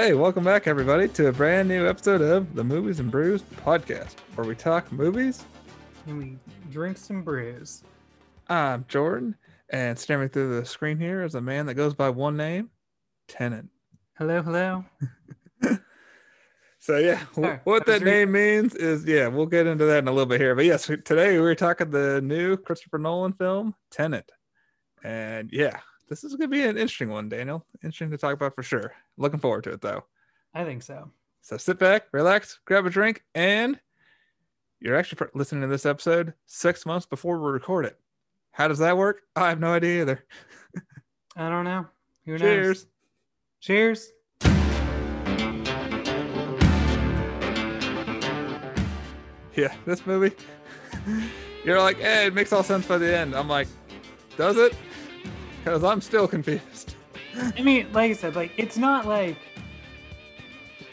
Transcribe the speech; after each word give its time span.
Hey, 0.00 0.14
welcome 0.14 0.44
back, 0.44 0.68
everybody, 0.68 1.08
to 1.08 1.26
a 1.26 1.32
brand 1.32 1.68
new 1.68 1.88
episode 1.88 2.20
of 2.20 2.54
the 2.54 2.62
Movies 2.62 3.00
and 3.00 3.10
Brews 3.10 3.42
podcast, 3.42 4.14
where 4.36 4.46
we 4.46 4.54
talk 4.54 4.92
movies. 4.92 5.44
And 6.06 6.18
we 6.18 6.38
drink 6.70 6.96
some 6.96 7.22
brews. 7.22 7.82
I'm 8.48 8.84
Jordan, 8.86 9.34
and 9.70 9.98
staring 9.98 10.28
through 10.28 10.54
the 10.54 10.64
screen 10.64 11.00
here 11.00 11.24
is 11.24 11.34
a 11.34 11.40
man 11.40 11.66
that 11.66 11.74
goes 11.74 11.94
by 11.94 12.10
one 12.10 12.36
name, 12.36 12.70
Tenet. 13.26 13.64
Hello, 14.16 14.40
hello. 14.40 14.84
So 16.78 16.98
yeah, 16.98 17.24
Sorry, 17.34 17.58
what 17.64 17.84
that 17.86 18.02
name 18.02 18.30
means 18.30 18.76
is 18.76 19.04
yeah, 19.04 19.26
we'll 19.26 19.46
get 19.46 19.66
into 19.66 19.84
that 19.86 19.98
in 19.98 20.06
a 20.06 20.12
little 20.12 20.26
bit 20.26 20.40
here. 20.40 20.54
But 20.54 20.64
yes, 20.64 20.86
today 20.86 21.40
we're 21.40 21.56
talking 21.56 21.90
the 21.90 22.20
new 22.22 22.56
Christopher 22.56 22.98
Nolan 22.98 23.32
film, 23.32 23.74
Tenet, 23.90 24.30
and 25.02 25.50
yeah, 25.52 25.80
this 26.08 26.22
is 26.22 26.36
gonna 26.36 26.46
be 26.46 26.62
an 26.62 26.78
interesting 26.78 27.10
one, 27.10 27.28
Daniel. 27.28 27.66
Interesting 27.82 28.12
to 28.12 28.16
talk 28.16 28.32
about 28.32 28.54
for 28.54 28.62
sure. 28.62 28.94
Looking 29.18 29.40
forward 29.40 29.64
to 29.64 29.72
it 29.72 29.80
though. 29.80 30.04
I 30.54 30.64
think 30.64 30.82
so. 30.82 31.10
So 31.42 31.56
sit 31.56 31.78
back, 31.78 32.06
relax, 32.12 32.60
grab 32.64 32.86
a 32.86 32.90
drink, 32.90 33.24
and 33.34 33.78
you're 34.80 34.96
actually 34.96 35.28
listening 35.34 35.62
to 35.62 35.66
this 35.66 35.84
episode 35.84 36.34
six 36.46 36.86
months 36.86 37.04
before 37.04 37.38
we 37.38 37.50
record 37.50 37.84
it. 37.84 37.98
How 38.52 38.68
does 38.68 38.78
that 38.78 38.96
work? 38.96 39.22
I 39.36 39.48
have 39.48 39.60
no 39.60 39.72
idea 39.72 40.02
either. 40.02 40.24
I 41.36 41.48
don't 41.48 41.64
know. 41.64 41.86
Who 42.26 42.32
knows? 42.32 42.40
Cheers. 42.40 42.86
Cheers. 43.60 44.12
Yeah, 49.54 49.74
this 49.84 50.06
movie. 50.06 50.36
You're 51.64 51.80
like, 51.80 51.98
hey, 51.98 52.26
it 52.26 52.34
makes 52.34 52.52
all 52.52 52.62
sense 52.62 52.86
by 52.86 52.98
the 52.98 53.16
end. 53.16 53.34
I'm 53.34 53.48
like, 53.48 53.66
does 54.36 54.56
it? 54.56 54.76
Because 55.58 55.82
I'm 55.82 56.00
still 56.00 56.28
confused. 56.28 56.94
I 57.36 57.62
mean, 57.62 57.92
like 57.92 58.10
I 58.10 58.14
said, 58.14 58.36
like 58.36 58.52
it's 58.56 58.76
not 58.76 59.06
like 59.06 59.36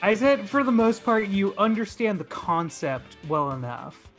I 0.02 0.14
said 0.14 0.48
for 0.50 0.64
the 0.64 0.72
most 0.72 1.04
part 1.04 1.28
you 1.28 1.54
understand 1.58 2.20
the 2.20 2.26
concept 2.26 3.18
well 3.28 3.52
enough. 3.52 4.10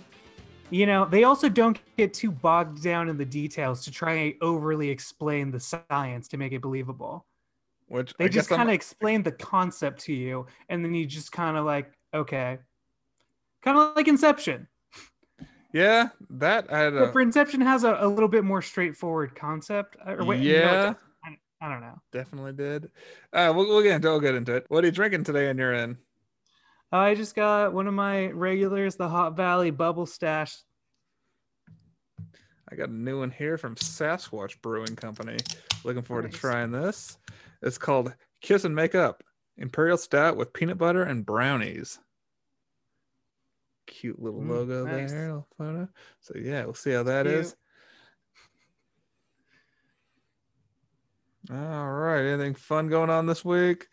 You 0.71 0.87
know, 0.87 1.05
they 1.05 1.25
also 1.25 1.49
don't 1.49 1.79
get 1.97 2.13
too 2.13 2.33
bogged 2.33 2.83
down 2.83 3.09
in 3.09 3.17
the 3.17 3.25
details 3.25 3.85
to 3.85 3.93
try 3.93 4.15
and 4.15 4.35
overly 4.41 4.89
explain 4.91 5.53
the 5.53 5.61
science 5.61 6.27
to 6.29 6.37
make 6.37 6.53
it 6.53 6.61
believable. 6.61 7.25
Which 7.87 8.15
They 8.19 8.25
I 8.25 8.29
just 8.29 8.49
kind 8.49 8.69
of 8.69 8.75
explain 8.75 9.23
the 9.23 9.31
concept 9.31 10.01
to 10.03 10.13
you, 10.13 10.47
and 10.69 10.85
then 10.85 10.93
you 10.93 11.07
just 11.07 11.31
kind 11.31 11.57
of 11.57 11.65
like, 11.65 11.93
okay, 12.13 12.59
kind 13.63 13.79
of 13.79 13.95
like 13.95 14.09
Inception. 14.09 14.67
yeah, 15.73 16.09
that 16.31 16.73
I 16.73 16.81
had 16.81 16.95
But 16.95 17.13
for 17.13 17.21
Inception 17.21 17.61
has 17.61 17.85
a, 17.85 17.97
a 18.01 18.09
little 18.09 18.29
bit 18.29 18.43
more 18.43 18.61
straightforward 18.61 19.37
concept. 19.37 19.97
Or 20.05 20.25
wait, 20.25 20.43
yeah, 20.43 20.73
doesn't. 20.73 20.97
I, 21.61 21.69
don't 21.71 21.81
know. 21.81 22.01
definitely 22.13 22.53
did. 22.53 22.91
Uh, 23.33 23.53
we'll, 23.57 23.67
we'll 23.67 23.83
get 23.83 23.97
into 23.97 24.09
we'll 24.09 24.21
get 24.21 24.35
into 24.35 24.55
it. 24.55 24.67
What 24.69 24.85
are 24.85 24.87
you 24.89 24.93
drinking 24.93 25.25
today? 25.25 25.49
And 25.49 25.59
you're 25.59 25.73
in. 25.73 25.97
I 26.93 27.15
just 27.15 27.35
got 27.35 27.73
one 27.73 27.87
of 27.87 27.95
my 27.95 28.27
regulars, 28.27 28.97
the 28.97 29.09
Hop 29.09 29.37
Valley 29.37 29.71
Bubble 29.71 30.07
Stash. 30.07 30.57
I 32.71 32.75
got 32.77 32.89
a 32.89 32.93
new 32.95 33.21
one 33.21 33.31
here 33.31 33.59
from 33.59 33.75
Sasquatch 33.77 34.61
Brewing 34.61 34.97
Company. 34.97 35.39
Looking 35.85 36.03
forward 36.03 36.31
to 36.31 36.37
trying 36.37 36.73
this. 36.73 37.17
It's 37.63 37.79
called 37.79 38.13
Kiss 38.41 38.65
and 38.65 38.75
Make 38.75 38.95
Up 38.95 39.23
Imperial 39.57 39.97
Stout 39.97 40.37
with 40.37 40.53
peanut 40.53 40.77
butter 40.79 41.03
and 41.03 41.25
brownies. 41.25 41.99
Cute 43.87 44.21
little 44.21 44.41
Mm, 44.41 44.49
logo 44.51 44.85
nice. 44.85 45.13
there. 45.13 45.43
photo. 45.57 45.89
So 46.21 46.35
yeah, 46.37 46.65
we'll 46.65 46.75
see 46.75 46.91
how 46.93 47.05
that 47.05 47.27
is. 47.27 47.57
All 51.51 51.91
right. 51.91 52.25
Anything 52.25 52.55
fun 52.55 52.89
going 52.89 53.11
on 53.11 53.27
this 53.27 53.45
week? 53.45 53.87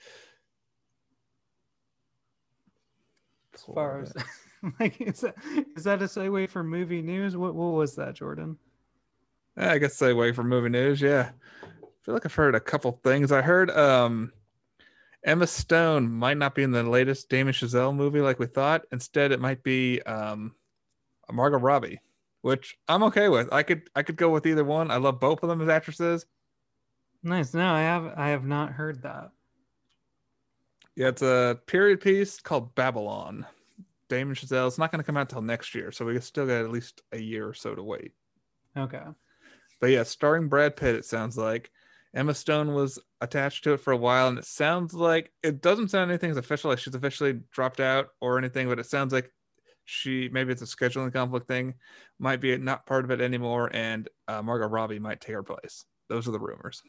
As 3.54 3.62
far 3.62 4.02
as 4.02 4.14
like, 4.80 5.00
is 5.00 5.22
that, 5.22 5.36
is 5.76 5.84
that 5.84 6.02
a 6.02 6.06
segue 6.06 6.50
for 6.50 6.64
movie 6.64 7.02
news? 7.02 7.38
What 7.38 7.54
what 7.56 7.74
was 7.74 7.96
that, 7.96 8.16
Jordan? 8.16 8.58
I 9.56 9.78
guess 9.78 10.00
segue 10.00 10.34
for 10.34 10.44
movie 10.44 10.70
news. 10.70 11.02
Yeah. 11.02 11.32
I 11.64 12.06
feel 12.06 12.14
like 12.16 12.26
I've 12.26 12.34
heard 12.34 12.56
a 12.56 12.60
couple 12.60 13.00
things. 13.04 13.32
I 13.32 13.42
heard 13.42 13.70
um 13.72 14.34
Emma 15.24 15.48
Stone 15.48 16.10
might 16.10 16.38
not 16.38 16.56
be 16.56 16.64
in 16.64 16.72
the 16.72 16.84
latest 16.84 17.30
Damien 17.30 17.54
Chazelle 17.54 17.96
movie 17.96 18.20
like 18.22 18.40
we 18.40 18.48
thought. 18.48 18.86
Instead, 18.92 19.32
it 19.32 19.40
might 19.40 19.64
be 19.64 20.02
um 20.02 20.56
Margot 21.32 21.60
Robbie, 21.60 22.02
which 22.42 22.78
I'm 22.88 23.04
okay 23.04 23.30
with. 23.30 23.52
I 23.54 23.64
could 23.64 23.90
I 23.96 24.02
could 24.02 24.18
go 24.18 24.30
with 24.30 24.46
either 24.48 24.64
one. 24.64 24.90
I 24.92 24.98
love 24.98 25.20
both 25.20 25.44
of 25.44 25.50
them 25.50 25.62
as 25.62 25.70
actresses. 25.70 26.26
Nice. 27.24 27.54
No, 27.54 27.74
I 27.74 27.82
have 27.82 28.14
I 28.18 28.30
have 28.30 28.46
not 28.46 28.74
heard 28.74 29.02
that. 29.04 29.32
Yeah, 30.96 31.08
it's 31.08 31.22
a 31.22 31.60
period 31.66 32.02
piece 32.02 32.40
called 32.40 32.76
Babylon. 32.76 33.48
Damien 34.10 34.36
Chazelle. 34.36 34.68
It's 34.68 34.78
not 34.78 34.92
going 34.92 35.00
to 35.00 35.06
come 35.06 35.18
out 35.18 35.30
till 35.30 35.42
next 35.42 35.74
year, 35.74 35.92
so 35.92 36.06
we 36.06 36.20
still 36.20 36.46
got 36.46 36.64
at 36.64 36.70
least 36.70 37.02
a 37.12 37.18
year 37.18 37.48
or 37.48 37.54
so 37.54 37.74
to 37.74 37.82
wait. 37.82 38.12
Okay. 38.78 39.02
But 39.80 39.88
yeah, 39.88 40.04
starring 40.04 40.50
Brad 40.50 40.76
Pitt, 40.76 40.96
it 40.96 41.06
sounds 41.06 41.38
like. 41.38 41.72
Emma 42.16 42.36
Stone 42.36 42.76
was 42.76 43.00
attached 43.22 43.64
to 43.64 43.74
it 43.74 43.80
for 43.80 43.92
a 43.92 43.98
while, 43.98 44.28
and 44.28 44.38
it 44.38 44.46
sounds 44.46 44.94
like 44.94 45.32
it 45.42 45.64
doesn't 45.64 45.90
sound 45.90 46.12
anything's 46.12 46.38
official, 46.38 46.70
like 46.70 46.78
she's 46.78 46.94
officially 46.94 47.40
dropped 47.52 47.80
out 47.80 48.10
or 48.22 48.38
anything, 48.38 48.68
but 48.70 48.78
it 48.78 48.86
sounds 48.86 49.12
like 49.12 49.32
she 49.86 50.30
maybe 50.30 50.52
it's 50.52 50.62
a 50.62 50.66
scheduling 50.66 51.12
conflict 51.12 51.48
thing, 51.48 51.74
might 52.20 52.40
be 52.40 52.56
not 52.58 52.86
part 52.86 53.04
of 53.04 53.10
it 53.10 53.20
anymore, 53.20 53.72
and 53.74 54.10
uh, 54.28 54.44
Margot 54.44 54.68
Robbie 54.68 55.00
might 55.00 55.22
take 55.22 55.34
her 55.34 55.42
place. 55.42 55.86
Those 56.08 56.28
are 56.28 56.32
the 56.32 56.40
rumors. 56.40 56.84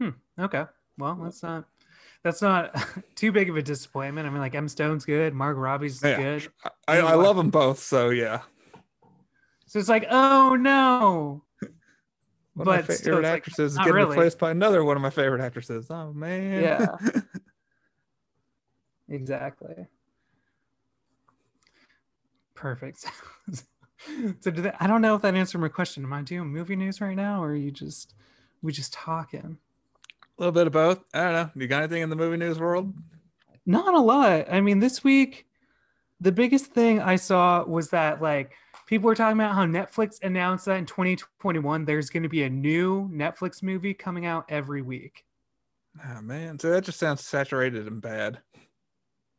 Hmm, 0.00 0.10
okay. 0.38 0.64
Well, 0.98 1.18
that's 1.22 1.42
not 1.42 1.64
that's 2.22 2.42
not 2.42 2.74
too 3.14 3.32
big 3.32 3.50
of 3.50 3.56
a 3.56 3.62
disappointment. 3.62 4.26
I 4.26 4.30
mean, 4.30 4.40
like 4.40 4.54
M 4.54 4.68
Stone's 4.68 5.04
good, 5.04 5.34
Margot 5.34 5.60
Robbie's 5.60 6.00
Yeah, 6.02 6.16
good. 6.16 6.48
I, 6.88 6.98
I 6.98 7.14
love 7.14 7.36
them 7.36 7.50
both, 7.50 7.78
so 7.78 8.10
yeah. 8.10 8.42
So 9.66 9.78
it's 9.78 9.88
like, 9.88 10.06
oh 10.10 10.56
no. 10.56 11.42
One 12.54 12.66
of 12.66 12.68
my 12.68 12.78
But 12.78 12.84
favorite 12.84 13.24
like, 13.24 13.38
actresses 13.38 13.72
is 13.72 13.78
getting 13.78 13.92
really. 13.94 14.16
replaced 14.16 14.38
by 14.38 14.50
another 14.50 14.82
one 14.82 14.96
of 14.96 15.02
my 15.02 15.10
favorite 15.10 15.40
actresses. 15.42 15.90
Oh 15.90 16.12
man. 16.12 16.62
Yeah. 16.62 16.96
Exactly. 19.08 19.86
Perfect. 22.54 23.04
so 24.40 24.50
do 24.50 24.62
that, 24.62 24.76
I 24.80 24.86
don't 24.86 25.02
know 25.02 25.14
if 25.14 25.22
that 25.22 25.34
answered 25.34 25.58
my 25.58 25.68
question. 25.68 26.04
Am 26.04 26.12
I 26.12 26.22
doing 26.22 26.48
movie 26.48 26.76
news 26.76 27.00
right 27.00 27.14
now, 27.16 27.42
or 27.42 27.48
are 27.50 27.54
you 27.56 27.70
just 27.70 28.14
we 28.62 28.72
just 28.72 28.92
talking? 28.92 29.58
A 30.38 30.42
little 30.42 30.52
bit 30.52 30.66
of 30.66 30.72
both. 30.72 31.02
I 31.14 31.24
don't 31.24 31.32
know. 31.32 31.50
You 31.54 31.66
got 31.66 31.82
anything 31.82 32.02
in 32.02 32.10
the 32.10 32.16
movie 32.16 32.36
news 32.36 32.58
world? 32.58 32.92
Not 33.64 33.94
a 33.94 34.00
lot. 34.00 34.52
I 34.52 34.60
mean, 34.60 34.78
this 34.78 35.02
week, 35.02 35.46
the 36.20 36.32
biggest 36.32 36.66
thing 36.66 37.00
I 37.00 37.16
saw 37.16 37.64
was 37.64 37.90
that 37.90 38.20
like 38.20 38.52
people 38.86 39.06
were 39.06 39.14
talking 39.14 39.38
about 39.38 39.54
how 39.54 39.66
Netflix 39.66 40.22
announced 40.22 40.66
that 40.66 40.76
in 40.76 40.86
2021 40.86 41.84
there's 41.84 42.10
going 42.10 42.22
to 42.22 42.28
be 42.28 42.44
a 42.44 42.50
new 42.50 43.08
Netflix 43.12 43.62
movie 43.62 43.94
coming 43.94 44.26
out 44.26 44.44
every 44.48 44.82
week. 44.82 45.24
Oh 46.08 46.20
man. 46.20 46.58
So 46.58 46.70
that 46.70 46.84
just 46.84 46.98
sounds 46.98 47.24
saturated 47.24 47.86
and 47.86 48.00
bad. 48.00 48.40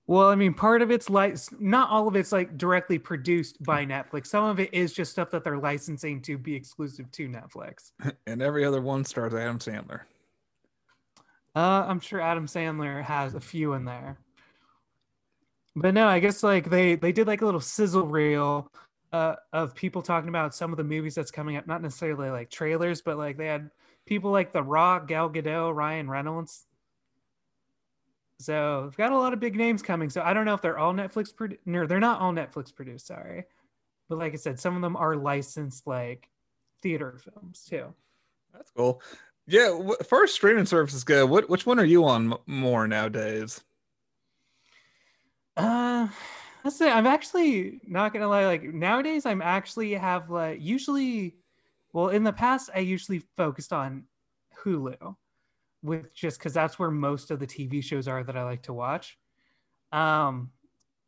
Well, 0.07 0.29
I 0.29 0.35
mean, 0.35 0.53
part 0.53 0.81
of 0.81 0.89
it's 0.89 1.09
like 1.09 1.37
not 1.59 1.89
all 1.89 2.07
of 2.07 2.15
it's 2.15 2.31
like 2.31 2.57
directly 2.57 2.97
produced 2.97 3.61
by 3.63 3.85
Netflix. 3.85 4.27
Some 4.27 4.45
of 4.45 4.59
it 4.59 4.73
is 4.73 4.93
just 4.93 5.11
stuff 5.11 5.29
that 5.31 5.43
they're 5.43 5.57
licensing 5.57 6.21
to 6.21 6.37
be 6.37 6.55
exclusive 6.55 7.11
to 7.11 7.27
Netflix. 7.27 7.91
and 8.27 8.41
every 8.41 8.63
other 8.63 8.81
one 8.81 9.03
stars 9.03 9.33
Adam 9.33 9.59
Sandler. 9.59 10.01
Uh, 11.57 11.87
I'm 11.87 11.99
sure 11.99 12.21
Adam 12.21 12.45
Sandler 12.45 13.01
has 13.01 13.33
a 13.33 13.39
few 13.39 13.73
in 13.73 13.83
there. 13.83 14.19
But 15.75 15.95
no, 15.95 16.07
I 16.07 16.19
guess 16.19 16.43
like 16.43 16.69
they 16.69 16.93
they 16.93 17.11
did 17.11 17.25
like 17.25 17.41
a 17.41 17.45
little 17.45 17.59
sizzle 17.59 18.05
reel 18.05 18.71
uh, 19.11 19.37
of 19.51 19.73
people 19.73 20.03
talking 20.03 20.29
about 20.29 20.53
some 20.53 20.69
of 20.71 20.77
the 20.77 20.83
movies 20.83 21.15
that's 21.15 21.31
coming 21.31 21.57
up. 21.57 21.65
Not 21.65 21.81
necessarily 21.81 22.29
like 22.29 22.51
trailers, 22.51 23.01
but 23.01 23.17
like 23.17 23.37
they 23.37 23.47
had 23.47 23.71
people 24.05 24.29
like 24.29 24.53
The 24.53 24.61
Rock, 24.61 25.07
Gal 25.07 25.31
Gadot, 25.31 25.73
Ryan 25.73 26.07
Reynolds. 26.07 26.67
So 28.39 28.83
we've 28.83 28.97
got 28.97 29.11
a 29.11 29.17
lot 29.17 29.33
of 29.33 29.39
big 29.39 29.55
names 29.55 29.81
coming. 29.81 30.11
So 30.11 30.21
I 30.21 30.35
don't 30.35 30.45
know 30.45 30.53
if 30.53 30.61
they're 30.61 30.77
all 30.77 30.93
Netflix 30.93 31.35
produced. 31.35 31.61
No, 31.65 31.87
they're 31.87 31.99
not 31.99 32.21
all 32.21 32.33
Netflix 32.33 32.71
produced. 32.71 33.07
Sorry, 33.07 33.45
but 34.09 34.19
like 34.19 34.33
I 34.33 34.37
said, 34.37 34.59
some 34.59 34.75
of 34.75 34.83
them 34.83 34.95
are 34.95 35.15
licensed 35.15 35.87
like 35.87 36.29
theater 36.83 37.17
films 37.17 37.65
too. 37.67 37.95
That's 38.53 38.69
cool. 38.69 39.01
Yeah, 39.47 39.79
first 40.07 40.35
streaming 40.35 40.65
services 40.65 41.03
go. 41.03 41.25
What 41.25 41.49
which 41.49 41.65
one 41.65 41.79
are 41.79 41.85
you 41.85 42.05
on 42.05 42.33
more 42.45 42.87
nowadays? 42.87 43.61
Uh, 45.55 46.07
let's 46.63 46.77
say 46.77 46.91
I'm 46.91 47.07
actually 47.07 47.79
not 47.87 48.13
gonna 48.13 48.27
lie. 48.27 48.45
Like 48.45 48.63
nowadays, 48.63 49.25
I'm 49.25 49.41
actually 49.41 49.93
have 49.93 50.29
like 50.29 50.61
usually, 50.61 51.37
well, 51.93 52.09
in 52.09 52.23
the 52.23 52.33
past, 52.33 52.69
I 52.75 52.79
usually 52.79 53.19
focused 53.37 53.71
on 53.71 54.03
Hulu, 54.63 55.15
with 55.81 56.13
just 56.13 56.39
because 56.39 56.53
that's 56.53 56.77
where 56.77 56.91
most 56.91 57.31
of 57.31 57.39
the 57.39 57.47
TV 57.47 57.81
shows 57.81 58.07
are 58.07 58.23
that 58.23 58.37
I 58.37 58.43
like 58.43 58.63
to 58.63 58.73
watch. 58.73 59.17
Um, 59.91 60.51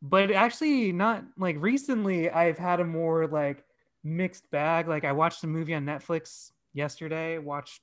but 0.02 0.30
actually, 0.30 0.92
not 0.92 1.24
like 1.36 1.56
recently. 1.58 2.30
I've 2.30 2.58
had 2.58 2.80
a 2.80 2.84
more 2.84 3.26
like 3.26 3.64
mixed 4.02 4.50
bag. 4.50 4.88
Like 4.88 5.04
I 5.04 5.12
watched 5.12 5.44
a 5.44 5.46
movie 5.46 5.74
on 5.74 5.84
Netflix 5.84 6.52
yesterday. 6.72 7.38
Watched, 7.38 7.82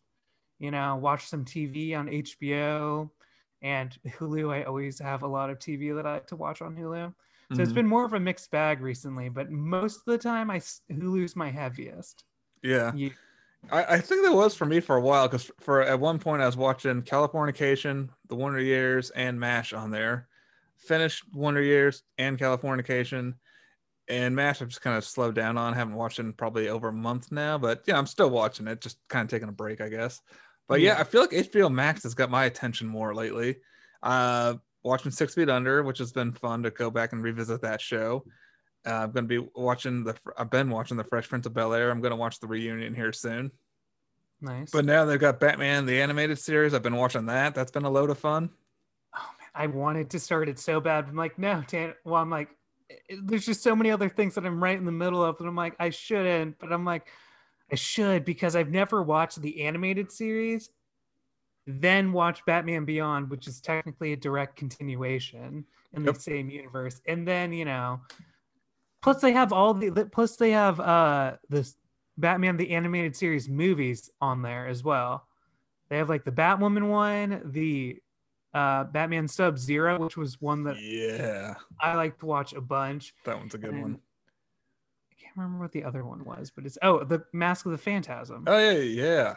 you 0.59 0.71
know, 0.71 0.95
watch 0.95 1.27
some 1.27 1.45
TV 1.45 1.93
on 1.95 2.09
HBO 2.09 3.11
And 3.61 3.97
Hulu, 4.05 4.53
I 4.53 4.63
always 4.63 4.99
have 4.99 5.23
a 5.23 5.27
lot 5.27 5.49
of 5.49 5.59
TV 5.59 5.91
that 5.91 6.05
I 6.05 6.13
like 6.15 6.27
to 6.27 6.35
watch 6.35 6.61
on 6.61 6.75
Hulu. 6.75 7.13
So 7.53 7.63
it's 7.63 7.71
Mhm. 7.71 7.73
been 7.73 7.87
more 7.87 8.05
of 8.05 8.13
a 8.13 8.19
mixed 8.19 8.51
bag 8.51 8.81
recently, 8.81 9.29
but 9.29 9.49
most 9.51 9.97
of 9.99 10.05
the 10.05 10.17
time 10.17 10.51
I 10.51 10.59
Hulu's 10.59 11.35
my 11.35 11.49
heaviest. 11.51 12.25
Yeah. 12.63 12.93
You, 12.93 13.15
I, 13.71 13.95
I 13.95 14.01
think 14.01 14.25
that 14.25 14.33
was 14.35 14.55
for 14.55 14.65
me 14.65 14.79
for 14.81 14.97
a 14.97 15.01
while 15.01 15.27
because 15.27 15.51
for 15.59 15.81
at 15.81 15.99
one 15.99 16.19
point 16.19 16.41
I 16.41 16.47
was 16.47 16.57
watching 16.57 17.03
Californication, 17.03 18.09
The 18.29 18.35
Wonder 18.35 18.61
Years, 18.61 19.11
and 19.11 19.39
MASH 19.39 19.73
on 19.73 19.91
there. 19.91 20.29
Finished 20.77 21.25
Wonder 21.33 21.61
Years 21.61 22.03
and 22.17 22.37
Californication, 22.39 23.35
and 24.09 24.35
MASH 24.35 24.61
I've 24.61 24.69
just 24.69 24.81
kind 24.81 24.97
of 24.97 25.05
slowed 25.05 25.35
down 25.35 25.57
on. 25.57 25.73
haven't 25.73 25.95
watched 25.95 26.19
it 26.19 26.23
in 26.23 26.33
probably 26.33 26.69
over 26.69 26.89
a 26.89 26.93
month 26.93 27.31
now, 27.31 27.57
but 27.57 27.83
yeah, 27.87 27.97
I'm 27.97 28.07
still 28.07 28.29
watching 28.29 28.67
it, 28.67 28.81
just 28.81 28.99
kind 29.09 29.25
of 29.25 29.29
taking 29.31 29.49
a 29.49 29.53
break, 29.53 29.81
I 29.81 29.89
guess. 29.89 30.21
But 30.67 30.81
yeah. 30.81 30.99
I 30.99 31.03
feel 31.03 31.21
like 31.21 31.31
HBO 31.31 31.71
Max 31.71 32.03
has 32.03 32.13
got 32.13 32.29
my 32.29 32.45
attention 32.45 32.87
more 32.87 33.15
lately. 33.15 33.57
Uh, 34.03 34.55
watching 34.83 35.11
Six 35.11 35.35
Feet 35.35 35.49
Under, 35.49 35.83
which 35.83 35.97
has 35.99 36.11
been 36.11 36.31
fun 36.31 36.63
to 36.63 36.71
go 36.71 36.89
back 36.89 37.13
and 37.13 37.23
revisit 37.23 37.61
that 37.61 37.81
show. 37.81 38.25
Uh, 38.85 39.03
I'm 39.03 39.11
going 39.11 39.27
to 39.27 39.41
be 39.41 39.47
watching 39.55 40.03
the. 40.03 40.15
I've 40.37 40.49
been 40.49 40.69
watching 40.69 40.97
the 40.97 41.03
Fresh 41.03 41.29
Prince 41.29 41.45
of 41.45 41.53
Bel 41.53 41.73
Air. 41.73 41.89
I'm 41.91 42.01
going 42.01 42.11
to 42.11 42.17
watch 42.17 42.39
the 42.39 42.47
reunion 42.47 42.93
here 42.93 43.11
soon. 43.11 43.51
nice. 44.41 44.71
But 44.71 44.85
now 44.85 45.03
they've 45.05 45.19
got 45.19 45.39
Batman 45.39 45.85
the 45.85 46.01
animated 46.01 46.39
series. 46.39 46.73
I've 46.73 46.83
been 46.83 46.95
watching 46.95 47.25
that. 47.25 47.53
That's 47.55 47.71
been 47.71 47.83
a 47.85 47.89
load 47.89 48.09
of 48.09 48.17
fun. 48.17 48.49
oh 49.15 49.29
man, 49.39 49.49
I 49.55 49.67
wanted 49.67 50.09
to 50.11 50.19
start 50.19 50.47
it 50.47 50.59
so 50.59 50.79
bad. 50.79 51.05
I'm 51.09 51.15
like, 51.15 51.37
no, 51.37 51.63
Dan. 51.67 51.93
Well, 52.05 52.21
I'm 52.21 52.29
like, 52.29 52.49
"Eh, 52.89 53.15
there's 53.23 53.45
just 53.45 53.61
so 53.63 53.75
many 53.75 53.91
other 53.91 54.09
things 54.09 54.35
that 54.35 54.45
I'm 54.45 54.63
right 54.63 54.77
in 54.77 54.85
the 54.85 54.91
middle 54.91 55.23
of, 55.23 55.37
and 55.39 55.49
I'm 55.49 55.55
like, 55.55 55.75
I 55.79 55.89
shouldn't, 55.89 56.59
but 56.59 56.71
I'm 56.71 56.85
like, 56.85 57.07
I 57.71 57.75
should 57.75 58.23
because 58.25 58.55
I've 58.55 58.69
never 58.69 59.03
watched 59.03 59.41
the 59.41 59.63
animated 59.63 60.11
series, 60.11 60.69
then 61.65 62.13
watch 62.13 62.45
Batman 62.45 62.85
Beyond, 62.85 63.29
which 63.29 63.47
is 63.47 63.59
technically 63.59 64.13
a 64.13 64.15
direct 64.17 64.55
continuation 64.55 65.65
in 65.93 66.03
the 66.03 66.13
same 66.13 66.49
universe, 66.49 67.01
and 67.07 67.27
then 67.27 67.51
you 67.51 67.65
know, 67.65 68.01
plus 69.01 69.21
they 69.21 69.33
have 69.33 69.51
all 69.51 69.73
the 69.73 70.05
plus 70.11 70.37
they 70.37 70.51
have 70.51 70.79
uh 70.79 71.35
this 71.49 71.75
Batman 72.17 72.57
the 72.57 72.71
animated 72.71 73.15
series 73.15 73.49
movies 73.49 74.09
on 74.21 74.41
there 74.41 74.67
as 74.67 74.83
well. 74.83 75.27
They 75.89 75.97
have 75.97 76.09
like 76.09 76.23
the 76.23 76.31
Batwoman 76.31 76.87
one, 76.89 77.41
the 77.51 78.01
uh 78.53 78.85
Batman 78.85 79.27
Sub 79.27 79.57
Zero, 79.57 79.99
which 79.99 80.17
was 80.17 80.39
one 80.41 80.63
that 80.63 80.77
Yeah, 80.81 81.55
I 81.81 81.95
like 81.95 82.17
to 82.19 82.25
watch 82.25 82.53
a 82.53 82.61
bunch. 82.61 83.13
that 83.25 83.37
one's 83.37 83.53
a 83.53 83.57
good 83.57 83.71
And 83.71 83.81
one. 83.81 83.99
I 85.37 85.41
remember 85.41 85.63
what 85.63 85.71
the 85.71 85.83
other 85.83 86.03
one 86.05 86.23
was, 86.25 86.51
but 86.51 86.65
it's 86.65 86.77
oh 86.81 87.03
the 87.03 87.23
Mask 87.33 87.65
of 87.65 87.71
the 87.71 87.77
Phantasm, 87.77 88.43
Oh 88.47 88.57
yeah, 88.57 88.71
yeah. 88.79 89.35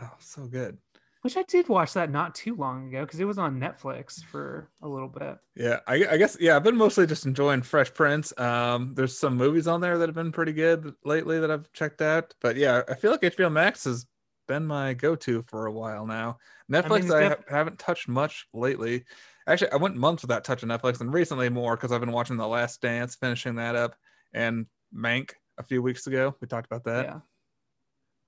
Oh, 0.00 0.10
so 0.18 0.46
good. 0.46 0.78
which 1.22 1.36
I 1.36 1.42
did 1.44 1.68
watch 1.68 1.92
that 1.92 2.10
not 2.10 2.34
too 2.34 2.56
long 2.56 2.88
ago 2.88 3.04
because 3.04 3.20
it 3.20 3.24
was 3.26 3.38
on 3.38 3.60
Netflix 3.60 4.24
for 4.24 4.70
a 4.82 4.88
little 4.88 5.08
bit. 5.08 5.36
Yeah, 5.54 5.80
I, 5.86 6.06
I 6.12 6.16
guess 6.16 6.36
yeah. 6.40 6.56
I've 6.56 6.64
been 6.64 6.76
mostly 6.76 7.06
just 7.06 7.26
enjoying 7.26 7.62
Fresh 7.62 7.94
Prince. 7.94 8.36
Um, 8.38 8.94
there's 8.94 9.18
some 9.18 9.36
movies 9.36 9.68
on 9.68 9.80
there 9.80 9.98
that 9.98 10.08
have 10.08 10.14
been 10.16 10.32
pretty 10.32 10.52
good 10.52 10.94
lately 11.04 11.38
that 11.40 11.50
I've 11.50 11.70
checked 11.72 12.02
out. 12.02 12.34
But 12.40 12.56
yeah, 12.56 12.82
I 12.88 12.94
feel 12.94 13.10
like 13.12 13.20
HBO 13.20 13.52
Max 13.52 13.84
has 13.84 14.06
been 14.48 14.66
my 14.66 14.94
go-to 14.94 15.44
for 15.46 15.66
a 15.66 15.72
while 15.72 16.06
now. 16.06 16.38
Netflix, 16.70 17.04
it's 17.04 17.12
I, 17.12 17.20
def- 17.28 17.38
ha- 17.48 17.56
haven't 17.56 17.78
touched 17.78 18.08
much 18.08 18.46
lately. 18.52 19.04
Actually, 19.46 19.72
I 19.72 19.76
went 19.76 19.96
months 19.96 20.22
without 20.22 20.42
touching 20.44 20.68
Netflix, 20.68 21.00
and 21.00 21.12
recently 21.12 21.48
more 21.48 21.76
because 21.76 21.92
I've 21.92 22.00
been 22.00 22.12
watching 22.12 22.36
The 22.36 22.48
Last 22.48 22.80
Dance, 22.80 23.14
finishing 23.14 23.56
that 23.56 23.76
up, 23.76 23.94
and 24.32 24.66
Mank 24.94 25.32
a 25.58 25.62
few 25.62 25.82
weeks 25.82 26.06
ago. 26.06 26.34
We 26.40 26.46
talked 26.48 26.66
about 26.66 26.84
that. 26.84 27.04
yeah, 27.06 27.20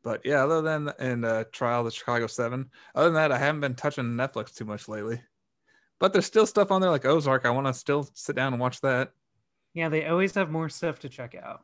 But 0.03 0.23
yeah, 0.25 0.45
other 0.45 0.63
than 0.63 0.91
and 0.99 1.25
uh, 1.25 1.45
Trial 1.53 1.81
of 1.81 1.87
the 1.87 1.91
Chicago 1.91 2.27
Seven, 2.27 2.71
other 2.95 3.07
than 3.07 3.15
that, 3.15 3.33
I 3.33 3.39
haven't 3.39 3.61
been 3.61 3.75
touching 3.75 4.05
Netflix 4.05 4.55
too 4.55 4.65
much 4.65 4.89
lately. 4.89 5.21
But 6.01 6.13
there's 6.13 6.27
still 6.27 6.47
stuff 6.47 6.71
on 6.71 6.81
there 6.81 6.91
like 6.91 7.05
Ozark. 7.05 7.47
I 7.47 7.51
want 7.51 7.67
to 7.67 7.75
still 7.75 8.09
sit 8.15 8.37
down 8.37 8.53
and 8.53 8.61
watch 8.61 8.81
that. 8.83 9.13
yeah, 9.73 9.89
they 9.89 10.07
always 10.07 10.35
have 10.35 10.51
more 10.51 10.69
stuff 10.69 10.99
to 11.01 11.09
check 11.09 11.35
out. 11.35 11.63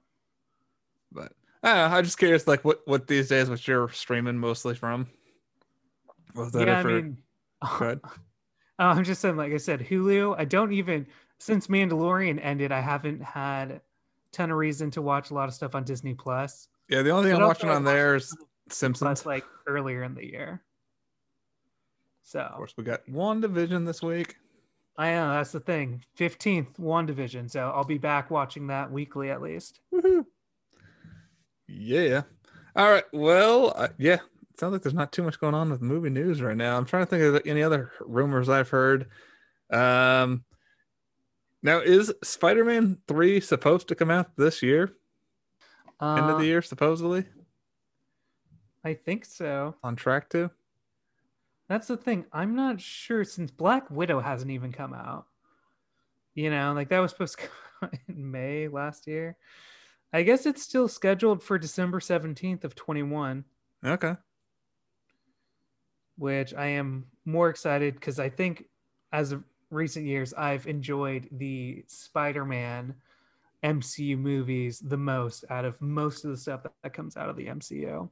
But 1.12 1.32
I 1.62 1.74
don't 1.74 1.90
know, 1.90 1.96
I'm 1.96 2.04
just 2.04 2.18
curious, 2.18 2.46
like 2.46 2.64
what 2.64 2.80
what 2.86 3.06
these 3.06 3.28
days, 3.28 3.50
what 3.50 3.66
you're 3.66 3.88
streaming 3.90 4.38
mostly 4.38 4.74
from. 4.74 5.08
Was 6.34 6.52
that 6.52 6.68
yeah, 6.68 6.78
I 6.78 6.82
mean, 6.84 7.18
good? 7.78 8.00
Oh, 8.78 8.86
I'm 8.86 9.04
just 9.04 9.20
saying, 9.20 9.36
like 9.36 9.52
I 9.52 9.58
said, 9.58 9.80
Hulu. 9.80 10.36
I 10.38 10.44
don't 10.44 10.72
even 10.72 11.06
since 11.38 11.66
Mandalorian 11.66 12.38
ended, 12.42 12.70
I 12.72 12.80
haven't 12.80 13.22
had 13.22 13.80
ton 14.32 14.50
of 14.50 14.56
reason 14.56 14.90
to 14.92 15.02
watch 15.02 15.30
a 15.30 15.34
lot 15.34 15.48
of 15.48 15.54
stuff 15.54 15.74
on 15.74 15.84
Disney 15.84 16.14
Plus. 16.14 16.68
Yeah, 16.88 17.02
the 17.02 17.10
only 17.10 17.30
thing 17.30 17.36
But 17.36 17.42
I'm 17.42 17.48
watching 17.48 17.70
on 17.70 17.84
there 17.84 18.16
is 18.16 18.34
Plus 18.68 18.76
Simpsons. 18.78 19.26
like 19.26 19.44
earlier 19.66 20.02
in 20.02 20.14
the 20.14 20.24
year. 20.26 20.62
So 22.22 22.40
Of 22.40 22.56
course, 22.56 22.74
we 22.76 22.84
got 22.84 23.06
WandaVision 23.06 23.84
this 23.86 24.02
week. 24.02 24.36
I 24.96 25.12
know 25.12 25.30
that's 25.32 25.52
the 25.52 25.60
thing. 25.60 26.04
Fifteenth 26.14 26.76
WandaVision. 26.78 27.50
So 27.50 27.70
I'll 27.74 27.84
be 27.84 27.98
back 27.98 28.30
watching 28.30 28.66
that 28.68 28.90
weekly 28.90 29.30
at 29.30 29.40
least. 29.40 29.80
Woohoo. 29.92 30.24
Yeah. 31.66 32.22
All 32.76 32.90
right. 32.90 33.04
Well, 33.12 33.72
uh, 33.76 33.88
yeah. 33.98 34.14
It 34.52 34.60
sounds 34.60 34.72
like 34.72 34.82
there's 34.82 34.94
not 34.94 35.12
too 35.12 35.22
much 35.22 35.40
going 35.40 35.54
on 35.54 35.70
with 35.70 35.80
movie 35.80 36.10
news 36.10 36.42
right 36.42 36.56
now. 36.56 36.76
I'm 36.76 36.84
trying 36.84 37.04
to 37.04 37.10
think 37.10 37.22
of 37.22 37.40
any 37.46 37.62
other 37.62 37.92
rumors 38.00 38.48
I've 38.48 38.68
heard. 38.68 39.06
Um, 39.70 40.44
now 41.62 41.78
is 41.80 42.12
Spider-Man 42.22 42.98
three 43.06 43.40
supposed 43.40 43.88
to 43.88 43.94
come 43.94 44.10
out 44.10 44.36
this 44.36 44.62
year? 44.62 44.94
End 46.02 46.20
of 46.30 46.36
Uh, 46.36 46.38
the 46.38 46.46
year, 46.46 46.62
supposedly 46.62 47.26
I 48.82 48.94
think 48.94 49.24
so. 49.26 49.74
on 49.84 49.94
track 49.96 50.30
to. 50.30 50.50
That's 51.68 51.86
the 51.88 51.96
thing. 51.98 52.24
I'm 52.32 52.56
not 52.56 52.80
sure 52.80 53.24
since 53.24 53.50
Black 53.50 53.90
Widow 53.90 54.20
hasn't 54.20 54.50
even 54.50 54.72
come 54.72 54.94
out. 54.94 55.26
You 56.34 56.48
know, 56.50 56.72
like 56.72 56.88
that 56.88 56.98
was 57.00 57.10
supposed 57.10 57.38
to 57.38 57.44
come 57.80 57.90
out 57.90 57.94
in 58.08 58.30
May 58.30 58.68
last 58.68 59.06
year. 59.06 59.36
I 60.12 60.22
guess 60.22 60.46
it's 60.46 60.62
still 60.62 60.88
scheduled 60.88 61.42
for 61.42 61.58
December 61.58 62.00
17th 62.00 62.64
of 62.64 62.74
21, 62.74 63.44
Okay. 63.84 64.14
which 66.16 66.52
I 66.54 66.66
am 66.66 67.06
more 67.24 67.48
excited 67.48 67.94
because 67.94 68.18
I 68.18 68.28
think 68.28 68.64
as 69.12 69.32
of 69.32 69.44
recent 69.70 70.06
years 70.06 70.34
I've 70.34 70.66
enjoyed 70.66 71.28
the 71.32 71.84
Spider-Man 71.86 72.94
MCU 73.62 74.18
movies 74.18 74.80
the 74.80 74.96
most 74.96 75.44
out 75.50 75.64
of 75.64 75.80
most 75.80 76.24
of 76.24 76.30
the 76.30 76.36
stuff 76.36 76.62
that, 76.62 76.72
that 76.82 76.94
comes 76.94 77.16
out 77.16 77.28
of 77.28 77.36
the 77.36 77.46
MCU. 77.46 78.08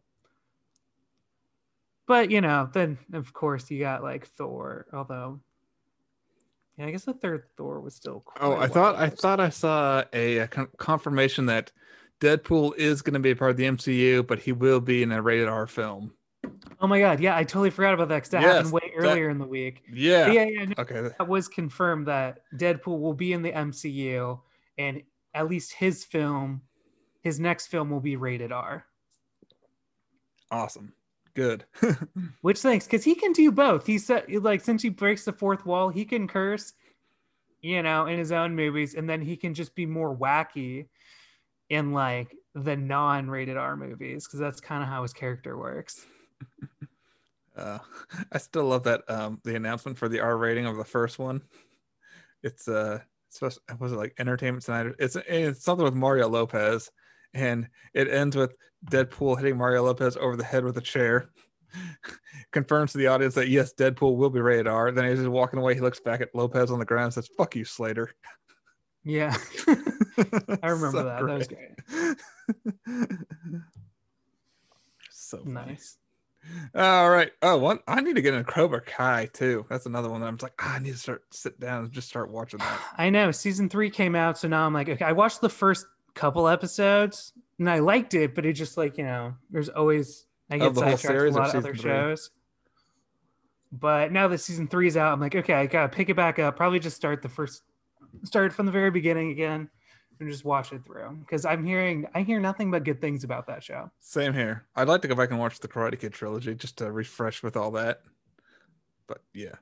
But 2.06 2.30
you 2.30 2.40
know, 2.40 2.68
then 2.72 2.98
of 3.12 3.32
course 3.32 3.70
you 3.70 3.80
got 3.80 4.02
like 4.02 4.26
Thor, 4.26 4.86
although 4.92 5.40
yeah, 6.78 6.86
I 6.86 6.90
guess 6.92 7.04
the 7.04 7.12
third 7.12 7.44
Thor 7.56 7.80
was 7.80 7.94
still. 7.94 8.24
Oh, 8.40 8.54
I 8.54 8.68
thought 8.68 8.96
I 8.96 9.08
thought 9.08 9.40
I 9.40 9.50
saw 9.50 10.04
a, 10.12 10.38
a 10.38 10.48
con- 10.48 10.68
confirmation 10.76 11.46
that 11.46 11.72
Deadpool 12.20 12.76
is 12.76 13.02
going 13.02 13.14
to 13.14 13.20
be 13.20 13.32
a 13.32 13.36
part 13.36 13.50
of 13.50 13.56
the 13.56 13.64
MCU, 13.64 14.26
but 14.26 14.38
he 14.38 14.52
will 14.52 14.80
be 14.80 15.02
in 15.02 15.12
a 15.12 15.20
rated 15.20 15.48
R 15.48 15.66
film. 15.66 16.12
Oh 16.80 16.86
my 16.86 17.00
god, 17.00 17.18
yeah, 17.20 17.36
I 17.36 17.42
totally 17.42 17.70
forgot 17.70 17.94
about 17.94 18.08
that 18.08 18.16
because 18.16 18.30
that 18.30 18.42
Yes, 18.42 18.54
happened 18.56 18.72
way 18.72 18.92
that- 18.96 19.04
earlier 19.04 19.30
in 19.30 19.38
the 19.38 19.46
week. 19.46 19.82
Yeah. 19.92 20.26
But 20.26 20.34
yeah, 20.34 20.44
yeah, 20.44 20.64
no, 20.66 20.74
Okay. 20.78 21.00
that 21.18 21.26
was 21.28 21.48
confirmed 21.48 22.06
that 22.06 22.42
Deadpool 22.56 23.00
will 23.00 23.14
be 23.14 23.32
in 23.32 23.42
the 23.42 23.50
MCU, 23.52 24.40
and 24.78 25.02
at 25.34 25.48
least 25.48 25.72
his 25.72 26.04
film, 26.04 26.62
his 27.22 27.40
next 27.40 27.66
film 27.66 27.90
will 27.90 28.00
be 28.00 28.14
rated 28.16 28.52
R. 28.52 28.84
Awesome. 30.50 30.92
Good. 31.34 31.64
Which 32.42 32.60
thanks, 32.60 32.86
because 32.86 33.04
he 33.04 33.14
can 33.14 33.32
do 33.32 33.52
both. 33.52 33.86
He 33.86 33.98
said, 33.98 34.24
like, 34.42 34.60
since 34.60 34.82
he 34.82 34.88
breaks 34.88 35.24
the 35.24 35.32
fourth 35.32 35.66
wall, 35.66 35.88
he 35.88 36.04
can 36.04 36.26
curse, 36.26 36.72
you 37.60 37.82
know, 37.82 38.06
in 38.06 38.18
his 38.18 38.32
own 38.32 38.54
movies, 38.54 38.94
and 38.94 39.08
then 39.08 39.20
he 39.20 39.36
can 39.36 39.52
just 39.54 39.74
be 39.74 39.84
more 39.86 40.16
wacky 40.16 40.86
in 41.70 41.92
like 41.92 42.34
the 42.54 42.76
non-rated 42.76 43.56
R 43.56 43.76
movies, 43.76 44.26
because 44.26 44.38
that's 44.40 44.60
kind 44.60 44.82
of 44.82 44.88
how 44.88 45.02
his 45.02 45.12
character 45.12 45.56
works. 45.58 46.06
Uh, 47.56 47.78
I 48.32 48.38
still 48.38 48.64
love 48.64 48.84
that 48.84 49.02
um 49.08 49.40
the 49.44 49.56
announcement 49.56 49.98
for 49.98 50.08
the 50.08 50.20
R 50.20 50.36
rating 50.36 50.66
of 50.66 50.76
the 50.76 50.84
first 50.84 51.18
one. 51.18 51.42
It's 52.42 52.68
uh 52.68 53.00
supposed 53.30 53.60
was 53.78 53.92
it 53.92 53.96
like 53.96 54.14
Entertainment 54.18 54.64
Tonight? 54.64 54.94
It's 54.98 55.16
it's 55.16 55.64
something 55.64 55.84
with 55.84 55.94
Mario 55.94 56.28
Lopez, 56.28 56.90
and 57.34 57.68
it 57.94 58.08
ends 58.08 58.36
with 58.36 58.54
Deadpool 58.90 59.38
hitting 59.38 59.56
Mario 59.56 59.82
Lopez 59.82 60.16
over 60.16 60.36
the 60.36 60.44
head 60.44 60.64
with 60.64 60.76
a 60.78 60.82
chair. 60.82 61.30
Confirms 62.52 62.92
to 62.92 62.98
the 62.98 63.08
audience 63.08 63.34
that 63.34 63.48
yes, 63.48 63.74
Deadpool 63.74 64.16
will 64.16 64.30
be 64.30 64.40
rated 64.40 64.66
R. 64.68 64.90
Then 64.92 65.04
as 65.04 65.18
he's 65.18 65.28
walking 65.28 65.58
away, 65.58 65.74
he 65.74 65.80
looks 65.80 66.00
back 66.00 66.20
at 66.20 66.34
Lopez 66.34 66.70
on 66.70 66.78
the 66.78 66.84
ground 66.84 67.06
and 67.06 67.14
says, 67.14 67.28
"Fuck 67.36 67.56
you, 67.56 67.64
Slater." 67.64 68.10
Yeah, 69.04 69.36
I 70.62 70.68
remember 70.68 70.92
So 70.92 71.04
that. 71.04 71.26
That 71.26 71.38
was 71.38 71.48
great. 71.48 72.96
so. 75.10 75.42
Nice. 75.44 75.98
All 76.74 77.10
right. 77.10 77.30
Oh, 77.42 77.58
one. 77.58 77.80
I 77.86 78.00
need 78.00 78.16
to 78.16 78.22
get 78.22 78.34
into 78.34 78.50
Cobra 78.50 78.80
Kai 78.80 79.28
too. 79.32 79.66
That's 79.68 79.86
another 79.86 80.08
one 80.08 80.20
that 80.20 80.26
I'm 80.26 80.36
just 80.36 80.44
like, 80.44 80.54
ah, 80.60 80.76
I 80.76 80.78
need 80.78 80.92
to 80.92 80.98
start 80.98 81.22
sit 81.30 81.58
down 81.58 81.84
and 81.84 81.92
just 81.92 82.08
start 82.08 82.30
watching 82.30 82.58
that. 82.58 82.80
I 82.98 83.10
know 83.10 83.30
season 83.30 83.68
three 83.68 83.90
came 83.90 84.14
out, 84.14 84.38
so 84.38 84.48
now 84.48 84.64
I'm 84.66 84.74
like, 84.74 84.88
okay, 84.88 85.04
I 85.04 85.12
watched 85.12 85.40
the 85.40 85.48
first 85.48 85.86
couple 86.14 86.48
episodes 86.48 87.32
and 87.58 87.68
I 87.68 87.78
liked 87.78 88.14
it, 88.14 88.34
but 88.34 88.44
it 88.44 88.54
just 88.54 88.76
like 88.76 88.98
you 88.98 89.04
know, 89.04 89.34
there's 89.50 89.68
always 89.68 90.26
I 90.50 90.58
get 90.58 90.74
sidetracked 90.76 91.06
a 91.06 91.30
lot 91.30 91.50
of 91.50 91.56
other 91.56 91.74
three? 91.74 91.82
shows. 91.82 92.30
But 93.70 94.12
now 94.12 94.28
that 94.28 94.38
season 94.38 94.66
three 94.66 94.86
is 94.86 94.96
out, 94.96 95.12
I'm 95.12 95.20
like, 95.20 95.34
okay, 95.34 95.54
I 95.54 95.66
gotta 95.66 95.88
pick 95.88 96.08
it 96.08 96.14
back 96.14 96.38
up. 96.38 96.56
Probably 96.56 96.78
just 96.78 96.96
start 96.96 97.22
the 97.22 97.28
first, 97.28 97.62
start 98.24 98.52
from 98.52 98.66
the 98.66 98.72
very 98.72 98.90
beginning 98.90 99.30
again, 99.30 99.68
and 100.20 100.30
just 100.30 100.44
watch 100.44 100.72
it 100.72 100.84
through. 100.84 101.16
Because 101.20 101.44
I'm 101.44 101.64
hearing, 101.64 102.06
I 102.14 102.22
hear 102.22 102.40
nothing 102.40 102.70
but 102.70 102.84
good 102.84 103.00
things 103.00 103.24
about 103.24 103.46
that 103.46 103.62
show. 103.62 103.90
Same 104.00 104.32
here. 104.32 104.66
I'd 104.76 104.88
like 104.88 105.02
to 105.02 105.08
go 105.08 105.14
back 105.14 105.30
and 105.30 105.38
watch 105.38 105.60
the 105.60 105.68
Karate 105.68 105.98
Kid 105.98 106.12
trilogy 106.12 106.54
just 106.54 106.78
to 106.78 106.90
refresh 106.90 107.42
with 107.42 107.56
all 107.56 107.70
that. 107.72 108.02
But 109.06 109.22
yeah, 109.32 109.54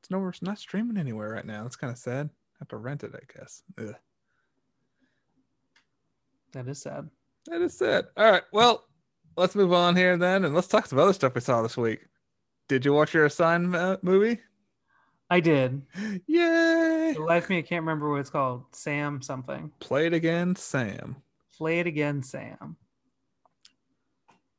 it's 0.00 0.10
nowhere. 0.10 0.30
It's 0.30 0.42
not 0.42 0.58
streaming 0.58 0.98
anywhere 0.98 1.30
right 1.30 1.46
now. 1.46 1.64
It's 1.64 1.76
kind 1.76 1.92
of 1.92 1.98
sad. 1.98 2.26
I 2.26 2.56
have 2.60 2.68
to 2.68 2.76
rent 2.76 3.04
it, 3.04 3.12
I 3.14 3.38
guess. 3.38 3.62
Ugh. 3.78 3.94
That 6.52 6.68
is 6.68 6.80
sad. 6.80 7.08
That 7.46 7.60
is 7.62 7.76
sad. 7.76 8.06
All 8.16 8.30
right. 8.30 8.42
Well, 8.52 8.84
let's 9.36 9.54
move 9.54 9.72
on 9.72 9.94
here 9.94 10.16
then, 10.16 10.44
and 10.44 10.54
let's 10.54 10.68
talk 10.68 10.86
some 10.86 10.98
other 10.98 11.12
stuff 11.12 11.34
we 11.34 11.40
saw 11.40 11.62
this 11.62 11.76
week. 11.76 12.00
Did 12.68 12.84
you 12.84 12.92
watch 12.92 13.14
your 13.14 13.26
assigned 13.26 13.76
uh, 13.76 13.98
movie? 14.02 14.40
I 15.28 15.40
did. 15.40 15.82
Yay! 16.26 17.14
The 17.16 17.24
life 17.26 17.50
me, 17.50 17.58
I 17.58 17.62
can't 17.62 17.82
remember 17.82 18.10
what 18.10 18.20
it's 18.20 18.30
called. 18.30 18.64
Sam 18.72 19.20
something. 19.20 19.72
Play 19.80 20.06
it 20.06 20.14
again, 20.14 20.54
Sam. 20.54 21.16
Play 21.56 21.80
it 21.80 21.86
again, 21.86 22.22
Sam. 22.22 22.76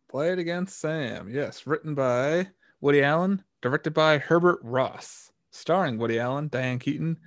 Play 0.09 0.31
it 0.31 0.39
again, 0.39 0.67
Sam. 0.67 1.29
Yes, 1.29 1.67
written 1.67 1.95
by 1.95 2.47
Woody 2.81 3.01
Allen, 3.01 3.43
directed 3.61 3.93
by 3.93 4.17
Herbert 4.17 4.59
Ross, 4.61 5.31
starring 5.51 5.97
Woody 5.97 6.19
Allen, 6.19 6.49
Diane 6.49 6.79
Keaton, 6.79 7.17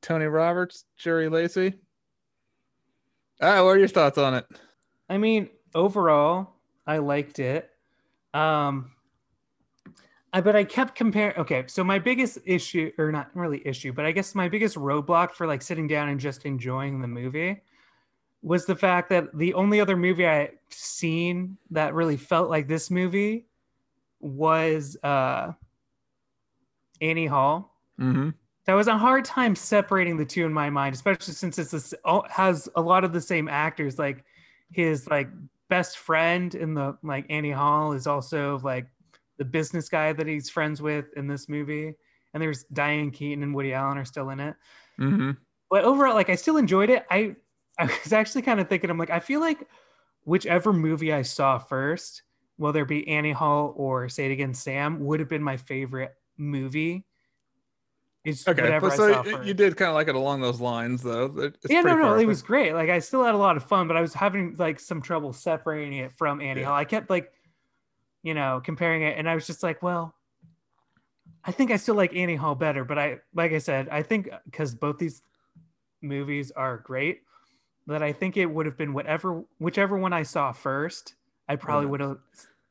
Tony 0.00 0.26
Roberts, 0.26 0.84
Jerry 0.96 1.28
Lacey. 1.28 1.74
Ah, 3.40 3.64
what 3.64 3.70
are 3.70 3.78
your 3.78 3.88
thoughts 3.88 4.18
on 4.18 4.34
it? 4.34 4.46
I 5.08 5.18
mean, 5.18 5.48
overall, 5.74 6.54
I 6.86 6.98
liked 6.98 7.38
it. 7.38 7.70
Um, 8.32 8.92
I, 10.34 10.40
but 10.40 10.56
I 10.56 10.64
kept 10.64 10.96
comparing. 10.96 11.36
Okay, 11.38 11.62
so 11.68 11.84
my 11.84 12.00
biggest 12.00 12.38
issue, 12.44 12.90
or 12.98 13.12
not 13.12 13.30
really 13.34 13.62
issue, 13.64 13.92
but 13.92 14.04
I 14.04 14.10
guess 14.10 14.34
my 14.34 14.48
biggest 14.48 14.74
roadblock 14.74 15.32
for 15.32 15.46
like 15.46 15.62
sitting 15.62 15.86
down 15.86 16.08
and 16.08 16.18
just 16.18 16.44
enjoying 16.44 17.00
the 17.00 17.06
movie 17.06 17.62
was 18.42 18.66
the 18.66 18.74
fact 18.74 19.08
that 19.10 19.26
the 19.38 19.54
only 19.54 19.80
other 19.80 19.96
movie 19.96 20.26
I 20.26 20.50
seen 20.70 21.56
that 21.70 21.94
really 21.94 22.16
felt 22.16 22.50
like 22.50 22.66
this 22.66 22.90
movie 22.90 23.46
was 24.18 24.96
uh, 25.04 25.52
Annie 27.00 27.26
Hall. 27.26 27.72
Mm-hmm. 28.00 28.30
That 28.66 28.74
was 28.74 28.88
a 28.88 28.98
hard 28.98 29.24
time 29.24 29.54
separating 29.54 30.16
the 30.16 30.24
two 30.24 30.44
in 30.46 30.52
my 30.52 30.68
mind, 30.68 30.96
especially 30.96 31.34
since 31.34 31.60
it's 31.60 31.70
this, 31.70 31.94
has 32.28 32.68
a 32.74 32.80
lot 32.80 33.04
of 33.04 33.12
the 33.12 33.20
same 33.20 33.46
actors. 33.46 34.00
Like 34.00 34.24
his 34.72 35.06
like 35.06 35.28
best 35.68 35.98
friend 35.98 36.54
in 36.56 36.74
the 36.74 36.98
like 37.04 37.26
Annie 37.30 37.52
Hall 37.52 37.92
is 37.92 38.08
also 38.08 38.58
like 38.64 38.88
the 39.38 39.44
business 39.44 39.88
guy 39.88 40.12
that 40.12 40.26
he's 40.26 40.50
friends 40.50 40.80
with 40.80 41.06
in 41.16 41.26
this 41.26 41.48
movie. 41.48 41.94
And 42.32 42.42
there's 42.42 42.64
Diane 42.64 43.10
Keaton 43.10 43.42
and 43.42 43.54
Woody 43.54 43.72
Allen 43.72 43.98
are 43.98 44.04
still 44.04 44.30
in 44.30 44.40
it. 44.40 44.54
Mm-hmm. 44.98 45.32
But 45.70 45.84
overall, 45.84 46.14
like 46.14 46.30
I 46.30 46.34
still 46.34 46.56
enjoyed 46.56 46.90
it. 46.90 47.04
I 47.10 47.36
I 47.78 47.86
was 47.86 48.12
actually 48.12 48.42
kind 48.42 48.60
of 48.60 48.68
thinking, 48.68 48.90
I'm 48.90 48.98
like, 48.98 49.10
I 49.10 49.20
feel 49.20 49.40
like 49.40 49.66
whichever 50.24 50.72
movie 50.72 51.12
I 51.12 51.22
saw 51.22 51.58
first, 51.58 52.22
whether 52.56 52.82
it 52.82 52.88
be 52.88 53.06
Annie 53.08 53.32
Hall 53.32 53.74
or 53.76 54.08
Say 54.08 54.26
It 54.26 54.32
Again 54.32 54.54
Sam, 54.54 55.04
would 55.04 55.18
have 55.18 55.28
been 55.28 55.42
my 55.42 55.56
favorite 55.56 56.14
movie. 56.36 57.04
It's 58.24 58.48
okay, 58.48 58.80
so 58.96 59.42
you 59.42 59.52
did 59.52 59.76
kind 59.76 59.90
of 59.90 59.94
like 59.96 60.08
it 60.08 60.14
along 60.14 60.40
those 60.40 60.58
lines, 60.58 61.02
though. 61.02 61.26
It's 61.36 61.66
yeah, 61.68 61.82
no, 61.82 61.94
no, 61.94 62.14
it 62.14 62.24
was 62.24 62.40
great. 62.40 62.72
Like 62.72 62.88
I 62.88 62.98
still 63.00 63.22
had 63.22 63.34
a 63.34 63.38
lot 63.38 63.58
of 63.58 63.64
fun, 63.64 63.86
but 63.86 63.98
I 63.98 64.00
was 64.00 64.14
having 64.14 64.56
like 64.56 64.80
some 64.80 65.02
trouble 65.02 65.34
separating 65.34 65.92
it 65.98 66.10
from 66.16 66.40
Annie 66.40 66.60
yeah. 66.60 66.68
Hall. 66.68 66.76
I 66.76 66.86
kept 66.86 67.10
like, 67.10 67.30
you 68.24 68.34
know, 68.34 68.60
comparing 68.64 69.02
it, 69.02 69.16
and 69.16 69.28
I 69.28 69.36
was 69.36 69.46
just 69.46 69.62
like, 69.62 69.82
well, 69.82 70.14
I 71.44 71.52
think 71.52 71.70
I 71.70 71.76
still 71.76 71.94
like 71.94 72.16
Annie 72.16 72.34
Hall 72.34 72.56
better. 72.56 72.84
But 72.84 72.98
I, 72.98 73.18
like 73.34 73.52
I 73.52 73.58
said, 73.58 73.88
I 73.90 74.02
think 74.02 74.30
because 74.46 74.74
both 74.74 74.98
these 74.98 75.22
movies 76.02 76.50
are 76.50 76.78
great, 76.78 77.20
that 77.86 78.02
I 78.02 78.12
think 78.12 78.36
it 78.36 78.46
would 78.46 78.66
have 78.66 78.78
been 78.78 78.94
whatever, 78.94 79.44
whichever 79.58 79.96
one 79.96 80.12
I 80.12 80.24
saw 80.24 80.50
first. 80.50 81.14
I 81.46 81.56
probably 81.56 81.86
would 81.86 82.00
have 82.00 82.16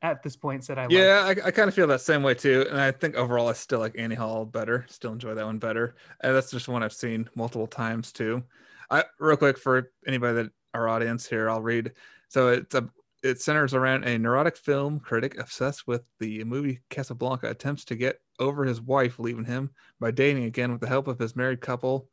at 0.01 0.21
this 0.21 0.35
point 0.35 0.65
said 0.65 0.77
I 0.77 0.87
yeah 0.89 1.23
I, 1.25 1.47
I 1.47 1.51
kind 1.51 1.69
of 1.69 1.73
feel 1.73 1.87
that 1.87 2.01
same 2.01 2.23
way 2.23 2.33
too 2.33 2.65
and 2.69 2.79
I 2.79 2.91
think 2.91 3.15
overall 3.15 3.47
I 3.47 3.53
still 3.53 3.79
like 3.79 3.95
Annie 3.97 4.15
Hall 4.15 4.45
better 4.45 4.85
still 4.89 5.13
enjoy 5.13 5.33
that 5.33 5.45
one 5.45 5.59
better 5.59 5.95
and 6.21 6.35
that's 6.35 6.51
just 6.51 6.67
one 6.67 6.83
I've 6.83 6.91
seen 6.91 7.29
multiple 7.35 7.67
times 7.67 8.11
too 8.11 8.43
I 8.91 9.05
real 9.19 9.37
quick 9.37 9.57
for 9.57 9.91
anybody 10.05 10.35
that 10.35 10.51
our 10.73 10.89
audience 10.89 11.25
here 11.25 11.49
I'll 11.49 11.61
read 11.61 11.93
so 12.27 12.49
it's 12.49 12.75
a 12.75 12.89
it 13.23 13.41
centers 13.41 13.73
around 13.73 14.03
a 14.03 14.19
neurotic 14.19 14.57
film 14.57 14.99
critic 14.99 15.39
obsessed 15.39 15.87
with 15.87 16.03
the 16.19 16.43
movie 16.43 16.81
Casablanca 16.89 17.49
attempts 17.49 17.85
to 17.85 17.95
get 17.95 18.19
over 18.39 18.65
his 18.65 18.81
wife 18.81 19.19
leaving 19.19 19.45
him 19.45 19.71
by 19.99 20.11
dating 20.11 20.43
again 20.43 20.71
with 20.71 20.81
the 20.81 20.87
help 20.87 21.07
of 21.07 21.19
his 21.19 21.35
married 21.35 21.61
couple 21.61 22.09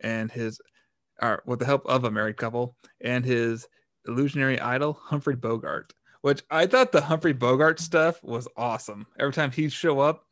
and 0.00 0.30
his 0.30 0.60
or 1.22 1.42
with 1.46 1.60
the 1.60 1.66
help 1.66 1.86
of 1.86 2.04
a 2.04 2.10
married 2.10 2.36
couple 2.36 2.76
and 3.00 3.24
his 3.24 3.66
illusionary 4.06 4.60
idol 4.60 4.98
Humphrey 5.00 5.36
Bogart 5.36 5.94
which 6.24 6.42
I 6.50 6.64
thought 6.64 6.90
the 6.90 7.02
Humphrey 7.02 7.34
Bogart 7.34 7.78
stuff 7.78 8.24
was 8.24 8.48
awesome. 8.56 9.06
Every 9.20 9.34
time 9.34 9.50
he'd 9.50 9.70
show 9.70 10.00
up. 10.00 10.24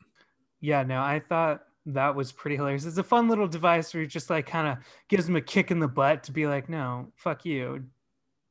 Yeah, 0.62 0.85
no, 0.85 1.02
I 1.02 1.21
thought 1.21 1.64
that 1.85 2.14
was 2.14 2.32
pretty 2.32 2.56
hilarious. 2.56 2.87
It's 2.87 2.97
a 2.97 3.02
fun 3.02 3.28
little 3.28 3.47
device 3.47 3.92
where 3.92 4.02
he 4.02 4.06
just 4.06 4.30
like 4.30 4.47
kind 4.47 4.68
of 4.68 4.78
gives 5.11 5.28
him 5.28 5.37
a 5.37 5.42
kick 5.42 5.71
in 5.71 5.80
the 5.80 5.88
butt 5.88 6.23
to 6.23 6.32
be 6.32 6.47
like, 6.47 6.71
no, 6.71 7.12
fuck 7.16 7.44
you. 7.44 7.85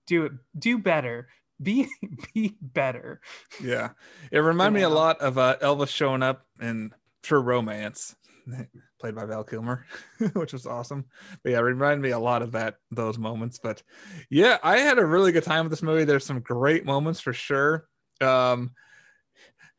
Do 0.05 0.25
it, 0.25 0.34
do 0.60 0.77
better. 0.77 1.29
Be 1.62 1.88
be 2.34 2.56
better. 2.62 3.22
Yeah. 3.63 3.89
It 4.32 4.39
reminded 4.39 4.80
yeah. 4.80 4.88
me 4.88 4.94
a 4.94 4.96
lot 4.96 5.22
of 5.22 5.38
uh, 5.38 5.58
Elvis 5.62 5.89
showing 5.89 6.24
up 6.24 6.46
in 6.62 6.91
True 7.24 7.41
Romance. 7.41 8.15
played 9.00 9.15
by 9.15 9.25
Val 9.25 9.44
Kilmer, 9.44 9.86
which 10.34 10.53
was 10.53 10.65
awesome. 10.65 11.06
But 11.44 11.51
yeah, 11.51 11.60
it 11.60 11.62
reminded 11.62 12.01
me 12.01 12.12
a 12.12 12.20
lot 12.20 12.41
of 12.41 12.51
that 12.53 12.75
those 12.91 13.18
moments. 13.18 13.60
But 13.62 13.84
yeah, 14.30 14.58
I 14.63 14.77
had 14.77 15.00
a 15.00 15.06
really 15.06 15.32
good 15.32 15.44
time 15.44 15.65
with 15.65 15.72
this 15.72 15.84
movie. 15.84 16.03
There's 16.03 16.25
some 16.25 16.39
great 16.39 16.86
moments 16.86 17.20
for 17.20 17.34
sure. 17.34 17.88
Um, 18.22 18.72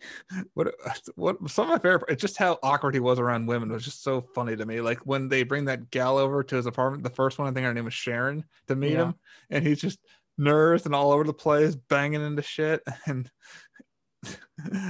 what 0.55 0.75
what 1.15 1.51
some 1.51 1.71
of 1.71 1.71
my 1.71 1.79
favorite 1.79 2.05
it's 2.09 2.21
just 2.21 2.37
how 2.37 2.59
awkward 2.63 2.95
he 2.95 3.01
was 3.01 3.19
around 3.19 3.47
women 3.47 3.71
was 3.71 3.85
just 3.85 4.03
so 4.03 4.21
funny 4.35 4.57
to 4.57 4.67
me 4.67 4.81
like 4.81 4.99
when 5.07 5.29
they 5.29 5.43
bring 5.43 5.67
that 5.67 5.91
gal 5.91 6.19
over 6.19 6.43
to 6.43 6.57
his 6.57 6.67
apartment 6.67 7.03
the 7.03 7.11
first 7.11 7.39
one 7.39 7.49
i 7.49 7.53
think 7.53 7.65
her 7.65 7.75
name 7.75 7.85
was 7.85 7.95
sharon 7.95 8.45
to 8.67 8.75
meet 8.75 8.93
yeah. 8.93 9.05
him 9.05 9.15
and 9.51 9.67
he's 9.67 9.81
just 9.81 9.99
nervous 10.43 10.87
and 10.87 10.95
all 10.95 11.13
over 11.13 11.25
the 11.25 11.33
place 11.33 11.75
banging 11.75 12.25
into 12.25 12.43
shit 12.43 12.83
and 13.07 13.31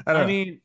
I, 0.06 0.12
I 0.12 0.26
mean 0.26 0.60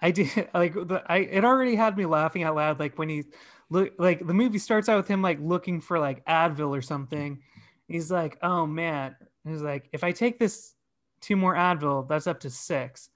I 0.00 0.10
did 0.10 0.48
like 0.54 0.74
the, 0.74 1.02
I 1.06 1.18
it 1.18 1.44
already 1.44 1.74
had 1.74 1.96
me 1.96 2.06
laughing 2.06 2.42
out 2.42 2.56
loud 2.56 2.78
like 2.78 2.98
when 2.98 3.08
he 3.08 3.24
look 3.70 3.92
like 3.98 4.26
the 4.26 4.34
movie 4.34 4.58
starts 4.58 4.88
out 4.88 4.96
with 4.96 5.08
him 5.08 5.22
like 5.22 5.38
looking 5.40 5.80
for 5.80 5.98
like 5.98 6.24
Advil 6.26 6.76
or 6.76 6.82
something. 6.82 7.42
He's 7.86 8.10
like, 8.10 8.38
"Oh 8.42 8.66
man." 8.66 9.16
He's 9.44 9.62
like, 9.62 9.88
"If 9.92 10.04
I 10.04 10.12
take 10.12 10.38
this 10.38 10.74
two 11.20 11.36
more 11.36 11.54
Advil, 11.54 12.08
that's 12.08 12.26
up 12.26 12.40
to 12.40 12.50
6." 12.50 13.10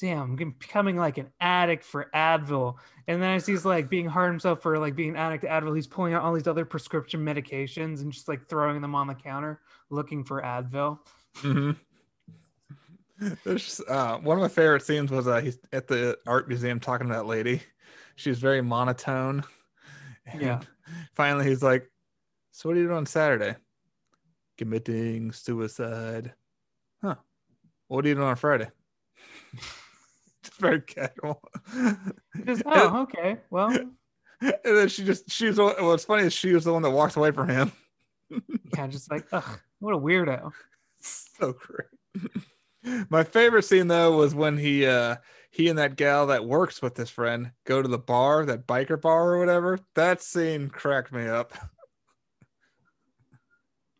Damn, 0.00 0.22
I'm 0.22 0.36
becoming 0.58 0.96
like 0.96 1.18
an 1.18 1.30
addict 1.40 1.84
for 1.84 2.10
Advil. 2.14 2.74
And 3.06 3.22
then 3.22 3.30
as 3.36 3.46
he's 3.46 3.64
like 3.64 3.88
being 3.88 4.06
hard 4.06 4.30
himself 4.30 4.60
for 4.60 4.78
like 4.78 4.96
being 4.96 5.10
an 5.10 5.16
addict 5.16 5.44
to 5.44 5.48
Advil, 5.48 5.74
he's 5.74 5.86
pulling 5.86 6.14
out 6.14 6.22
all 6.22 6.32
these 6.32 6.48
other 6.48 6.64
prescription 6.64 7.24
medications 7.24 8.00
and 8.00 8.12
just 8.12 8.26
like 8.26 8.48
throwing 8.48 8.80
them 8.80 8.94
on 8.94 9.06
the 9.06 9.14
counter 9.14 9.60
looking 9.90 10.24
for 10.24 10.42
Advil. 10.42 10.98
Mm-hmm. 11.36 11.72
There's 13.44 13.80
uh, 13.88 14.18
one 14.18 14.36
of 14.36 14.42
my 14.42 14.48
favorite 14.48 14.82
scenes 14.82 15.10
was 15.10 15.28
uh, 15.28 15.40
he's 15.40 15.58
at 15.72 15.86
the 15.86 16.18
art 16.26 16.48
museum 16.48 16.80
talking 16.80 17.06
to 17.06 17.12
that 17.12 17.26
lady. 17.26 17.62
She's 18.16 18.38
very 18.38 18.60
monotone. 18.60 19.44
And 20.26 20.42
yeah. 20.42 20.60
Finally, 21.14 21.46
he's 21.46 21.62
like, 21.62 21.90
"So 22.50 22.68
what 22.68 22.76
are 22.76 22.80
you 22.80 22.86
doing 22.86 22.96
on 22.96 23.06
Saturday?" 23.06 23.54
Committing 24.58 25.32
suicide. 25.32 26.34
Huh. 27.02 27.16
What 27.88 28.04
are 28.04 28.08
you 28.08 28.14
doing 28.14 28.26
on 28.26 28.36
Friday? 28.36 28.68
very 30.60 30.80
casual. 30.80 31.42
Just, 32.44 32.62
oh, 32.66 33.02
okay. 33.02 33.38
Well. 33.50 33.76
And 34.40 34.54
then 34.64 34.88
she 34.88 35.04
just 35.04 35.30
she 35.30 35.46
was 35.46 35.58
what's 35.58 36.04
funny 36.04 36.24
is 36.24 36.32
she 36.32 36.52
was 36.52 36.64
the 36.64 36.72
one 36.72 36.82
that 36.82 36.90
walked 36.90 37.16
away 37.16 37.30
from 37.30 37.48
him. 37.48 37.72
yeah, 38.74 38.86
just 38.86 39.10
like, 39.10 39.26
ugh, 39.32 39.60
what 39.78 39.94
a 39.94 39.98
weirdo. 39.98 40.52
So 41.38 41.52
great. 41.52 43.08
My 43.10 43.24
favorite 43.24 43.64
scene 43.64 43.88
though 43.88 44.16
was 44.16 44.34
when 44.34 44.56
he 44.56 44.86
uh 44.86 45.16
he 45.50 45.68
and 45.68 45.78
that 45.78 45.96
gal 45.96 46.28
that 46.28 46.46
works 46.46 46.80
with 46.80 46.96
his 46.96 47.10
friend 47.10 47.50
go 47.64 47.82
to 47.82 47.88
the 47.88 47.98
bar, 47.98 48.46
that 48.46 48.66
biker 48.66 48.98
bar 48.98 49.34
or 49.34 49.38
whatever. 49.38 49.78
That 49.94 50.22
scene 50.22 50.70
cracked 50.70 51.12
me 51.12 51.26
up. 51.26 51.52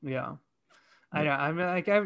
Yeah. 0.00 0.36
I 1.12 1.24
know. 1.24 1.30
I 1.30 1.52
mean 1.52 1.66
like 1.66 1.88
I 1.88 2.02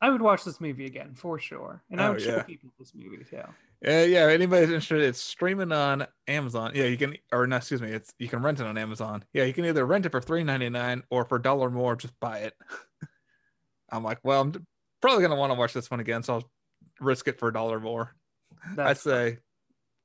I 0.00 0.10
would 0.10 0.22
watch 0.22 0.44
this 0.44 0.60
movie 0.60 0.86
again 0.86 1.14
for 1.14 1.38
sure. 1.38 1.82
And 1.90 2.00
I 2.00 2.08
oh, 2.08 2.12
would 2.12 2.22
show 2.22 2.36
yeah. 2.36 2.42
people 2.44 2.70
this 2.78 2.92
movie 2.94 3.24
too. 3.24 3.42
Yeah, 3.82 4.04
yeah. 4.04 4.26
If 4.26 4.34
anybody's 4.34 4.68
interested, 4.68 5.00
it's 5.00 5.20
streaming 5.20 5.72
on 5.72 6.06
Amazon. 6.28 6.72
Yeah, 6.74 6.84
you 6.84 6.98
can 6.98 7.16
or 7.32 7.46
not 7.46 7.58
excuse 7.58 7.80
me, 7.80 7.90
it's 7.90 8.12
you 8.18 8.28
can 8.28 8.42
rent 8.42 8.60
it 8.60 8.66
on 8.66 8.76
Amazon. 8.76 9.24
Yeah, 9.32 9.44
you 9.44 9.54
can 9.54 9.64
either 9.64 9.86
rent 9.86 10.04
it 10.06 10.10
for 10.12 10.20
three 10.20 10.44
ninety 10.44 10.68
nine 10.68 11.02
or 11.10 11.24
for 11.24 11.36
a 11.36 11.42
dollar 11.42 11.70
more, 11.70 11.96
just 11.96 12.18
buy 12.20 12.40
it. 12.40 12.54
I'm 13.90 14.04
like, 14.04 14.18
well, 14.22 14.42
I'm 14.42 14.66
probably 15.00 15.22
gonna 15.22 15.36
want 15.36 15.50
to 15.52 15.58
watch 15.58 15.72
this 15.72 15.90
one 15.90 16.00
again, 16.00 16.22
so 16.22 16.34
I'll 16.34 16.50
risk 17.00 17.26
it 17.28 17.38
for 17.38 17.48
a 17.48 17.52
dollar 17.52 17.80
more. 17.80 18.14
That's 18.76 19.06
I'd 19.06 19.10
say 19.10 19.38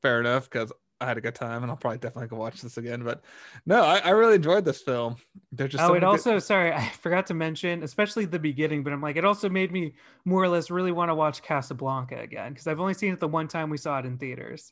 fair 0.01 0.19
enough 0.21 0.49
because 0.49 0.71
I 1.01 1.07
had 1.07 1.17
a 1.17 1.21
good 1.21 1.35
time 1.35 1.61
and 1.61 1.69
I'll 1.69 1.77
probably 1.77 1.97
definitely 1.97 2.29
go 2.29 2.37
watch 2.37 2.61
this 2.61 2.77
again. 2.77 3.03
But 3.03 3.21
no, 3.65 3.83
I, 3.83 3.97
I 3.97 4.09
really 4.11 4.35
enjoyed 4.35 4.63
this 4.63 4.81
film. 4.81 5.17
There's 5.51 5.71
just 5.71 5.83
oh, 5.83 5.87
so 5.87 5.93
it 5.93 6.01
many 6.01 6.05
good- 6.05 6.07
also 6.07 6.39
sorry, 6.39 6.71
I 6.73 6.89
forgot 6.89 7.27
to 7.27 7.33
mention, 7.33 7.83
especially 7.83 8.25
the 8.25 8.39
beginning, 8.39 8.83
but 8.83 8.93
I'm 8.93 9.01
like, 9.01 9.17
it 9.17 9.25
also 9.25 9.49
made 9.49 9.71
me 9.71 9.93
more 10.23 10.43
or 10.43 10.47
less 10.47 10.71
really 10.71 10.91
want 10.91 11.09
to 11.09 11.15
watch 11.15 11.41
Casablanca 11.41 12.19
again 12.19 12.53
because 12.53 12.67
I've 12.67 12.79
only 12.79 12.93
seen 12.93 13.13
it 13.13 13.19
the 13.19 13.27
one 13.27 13.47
time 13.47 13.69
we 13.69 13.77
saw 13.77 13.99
it 13.99 14.05
in 14.05 14.17
theaters. 14.17 14.71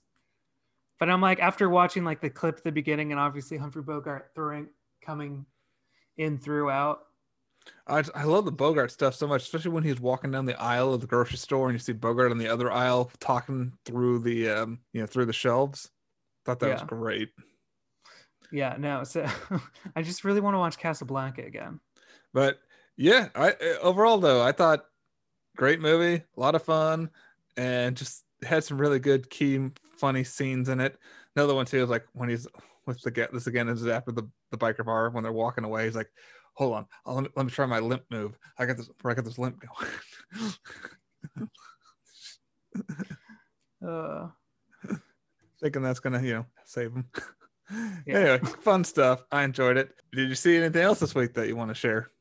But 1.00 1.10
I'm 1.10 1.22
like, 1.22 1.40
after 1.40 1.70
watching 1.70 2.06
like 2.06 2.22
the 2.22 2.30
clip 2.30 2.58
at 2.58 2.64
the 2.64 2.72
beginning 2.72 3.12
and 3.12 3.20
obviously 3.20 3.58
Humphrey 3.58 3.82
Bogart 3.82 4.32
throwing 4.36 4.68
coming 5.02 5.46
in 6.18 6.38
throughout. 6.38 7.02
I, 7.88 8.04
I 8.14 8.24
love 8.24 8.46
the 8.46 8.52
Bogart 8.52 8.92
stuff 8.92 9.16
so 9.16 9.28
much, 9.28 9.44
especially 9.44 9.72
when 9.72 9.84
he's 9.84 10.00
walking 10.00 10.32
down 10.32 10.46
the 10.46 10.62
aisle 10.62 10.94
of 10.94 11.02
the 11.02 11.08
grocery 11.08 11.38
store 11.38 11.68
and 11.68 11.76
you 11.76 11.80
see 11.80 11.94
Bogart 11.94 12.32
on 12.32 12.38
the 12.38 12.48
other 12.48 12.72
aisle 12.72 13.12
talking 13.20 13.74
through 13.86 14.20
the 14.20 14.50
um 14.50 14.80
you 14.92 15.02
know 15.02 15.08
through 15.08 15.26
the 15.26 15.34
shelves. 15.34 15.90
Thought 16.46 16.60
that 16.60 16.74
was 16.74 16.84
great. 16.84 17.30
Yeah, 18.52 18.76
no, 18.78 19.04
so 19.04 19.26
I 19.96 20.02
just 20.02 20.24
really 20.24 20.42
want 20.42 20.54
to 20.54 20.60
watch 20.60 20.78
Casablanca 20.78 21.44
again. 21.44 21.80
But 22.34 22.60
yeah, 22.98 23.30
I 23.36 23.52
uh, 23.52 23.80
overall 23.82 24.18
though 24.20 24.42
I 24.42 24.52
thought 24.52 24.86
great 25.56 25.80
movie, 25.80 26.24
a 26.36 26.40
lot 26.40 26.56
of 26.56 26.64
fun, 26.64 27.10
and 27.58 27.96
just 27.96 28.24
had 28.44 28.64
some 28.64 28.80
really 28.80 29.00
good 29.00 29.30
key 29.30 29.70
funny 29.98 30.24
scenes 30.24 30.70
in 30.70 30.80
it. 30.80 30.98
Another 31.36 31.56
one 31.56 31.66
too 31.66 31.82
is 31.82 31.90
like 31.90 32.06
when 32.14 32.30
he's 32.30 32.48
with 32.86 33.02
the 33.02 33.12
get 33.12 33.34
this 33.34 33.48
again 33.48 33.70
is 33.70 33.88
after 33.88 34.12
the 34.12 34.30
the 34.52 34.58
biker 34.58 34.86
bar 34.86 35.10
when 35.10 35.24
they're 35.24 35.32
walking 35.32 35.64
away. 35.64 35.86
He's 35.86 35.96
like, 35.96 36.12
"Hold 36.54 36.74
on, 36.74 36.86
I'll, 37.06 37.16
let, 37.16 37.24
me, 37.24 37.30
let 37.36 37.46
me 37.46 37.52
try 37.52 37.66
my 37.66 37.80
limp 37.80 38.04
move. 38.12 38.38
I 38.58 38.66
got 38.66 38.78
this. 38.78 38.90
I 39.04 39.14
got 39.14 39.26
this 39.26 39.40
limp 39.40 39.62
going." 39.62 40.52
Uh, 43.86 44.30
Thinking 45.64 45.82
that's 45.82 46.00
gonna 46.00 46.22
you 46.22 46.34
know 46.34 46.46
save 46.66 46.94
him. 46.94 47.06
Yeah. 48.06 48.16
Anyway, 48.18 48.40
fun 48.62 48.84
stuff. 48.84 49.24
I 49.32 49.44
enjoyed 49.44 49.78
it. 49.78 49.90
Did 50.12 50.28
you 50.28 50.36
see 50.36 50.58
anything 50.58 50.82
else 50.84 51.00
this 51.00 51.16
week 51.16 51.34
that 51.34 51.48
you 51.48 51.56
want 51.56 51.70
to 51.72 51.74
share? 51.74 52.12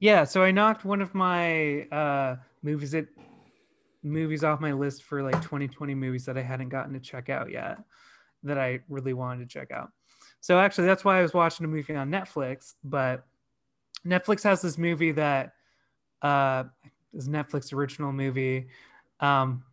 yeah, 0.00 0.24
so 0.24 0.42
I 0.42 0.50
knocked 0.50 0.84
one 0.84 1.02
of 1.02 1.14
my 1.14 1.82
uh 1.92 2.36
movies 2.62 2.92
that 2.92 3.06
movies 4.02 4.42
off 4.42 4.60
my 4.60 4.72
list 4.72 5.02
for 5.02 5.22
like 5.22 5.40
2020 5.42 5.94
movies 5.94 6.24
that 6.24 6.38
I 6.38 6.42
hadn't 6.42 6.70
gotten 6.70 6.94
to 6.94 7.00
check 7.00 7.28
out 7.28 7.50
yet 7.50 7.78
that 8.44 8.58
I 8.58 8.80
really 8.88 9.12
wanted 9.12 9.48
to 9.48 9.52
check 9.52 9.70
out. 9.70 9.90
So 10.40 10.58
actually 10.58 10.86
that's 10.86 11.04
why 11.04 11.18
I 11.18 11.22
was 11.22 11.34
watching 11.34 11.64
a 11.64 11.68
movie 11.68 11.94
on 11.94 12.10
Netflix, 12.10 12.74
but 12.82 13.24
Netflix 14.06 14.42
has 14.44 14.62
this 14.62 14.78
movie 14.78 15.12
that 15.12 15.52
uh 16.22 16.64
is 17.12 17.28
Netflix 17.28 17.72
original 17.72 18.12
movie 18.12 18.68
um 19.20 19.64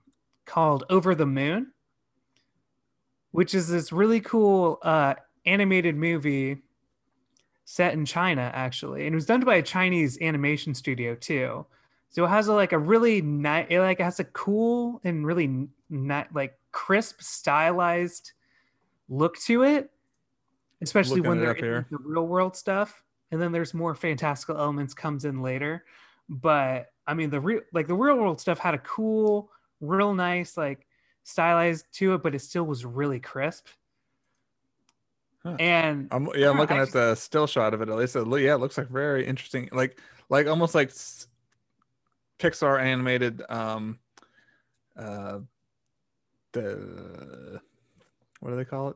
called 0.46 0.84
Over 0.90 1.16
the 1.16 1.26
Moon, 1.26 1.72
which 3.36 3.54
is 3.54 3.68
this 3.68 3.92
really 3.92 4.20
cool 4.22 4.80
uh 4.82 5.14
animated 5.46 5.96
movie 5.96 6.58
set 7.66 7.94
in 7.94 8.06
China 8.06 8.52
actually, 8.54 9.06
and 9.06 9.14
it 9.14 9.16
was 9.16 9.26
done 9.26 9.42
by 9.42 9.56
a 9.56 9.62
Chinese 9.62 10.18
animation 10.22 10.74
studio 10.74 11.16
too. 11.16 11.66
So 12.10 12.24
it 12.24 12.30
has 12.30 12.48
a, 12.48 12.54
like 12.54 12.72
a 12.72 12.80
really 12.80 13.22
nice, 13.22 13.68
it 13.70 13.80
like 13.80 14.00
has 14.00 14.22
a 14.22 14.24
cool 14.24 15.02
and 15.04 15.26
really 15.26 15.68
not 15.90 16.30
like 16.34 16.58
crisp, 16.72 17.22
stylized 17.22 18.32
look 19.10 19.38
to 19.40 19.64
it, 19.64 19.92
especially 20.82 21.18
Looking 21.18 21.30
when 21.30 21.38
it 21.40 21.60
they're 21.60 21.78
in 21.80 21.86
the 21.92 21.98
real 21.98 22.26
world 22.26 22.56
stuff. 22.56 23.04
And 23.32 23.42
then 23.42 23.52
there's 23.52 23.74
more 23.74 23.96
fantastical 23.96 24.58
elements 24.58 24.94
comes 24.94 25.26
in 25.26 25.42
later, 25.42 25.84
but 26.30 26.94
I 27.06 27.14
mean 27.14 27.30
the 27.30 27.42
real 27.42 27.62
like 27.74 27.88
the 27.88 27.96
real 27.96 28.16
world 28.16 28.40
stuff 28.40 28.60
had 28.60 28.76
a 28.76 28.80
cool, 28.80 29.52
real 29.82 30.14
nice 30.14 30.56
like 30.56 30.88
stylized 31.26 31.86
to 31.92 32.14
it, 32.14 32.24
but 32.24 32.34
it 32.34 32.40
still 32.40 32.64
was 32.64 32.86
really 32.86 33.20
crisp. 33.20 33.68
Huh. 35.44 35.58
And 35.60 36.08
I'm 36.12 36.30
yeah, 36.36 36.50
I'm 36.50 36.58
looking 36.58 36.78
I 36.78 36.84
at 36.84 36.92
the 36.92 37.16
still 37.16 37.48
shot 37.48 37.74
of 37.74 37.82
it. 37.82 37.90
At 37.90 37.96
least, 37.96 38.16
it, 38.16 38.26
yeah, 38.42 38.56
it 38.56 38.60
looks 38.60 38.78
like 38.78 38.88
very 38.88 39.26
interesting. 39.28 39.70
Like 39.72 40.00
like 40.30 40.48
almost 40.48 40.74
like 40.74 40.90
s- 40.90 41.28
Pixar 42.40 42.82
animated. 42.82 43.44
Um, 43.50 44.00
uh, 44.98 45.40
the 46.54 47.62
what 48.40 48.52
do 48.52 48.56
they 48.56 48.66
call 48.66 48.90
it 48.90 48.96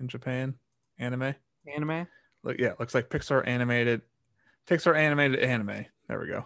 in 0.00 0.08
Japan? 0.08 0.54
Anime. 0.98 1.34
anime. 1.74 2.06
Look, 2.42 2.58
yeah, 2.58 2.72
looks 2.78 2.94
like 2.94 3.08
Pixar 3.08 3.46
animated. 3.46 4.02
Pixar 4.66 4.96
animated 4.96 5.40
anime. 5.40 5.86
There 6.08 6.20
we 6.20 6.26
go. 6.26 6.44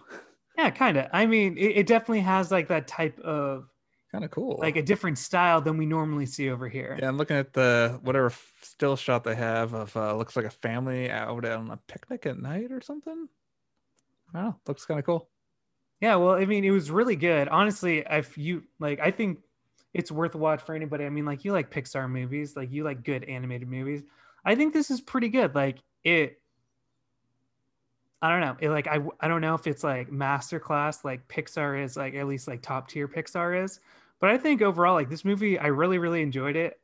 Yeah, 0.57 0.69
kind 0.69 0.97
of. 0.97 1.07
I 1.11 1.25
mean, 1.25 1.57
it, 1.57 1.77
it 1.77 1.87
definitely 1.87 2.21
has 2.21 2.51
like 2.51 2.67
that 2.69 2.87
type 2.87 3.19
of 3.19 3.67
Kind 4.15 4.25
of 4.25 4.31
cool. 4.31 4.57
like 4.59 4.77
a 4.77 4.81
different 4.81 5.17
style 5.17 5.59
than 5.59 5.77
we 5.77 5.85
normally 5.85 6.25
see 6.25 6.49
over 6.49 6.69
here. 6.69 6.97
yeah, 6.99 7.07
I'm 7.07 7.17
looking 7.17 7.35
at 7.35 7.51
the 7.51 7.99
whatever 8.01 8.31
still 8.61 8.95
shot 8.95 9.23
they 9.25 9.35
have 9.35 9.73
of 9.73 9.95
uh, 9.97 10.15
looks 10.15 10.35
like 10.35 10.45
a 10.45 10.49
family 10.49 11.11
out 11.11 11.43
on 11.45 11.69
a 11.69 11.77
picnic 11.87 12.25
at 12.25 12.39
night 12.39 12.71
or 12.71 12.79
something. 12.79 13.27
I 14.33 14.37
don't 14.37 14.47
know. 14.47 14.55
Looks 14.67 14.85
kind 14.85 14.99
of 14.99 15.05
cool. 15.05 15.29
Yeah, 15.99 16.15
well, 16.15 16.35
I 16.35 16.45
mean, 16.45 16.63
it 16.63 16.71
was 16.71 16.91
really 16.91 17.15
good. 17.15 17.47
Honestly, 17.49 18.03
if 18.09 18.37
you 18.37 18.63
like, 18.79 18.99
I 18.99 19.11
think 19.11 19.39
it's 19.93 20.11
worth 20.11 20.35
a 20.35 20.37
watch 20.37 20.61
for 20.61 20.75
anybody. 20.75 21.05
I 21.05 21.09
mean, 21.09 21.25
like 21.25 21.45
you 21.45 21.51
like 21.51 21.71
Pixar 21.71 22.09
movies, 22.09 22.55
like 22.55 22.71
you 22.71 22.83
like 22.83 23.03
good 23.03 23.23
animated 23.25 23.67
movies. 23.67 24.03
I 24.43 24.55
think 24.55 24.73
this 24.73 24.91
is 24.91 25.01
pretty 25.01 25.29
good. 25.29 25.55
Like 25.55 25.77
it, 26.03 26.41
I 28.21 28.29
don't 28.29 28.41
know. 28.41 28.57
It 28.59 28.69
like 28.69 28.87
I 28.87 28.99
I 29.19 29.27
don't 29.27 29.41
know 29.41 29.55
if 29.55 29.67
it's 29.67 29.83
like 29.83 30.09
masterclass 30.09 31.03
like 31.03 31.27
Pixar 31.27 31.83
is 31.83 31.95
like 31.95 32.13
at 32.15 32.27
least 32.27 32.47
like 32.47 32.61
top 32.61 32.89
tier 32.89 33.07
Pixar 33.07 33.63
is, 33.63 33.79
but 34.19 34.29
I 34.29 34.37
think 34.37 34.61
overall 34.61 34.93
like 34.95 35.09
this 35.09 35.25
movie 35.25 35.57
I 35.59 35.67
really 35.67 35.97
really 35.97 36.21
enjoyed 36.21 36.55
it. 36.55 36.79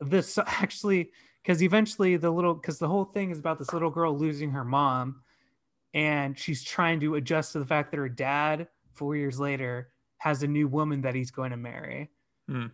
This 0.00 0.38
actually 0.46 1.10
because 1.42 1.62
eventually 1.62 2.16
the 2.16 2.30
little 2.30 2.54
because 2.54 2.78
the 2.78 2.88
whole 2.88 3.04
thing 3.04 3.30
is 3.30 3.38
about 3.38 3.58
this 3.58 3.72
little 3.72 3.90
girl 3.90 4.16
losing 4.16 4.50
her 4.50 4.64
mom 4.64 5.22
and 5.94 6.38
she's 6.38 6.62
trying 6.62 7.00
to 7.00 7.14
adjust 7.14 7.52
to 7.52 7.58
the 7.58 7.66
fact 7.66 7.90
that 7.90 7.96
her 7.96 8.08
dad 8.08 8.68
four 8.94 9.16
years 9.16 9.40
later 9.40 9.88
has 10.18 10.42
a 10.42 10.46
new 10.46 10.68
woman 10.68 11.00
that 11.02 11.14
he's 11.14 11.30
going 11.30 11.50
to 11.50 11.56
marry 11.56 12.10
Hmm. 12.48 12.66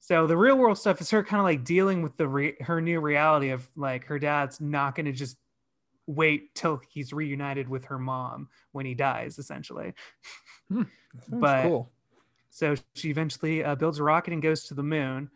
so 0.00 0.26
the 0.26 0.36
real 0.36 0.56
world 0.56 0.78
stuff 0.78 1.00
is 1.00 1.10
her 1.10 1.22
kind 1.22 1.40
of 1.40 1.44
like 1.44 1.64
dealing 1.64 2.02
with 2.02 2.16
the 2.16 2.26
re- 2.28 2.56
her 2.60 2.80
new 2.80 3.00
reality 3.00 3.50
of 3.50 3.68
like 3.76 4.04
her 4.06 4.18
dad's 4.18 4.60
not 4.60 4.94
going 4.94 5.06
to 5.06 5.12
just 5.12 5.36
wait 6.06 6.54
till 6.54 6.80
he's 6.90 7.12
reunited 7.12 7.68
with 7.68 7.84
her 7.86 7.98
mom 7.98 8.48
when 8.72 8.84
he 8.86 8.94
dies 8.94 9.38
essentially 9.38 9.92
Sounds 10.70 10.86
But- 11.28 11.62
cool. 11.64 11.90
So 12.50 12.74
she 12.94 13.10
eventually 13.10 13.62
uh, 13.64 13.74
builds 13.74 13.98
a 13.98 14.02
rocket 14.02 14.32
and 14.32 14.42
goes 14.42 14.64
to 14.64 14.74
the 14.74 14.82
moon 14.82 15.30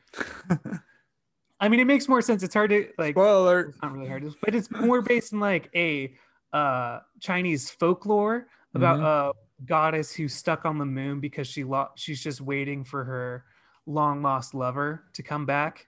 i 1.61 1.69
mean 1.69 1.81
it 1.81 1.85
makes 1.87 2.09
more 2.09 2.21
sense 2.23 2.43
it's 2.43 2.55
hard 2.55 2.71
to 2.71 2.89
like 2.99 3.15
Spoiler. 3.15 3.61
it's 3.71 3.83
not 3.83 3.93
really 3.93 4.09
hard, 4.09 4.25
but 4.43 4.55
it's 4.55 4.71
more 4.71 5.01
based 5.03 5.33
in 5.33 5.41
like 5.41 5.71
a 5.75 6.15
uh 6.53 7.01
Chinese 7.21 7.71
folklore 7.71 8.47
about 8.75 8.99
Mhm. 8.99 9.05
a 9.05 9.65
goddess 9.65 10.13
who's 10.15 10.35
stuck 10.35 10.65
on 10.65 10.79
the 10.79 10.85
moon 10.85 11.21
because 11.21 11.47
she 11.47 11.65
lo- 11.65 11.91
she's 11.97 12.23
just 12.23 12.41
waiting 12.41 12.85
for 12.85 13.05
her 13.05 13.45
long 13.87 14.23
lost 14.23 14.55
lover 14.55 15.05
to 15.15 15.23
come 15.23 15.47
back. 15.47 15.87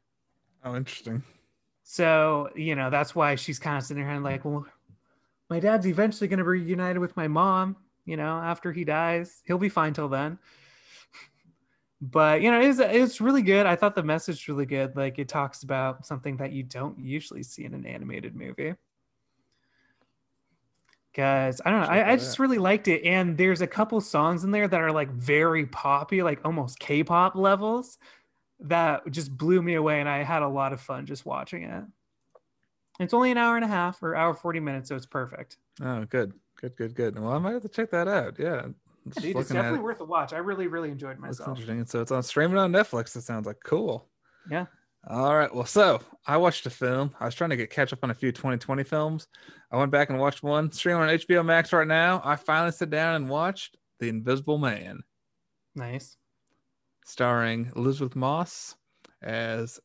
Oh, 0.64 0.74
interesting. 0.76 1.22
So, 1.82 2.50
you 2.56 2.74
know, 2.74 2.90
that's 2.90 3.14
why 3.14 3.34
she's 3.36 3.58
kind 3.58 3.76
of 3.76 3.84
sitting 3.84 4.02
around 4.02 4.22
like, 4.24 4.44
well, 4.44 4.66
my 5.50 5.60
dad's 5.60 5.86
eventually 5.86 6.26
going 6.28 6.38
to 6.38 6.44
be 6.44 6.48
reunited 6.48 6.98
with 6.98 7.16
my 7.16 7.28
mom, 7.28 7.76
you 8.04 8.16
know, 8.16 8.38
after 8.38 8.72
he 8.72 8.84
dies. 8.84 9.42
He'll 9.46 9.58
be 9.58 9.68
fine 9.68 9.92
till 9.94 10.08
then. 10.08 10.38
But, 12.00 12.42
you 12.42 12.50
know, 12.50 12.60
it's 12.60 12.78
it's 12.78 13.20
really 13.20 13.42
good. 13.42 13.64
I 13.64 13.74
thought 13.74 13.94
the 13.94 14.02
message 14.02 14.48
really 14.48 14.66
good. 14.66 14.96
Like 14.96 15.18
it 15.18 15.28
talks 15.28 15.62
about 15.62 16.06
something 16.06 16.36
that 16.36 16.52
you 16.52 16.62
don't 16.62 16.98
usually 16.98 17.42
see 17.42 17.64
in 17.64 17.72
an 17.72 17.86
animated 17.86 18.36
movie. 18.36 18.74
Cause 21.14 21.62
I 21.64 21.70
don't 21.70 21.80
know, 21.80 21.86
I, 21.86 22.12
I 22.12 22.16
just 22.16 22.38
really 22.38 22.58
liked 22.58 22.88
it. 22.88 23.02
And 23.04 23.38
there's 23.38 23.62
a 23.62 23.66
couple 23.66 23.98
songs 24.02 24.44
in 24.44 24.50
there 24.50 24.68
that 24.68 24.80
are 24.80 24.92
like 24.92 25.10
very 25.10 25.64
poppy, 25.64 26.22
like 26.22 26.40
almost 26.44 26.78
K-pop 26.78 27.34
levels 27.34 27.96
that 28.60 29.10
just 29.10 29.34
blew 29.34 29.62
me 29.62 29.74
away 29.74 30.00
and 30.00 30.08
I 30.10 30.22
had 30.22 30.42
a 30.42 30.48
lot 30.48 30.74
of 30.74 30.80
fun 30.82 31.06
just 31.06 31.24
watching 31.24 31.62
it. 31.62 31.84
It's 33.00 33.14
only 33.14 33.30
an 33.30 33.38
hour 33.38 33.56
and 33.56 33.64
a 33.64 33.68
half 33.68 34.02
or 34.02 34.14
hour 34.14 34.34
40 34.34 34.60
minutes, 34.60 34.90
so 34.90 34.96
it's 34.96 35.06
perfect. 35.06 35.56
Oh, 35.82 36.04
good, 36.04 36.34
good, 36.60 36.76
good, 36.76 36.94
good. 36.94 37.18
Well, 37.18 37.32
I 37.32 37.38
might 37.38 37.52
have 37.52 37.62
to 37.62 37.68
check 37.68 37.90
that 37.92 38.08
out. 38.08 38.38
Yeah, 38.38 38.66
Dude, 39.20 39.36
it's 39.36 39.50
definitely 39.50 39.78
it. 39.78 39.82
worth 39.82 40.00
a 40.00 40.04
watch. 40.04 40.32
I 40.32 40.38
really, 40.38 40.66
really 40.66 40.90
enjoyed 40.90 41.16
That's 41.22 41.38
myself. 41.38 41.48
interesting. 41.58 41.84
So 41.86 42.00
it's 42.00 42.10
on 42.10 42.22
streaming 42.22 42.58
on 42.58 42.72
Netflix. 42.72 43.14
It 43.16 43.22
sounds 43.22 43.46
like 43.46 43.58
cool. 43.64 44.08
Yeah. 44.50 44.66
All 45.08 45.36
right. 45.36 45.54
Well, 45.54 45.66
so 45.66 46.00
I 46.26 46.36
watched 46.36 46.66
a 46.66 46.70
film. 46.70 47.14
I 47.20 47.26
was 47.26 47.34
trying 47.34 47.50
to 47.50 47.56
get 47.56 47.70
catch 47.70 47.92
up 47.92 48.00
on 48.02 48.10
a 48.10 48.14
few 48.14 48.32
2020 48.32 48.82
films. 48.82 49.28
I 49.70 49.76
went 49.76 49.92
back 49.92 50.10
and 50.10 50.18
watched 50.18 50.42
one 50.42 50.72
streaming 50.72 51.02
on 51.02 51.08
HBO 51.10 51.44
Max 51.44 51.72
right 51.72 51.86
now. 51.86 52.20
I 52.24 52.34
finally 52.36 52.72
sat 52.72 52.90
down 52.90 53.14
and 53.14 53.28
watched 53.28 53.76
The 54.00 54.08
Invisible 54.08 54.58
Man, 54.58 55.00
Nice. 55.76 56.16
starring 57.04 57.70
Elisabeth 57.76 58.16
Moss 58.16 58.74
as 59.22 59.78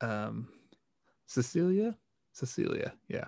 um, 0.00 0.48
Cecilia. 1.26 1.96
Cecilia, 2.32 2.92
yeah. 3.08 3.24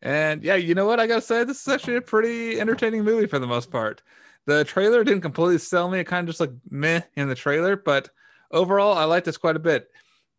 And 0.00 0.44
yeah, 0.44 0.54
you 0.54 0.76
know 0.76 0.86
what? 0.86 1.00
I 1.00 1.08
gotta 1.08 1.20
say, 1.20 1.42
this 1.42 1.60
is 1.60 1.68
actually 1.68 1.96
a 1.96 2.00
pretty 2.00 2.60
entertaining 2.60 3.02
movie 3.02 3.26
for 3.26 3.40
the 3.40 3.48
most 3.48 3.70
part. 3.72 4.00
The 4.48 4.64
trailer 4.64 5.04
didn't 5.04 5.20
completely 5.20 5.58
sell 5.58 5.90
me. 5.90 5.98
It 5.98 6.04
kind 6.04 6.26
of 6.26 6.32
just 6.32 6.40
like 6.40 6.52
meh 6.70 7.02
in 7.16 7.28
the 7.28 7.34
trailer, 7.34 7.76
but 7.76 8.08
overall, 8.50 8.96
I 8.96 9.04
like 9.04 9.24
this 9.24 9.36
quite 9.36 9.56
a 9.56 9.58
bit. 9.58 9.90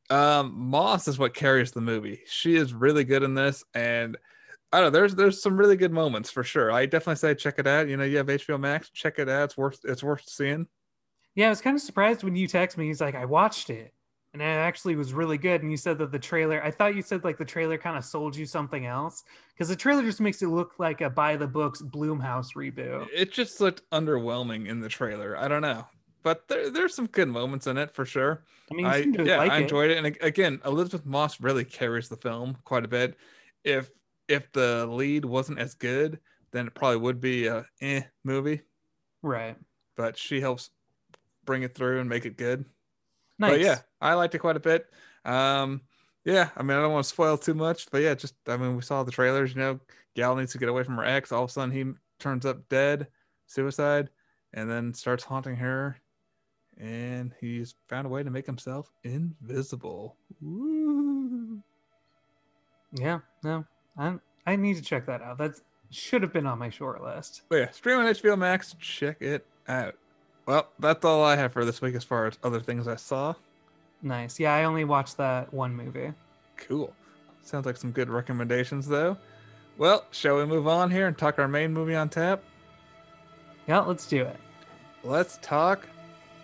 Um, 0.09 0.51
Moss 0.55 1.07
is 1.07 1.19
what 1.19 1.35
carries 1.35 1.73
the 1.73 1.81
movie. 1.81 2.21
She 2.25 2.55
is 2.55 2.73
really 2.73 3.03
good 3.03 3.21
in 3.21 3.35
this, 3.35 3.63
and 3.75 4.17
I 4.73 4.81
don't 4.81 4.91
know. 4.91 4.99
There's 4.99 5.13
there's 5.13 5.43
some 5.43 5.55
really 5.55 5.75
good 5.75 5.91
moments 5.91 6.31
for 6.31 6.43
sure. 6.43 6.71
I 6.71 6.87
definitely 6.87 7.17
say 7.17 7.35
check 7.35 7.59
it 7.59 7.67
out. 7.67 7.87
You 7.87 7.97
know, 7.97 8.03
you 8.03 8.17
have 8.17 8.25
HBO 8.25 8.59
Max, 8.59 8.89
check 8.89 9.19
it 9.19 9.29
out. 9.29 9.43
It's 9.43 9.57
worth 9.57 9.81
it's 9.83 10.01
worth 10.01 10.27
seeing. 10.27 10.65
Yeah, 11.35 11.45
I 11.45 11.49
was 11.49 11.61
kind 11.61 11.75
of 11.75 11.81
surprised 11.83 12.23
when 12.23 12.35
you 12.35 12.47
text 12.47 12.79
me. 12.79 12.87
He's 12.87 13.01
like, 13.01 13.13
I 13.13 13.25
watched 13.25 13.69
it, 13.69 13.93
and 14.33 14.41
it 14.41 14.45
actually 14.45 14.95
was 14.95 15.13
really 15.13 15.37
good. 15.37 15.61
And 15.61 15.71
you 15.71 15.77
said 15.77 15.97
that 15.99 16.11
the 16.11 16.19
trailer. 16.19 16.63
I 16.63 16.71
thought 16.71 16.95
you 16.95 17.01
said 17.01 17.23
like 17.23 17.37
the 17.37 17.45
trailer 17.45 17.77
kind 17.77 17.97
of 17.97 18.05
sold 18.05 18.35
you 18.35 18.45
something 18.45 18.85
else 18.85 19.23
because 19.53 19.69
the 19.69 19.75
trailer 19.75 20.03
just 20.03 20.21
makes 20.21 20.41
it 20.41 20.47
look 20.47 20.73
like 20.77 21.01
a 21.01 21.09
by 21.09 21.35
the 21.35 21.47
books 21.47 21.81
Blumhouse 21.81 22.55
reboot. 22.55 23.07
It 23.13 23.31
just 23.31 23.59
looked 23.59 23.89
underwhelming 23.91 24.67
in 24.67 24.79
the 24.79 24.89
trailer. 24.89 25.37
I 25.37 25.47
don't 25.47 25.61
know, 25.61 25.85
but 26.23 26.47
there, 26.47 26.69
there's 26.69 26.93
some 26.93 27.07
good 27.07 27.27
moments 27.27 27.67
in 27.67 27.77
it 27.77 27.91
for 27.91 28.05
sure. 28.05 28.43
I 28.71 28.75
mean, 28.75 28.85
I 28.85 28.97
you 28.97 29.03
seem 29.03 29.13
to 29.13 29.25
yeah, 29.25 29.37
like 29.37 29.51
I 29.51 29.59
enjoyed 29.59 29.89
it. 29.89 29.97
And 29.97 30.17
again, 30.21 30.61
Elisabeth 30.63 31.05
Moss 31.05 31.41
really 31.41 31.65
carries 31.65 32.07
the 32.07 32.17
film 32.17 32.57
quite 32.65 32.85
a 32.85 32.89
bit. 32.89 33.15
If 33.63 33.89
if 34.27 34.51
the 34.51 34.85
lead 34.85 35.25
wasn't 35.25 35.57
as 35.57 35.73
good, 35.73 36.19
then 36.51 36.67
it 36.67 36.75
probably 36.75 36.97
would 36.97 37.19
be 37.19 37.47
a 37.47 37.65
eh 37.81 38.03
movie. 38.23 38.61
Right. 39.23 39.55
But 39.97 40.17
she 40.17 40.39
helps 40.39 40.69
bring 41.45 41.63
it 41.63 41.73
through 41.73 41.99
and 41.99 42.07
make 42.07 42.25
it 42.25 42.37
good. 42.37 42.63
Nice. 43.39 43.51
But 43.51 43.61
yeah, 43.61 43.79
I 44.01 44.13
liked 44.13 44.35
it 44.35 44.39
quite 44.39 44.57
a 44.57 44.59
bit. 44.59 44.87
Um, 45.25 45.81
yeah, 46.25 46.49
I 46.55 46.63
mean, 46.63 46.77
I 46.77 46.81
don't 46.81 46.91
want 46.91 47.05
to 47.05 47.09
spoil 47.09 47.37
too 47.37 47.53
much, 47.53 47.89
but 47.91 48.01
yeah, 48.01 48.13
just 48.13 48.35
I 48.47 48.57
mean, 48.57 48.75
we 48.75 48.81
saw 48.81 49.03
the 49.03 49.11
trailers. 49.11 49.55
You 49.55 49.61
know, 49.61 49.79
Gal 50.15 50.35
needs 50.35 50.51
to 50.51 50.57
get 50.57 50.69
away 50.69 50.83
from 50.83 50.97
her 50.97 51.05
ex. 51.05 51.31
All 51.31 51.43
of 51.43 51.49
a 51.49 51.53
sudden, 51.53 51.71
he 51.71 51.85
turns 52.19 52.45
up 52.45 52.67
dead, 52.69 53.07
suicide, 53.47 54.09
and 54.53 54.69
then 54.69 54.93
starts 54.93 55.23
haunting 55.23 55.55
her. 55.55 55.97
And 56.77 57.33
he's 57.41 57.75
found 57.87 58.05
a 58.05 58.09
way 58.09 58.23
to 58.23 58.29
make 58.29 58.45
himself 58.45 58.91
invisible. 59.03 60.15
Woo. 60.41 61.61
Yeah. 62.93 63.19
No, 63.43 63.65
I 63.97 64.15
I 64.45 64.55
need 64.55 64.75
to 64.77 64.81
check 64.81 65.05
that 65.07 65.21
out. 65.21 65.37
That 65.37 65.59
should 65.89 66.21
have 66.21 66.33
been 66.33 66.45
on 66.45 66.59
my 66.59 66.69
short 66.69 67.03
list. 67.03 67.43
But 67.49 67.55
yeah, 67.55 67.71
stream 67.71 67.99
on 67.99 68.05
HBO 68.05 68.37
Max. 68.37 68.75
Check 68.79 69.21
it 69.21 69.45
out. 69.67 69.95
Well, 70.49 70.67
that's 70.79 71.05
all 71.05 71.23
I 71.23 71.35
have 71.35 71.53
for 71.53 71.63
this 71.63 71.79
week 71.79 71.93
as 71.93 72.03
far 72.03 72.25
as 72.25 72.39
other 72.43 72.59
things 72.59 72.87
I 72.87 72.95
saw. 72.95 73.35
Nice. 74.01 74.39
Yeah, 74.39 74.55
I 74.55 74.63
only 74.63 74.83
watched 74.83 75.15
that 75.17 75.53
one 75.53 75.75
movie. 75.75 76.11
Cool. 76.57 76.91
Sounds 77.43 77.67
like 77.67 77.77
some 77.77 77.91
good 77.91 78.09
recommendations, 78.09 78.87
though. 78.87 79.15
Well, 79.77 80.05
shall 80.09 80.37
we 80.37 80.45
move 80.45 80.67
on 80.67 80.89
here 80.89 81.05
and 81.05 81.15
talk 81.15 81.37
our 81.37 81.47
main 81.47 81.71
movie 81.71 81.93
on 81.93 82.09
tap? 82.09 82.41
Yeah, 83.67 83.81
let's 83.81 84.07
do 84.07 84.23
it. 84.23 84.37
Let's 85.03 85.37
talk 85.43 85.87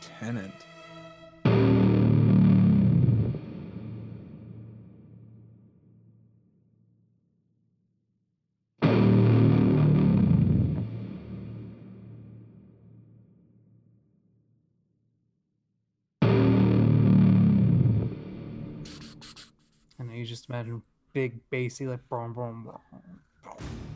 Tenet. 0.01 0.51
Imagine 20.55 20.81
big 21.11 21.37
bassy 21.49 21.85
like 21.85 21.99
boom 22.07 22.33
boom. 22.33 22.71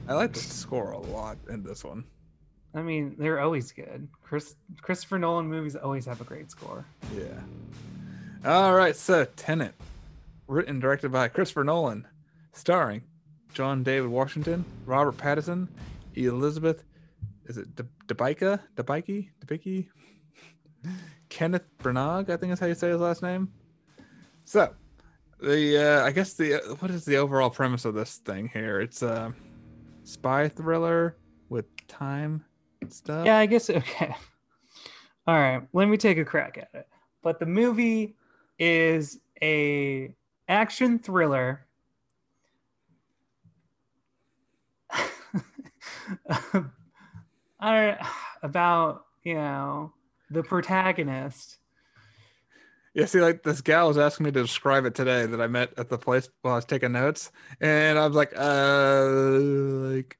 I 0.10 0.14
like 0.14 0.34
the 0.34 0.40
score 0.40 0.92
a 0.92 1.00
lot 1.00 1.38
in 1.50 1.64
this 1.64 1.86
one. 1.86 2.04
I 2.76 2.82
mean, 2.82 3.16
they're 3.18 3.40
always 3.40 3.72
good. 3.72 4.10
Chris 4.24 4.58
Christopher 4.82 5.20
Nolan 5.20 5.48
movies 5.48 5.78
always 5.78 6.06
have 6.06 6.20
a 6.20 6.26
great 6.26 6.52
score. 6.52 6.86
Yeah. 7.16 7.40
All 8.44 8.74
right, 8.74 8.94
so 8.94 9.24
Tenet, 9.38 9.74
written 10.48 10.72
and 10.72 10.82
directed 10.82 11.14
by 11.14 11.30
Christopher 11.30 11.64
Nolan, 11.64 12.06
starring 12.52 13.04
John 13.54 13.82
David 13.82 14.10
Washington, 14.10 14.66
Robert 14.86 15.16
Pattinson, 15.16 15.70
Elizabeth, 16.16 16.84
is 17.46 17.58
it 17.58 17.74
De- 17.78 17.88
Debicka? 18.14 18.60
Debicki? 18.76 19.30
Debicki? 19.46 19.88
Kenneth 21.30 21.66
Branagh, 21.82 22.30
I 22.30 22.36
think 22.36 22.52
is 22.52 22.60
how 22.60 22.66
you 22.66 22.76
say 22.76 22.90
his 22.90 23.00
last 23.00 23.24
name. 23.24 23.50
So, 24.44 24.74
the 25.42 25.78
uh, 25.78 26.06
I 26.06 26.12
guess 26.12 26.34
the 26.34 26.56
uh, 26.56 26.76
what 26.76 26.92
is 26.92 27.06
the 27.06 27.18
overall 27.18 27.50
premise 27.50 27.86
of 27.86 27.94
this 27.94 28.18
thing 28.18 28.50
here? 28.52 28.80
It's 28.80 29.02
a 29.02 29.34
spy 30.04 30.50
thriller 30.50 31.18
with 31.50 31.66
time 31.88 32.44
stuff. 32.90 33.26
Yeah, 33.26 33.38
I 33.38 33.46
guess 33.46 33.70
okay. 33.70 34.16
All 35.28 35.36
right, 35.36 35.62
let 35.74 35.88
me 35.88 35.98
take 35.98 36.18
a 36.18 36.26
crack 36.26 36.58
at 36.58 36.70
it. 36.74 36.88
But 37.22 37.40
the 37.40 37.46
movie 37.46 38.16
is 38.58 39.20
a 39.42 40.14
action 40.48 41.00
thriller 41.00 41.66
I 46.30 46.62
don't 47.60 47.98
about, 48.44 49.06
you 49.24 49.36
know, 49.36 49.94
the 50.30 50.44
protagonist. 50.44 51.58
Yeah, 52.94 53.06
see, 53.06 53.22
like 53.22 53.44
this 53.44 53.62
gal 53.62 53.88
was 53.88 53.98
asking 53.98 54.26
me 54.26 54.32
to 54.32 54.42
describe 54.42 54.86
it 54.86 54.96
today 54.96 55.26
that 55.26 55.40
I 55.40 55.48
met 55.48 55.74
at 55.78 55.90
the 55.90 55.98
place 55.98 56.28
while 56.42 56.54
I 56.54 56.58
was 56.58 56.66
taking 56.66 56.92
notes, 56.92 57.32
and 57.62 58.00
I 58.00 58.08
was 58.08 58.16
like, 58.16 58.34
uh, 58.36 59.06
like 59.96 60.18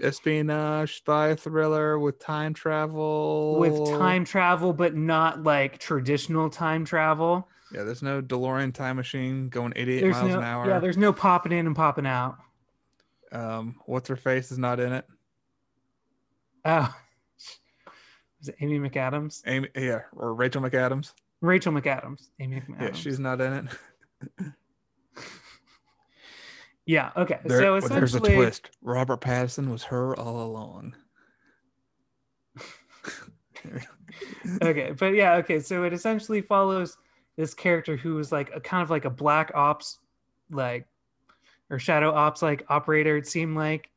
espionage, 0.00 0.96
spy 0.98 1.34
thriller 1.34 1.98
with 1.98 2.18
time 2.20 2.54
travel, 2.54 3.58
with 3.58 3.88
time 3.98 4.24
travel, 4.24 4.72
but 4.72 4.94
not 4.94 5.42
like 5.42 5.78
traditional 5.78 6.48
time 6.48 6.84
travel. 6.84 7.48
Yeah, 7.74 7.82
there's 7.84 8.02
no 8.02 8.22
DeLorean 8.22 8.72
time 8.72 8.96
machine 8.96 9.48
going 9.48 9.72
88 9.74 10.00
There's 10.00 10.14
miles 10.14 10.28
no, 10.28 10.38
an 10.38 10.44
hour. 10.44 10.68
yeah, 10.68 10.78
there's 10.78 10.98
no 10.98 11.12
popping 11.12 11.52
in 11.52 11.66
and 11.66 11.74
popping 11.74 12.06
out. 12.06 12.36
um, 13.32 13.76
what's 13.86 14.08
her 14.08 14.16
face 14.16 14.52
is 14.52 14.58
not 14.58 14.78
in 14.78 14.92
it. 14.92 15.06
Oh, 16.64 16.94
is 18.40 18.48
it 18.48 18.56
Amy 18.60 18.78
McAdams? 18.78 19.42
Amy, 19.46 19.68
yeah, 19.74 20.02
or 20.14 20.34
Rachel 20.34 20.62
McAdams. 20.62 21.14
Rachel 21.42 21.72
McAdams. 21.72 22.28
Amy 22.40 22.60
McAdams. 22.60 22.80
Yeah, 22.80 22.92
she's 22.92 23.18
not 23.18 23.40
in 23.40 23.52
it. 23.52 23.66
Yeah. 26.84 27.10
Okay. 27.16 27.38
There- 27.44 27.60
so 27.60 27.72
well, 27.78 27.88
there's 27.88 28.14
a 28.14 28.20
twist. 28.20 28.70
Robert 28.82 29.20
Pattinson 29.20 29.70
was 29.70 29.84
her 29.84 30.18
all 30.18 30.42
along. 30.44 30.96
okay, 34.62 34.92
but 34.98 35.14
yeah, 35.14 35.34
okay. 35.34 35.60
So 35.60 35.84
it 35.84 35.92
essentially 35.92 36.40
follows 36.42 36.96
this 37.36 37.54
character 37.54 37.96
who 37.96 38.18
is 38.18 38.32
like 38.32 38.50
a 38.54 38.60
kind 38.60 38.82
of 38.82 38.90
like 38.90 39.04
a 39.04 39.10
black 39.10 39.52
ops, 39.54 39.98
like 40.50 40.86
or 41.70 41.78
shadow 41.78 42.12
ops 42.12 42.42
like 42.42 42.64
operator. 42.68 43.16
It 43.16 43.26
seemed 43.28 43.56
like 43.56 43.88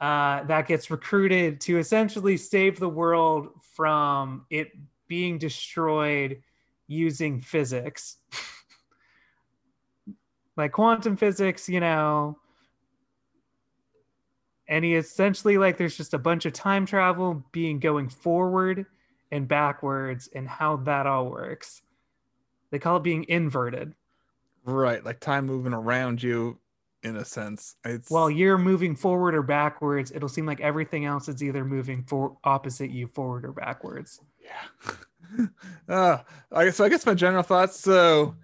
uh, 0.00 0.42
that 0.44 0.66
gets 0.66 0.90
recruited 0.90 1.60
to 1.62 1.78
essentially 1.78 2.36
save 2.36 2.78
the 2.80 2.88
world 2.88 3.50
from 3.74 4.44
it 4.50 4.72
being 5.06 5.38
destroyed 5.38 6.42
using 6.88 7.40
physics, 7.40 8.16
like 10.56 10.72
quantum 10.72 11.16
physics. 11.16 11.68
You 11.68 11.80
know. 11.80 12.38
And 14.70 14.84
he 14.84 14.96
essentially 14.96 15.56
like 15.56 15.78
there's 15.78 15.96
just 15.96 16.12
a 16.12 16.18
bunch 16.18 16.44
of 16.44 16.52
time 16.52 16.84
travel 16.84 17.42
being 17.52 17.78
going 17.78 18.10
forward 18.10 18.84
and 19.30 19.48
backwards 19.48 20.28
and 20.34 20.46
how 20.46 20.76
that 20.76 21.06
all 21.06 21.30
works. 21.30 21.80
They 22.70 22.78
call 22.78 22.98
it 22.98 23.02
being 23.02 23.24
inverted. 23.28 23.94
Right, 24.64 25.02
like 25.02 25.20
time 25.20 25.46
moving 25.46 25.72
around 25.72 26.22
you 26.22 26.58
in 27.02 27.16
a 27.16 27.24
sense. 27.24 27.76
It's 27.84 28.10
While 28.10 28.30
you're 28.30 28.58
moving 28.58 28.94
forward 28.94 29.34
or 29.34 29.42
backwards, 29.42 30.12
it'll 30.14 30.28
seem 30.28 30.44
like 30.44 30.60
everything 30.60 31.06
else 31.06 31.28
is 31.28 31.42
either 31.42 31.64
moving 31.64 32.02
for 32.02 32.36
opposite 32.44 32.90
you, 32.90 33.06
forward 33.06 33.46
or 33.46 33.52
backwards. 33.52 34.20
yeah. 34.38 34.92
uh, 35.88 36.18
I 36.52 36.70
so 36.70 36.84
I 36.84 36.88
guess 36.88 37.06
my 37.06 37.14
general 37.14 37.42
thoughts. 37.42 37.78
So 37.80 38.36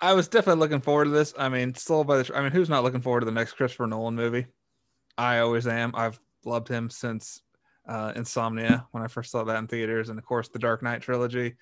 I 0.00 0.14
was 0.14 0.28
definitely 0.28 0.60
looking 0.60 0.80
forward 0.80 1.04
to 1.04 1.10
this. 1.10 1.34
I 1.38 1.48
mean, 1.48 1.74
sold 1.74 2.06
by 2.06 2.22
the 2.22 2.36
I 2.36 2.42
mean, 2.42 2.52
who's 2.52 2.68
not 2.68 2.82
looking 2.82 3.00
forward 3.00 3.20
to 3.20 3.26
the 3.26 3.32
next 3.32 3.52
Christopher 3.52 3.86
Nolan 3.86 4.14
movie? 4.14 4.46
I 5.18 5.38
always 5.38 5.66
am. 5.66 5.92
I've 5.94 6.18
loved 6.44 6.68
him 6.68 6.90
since 6.90 7.42
uh, 7.88 8.12
Insomnia 8.16 8.86
when 8.92 9.02
I 9.02 9.08
first 9.08 9.30
saw 9.30 9.44
that 9.44 9.58
in 9.58 9.66
theaters, 9.66 10.08
and 10.08 10.18
of 10.18 10.24
course 10.24 10.48
the 10.48 10.58
Dark 10.58 10.82
Knight 10.82 11.02
trilogy, 11.02 11.56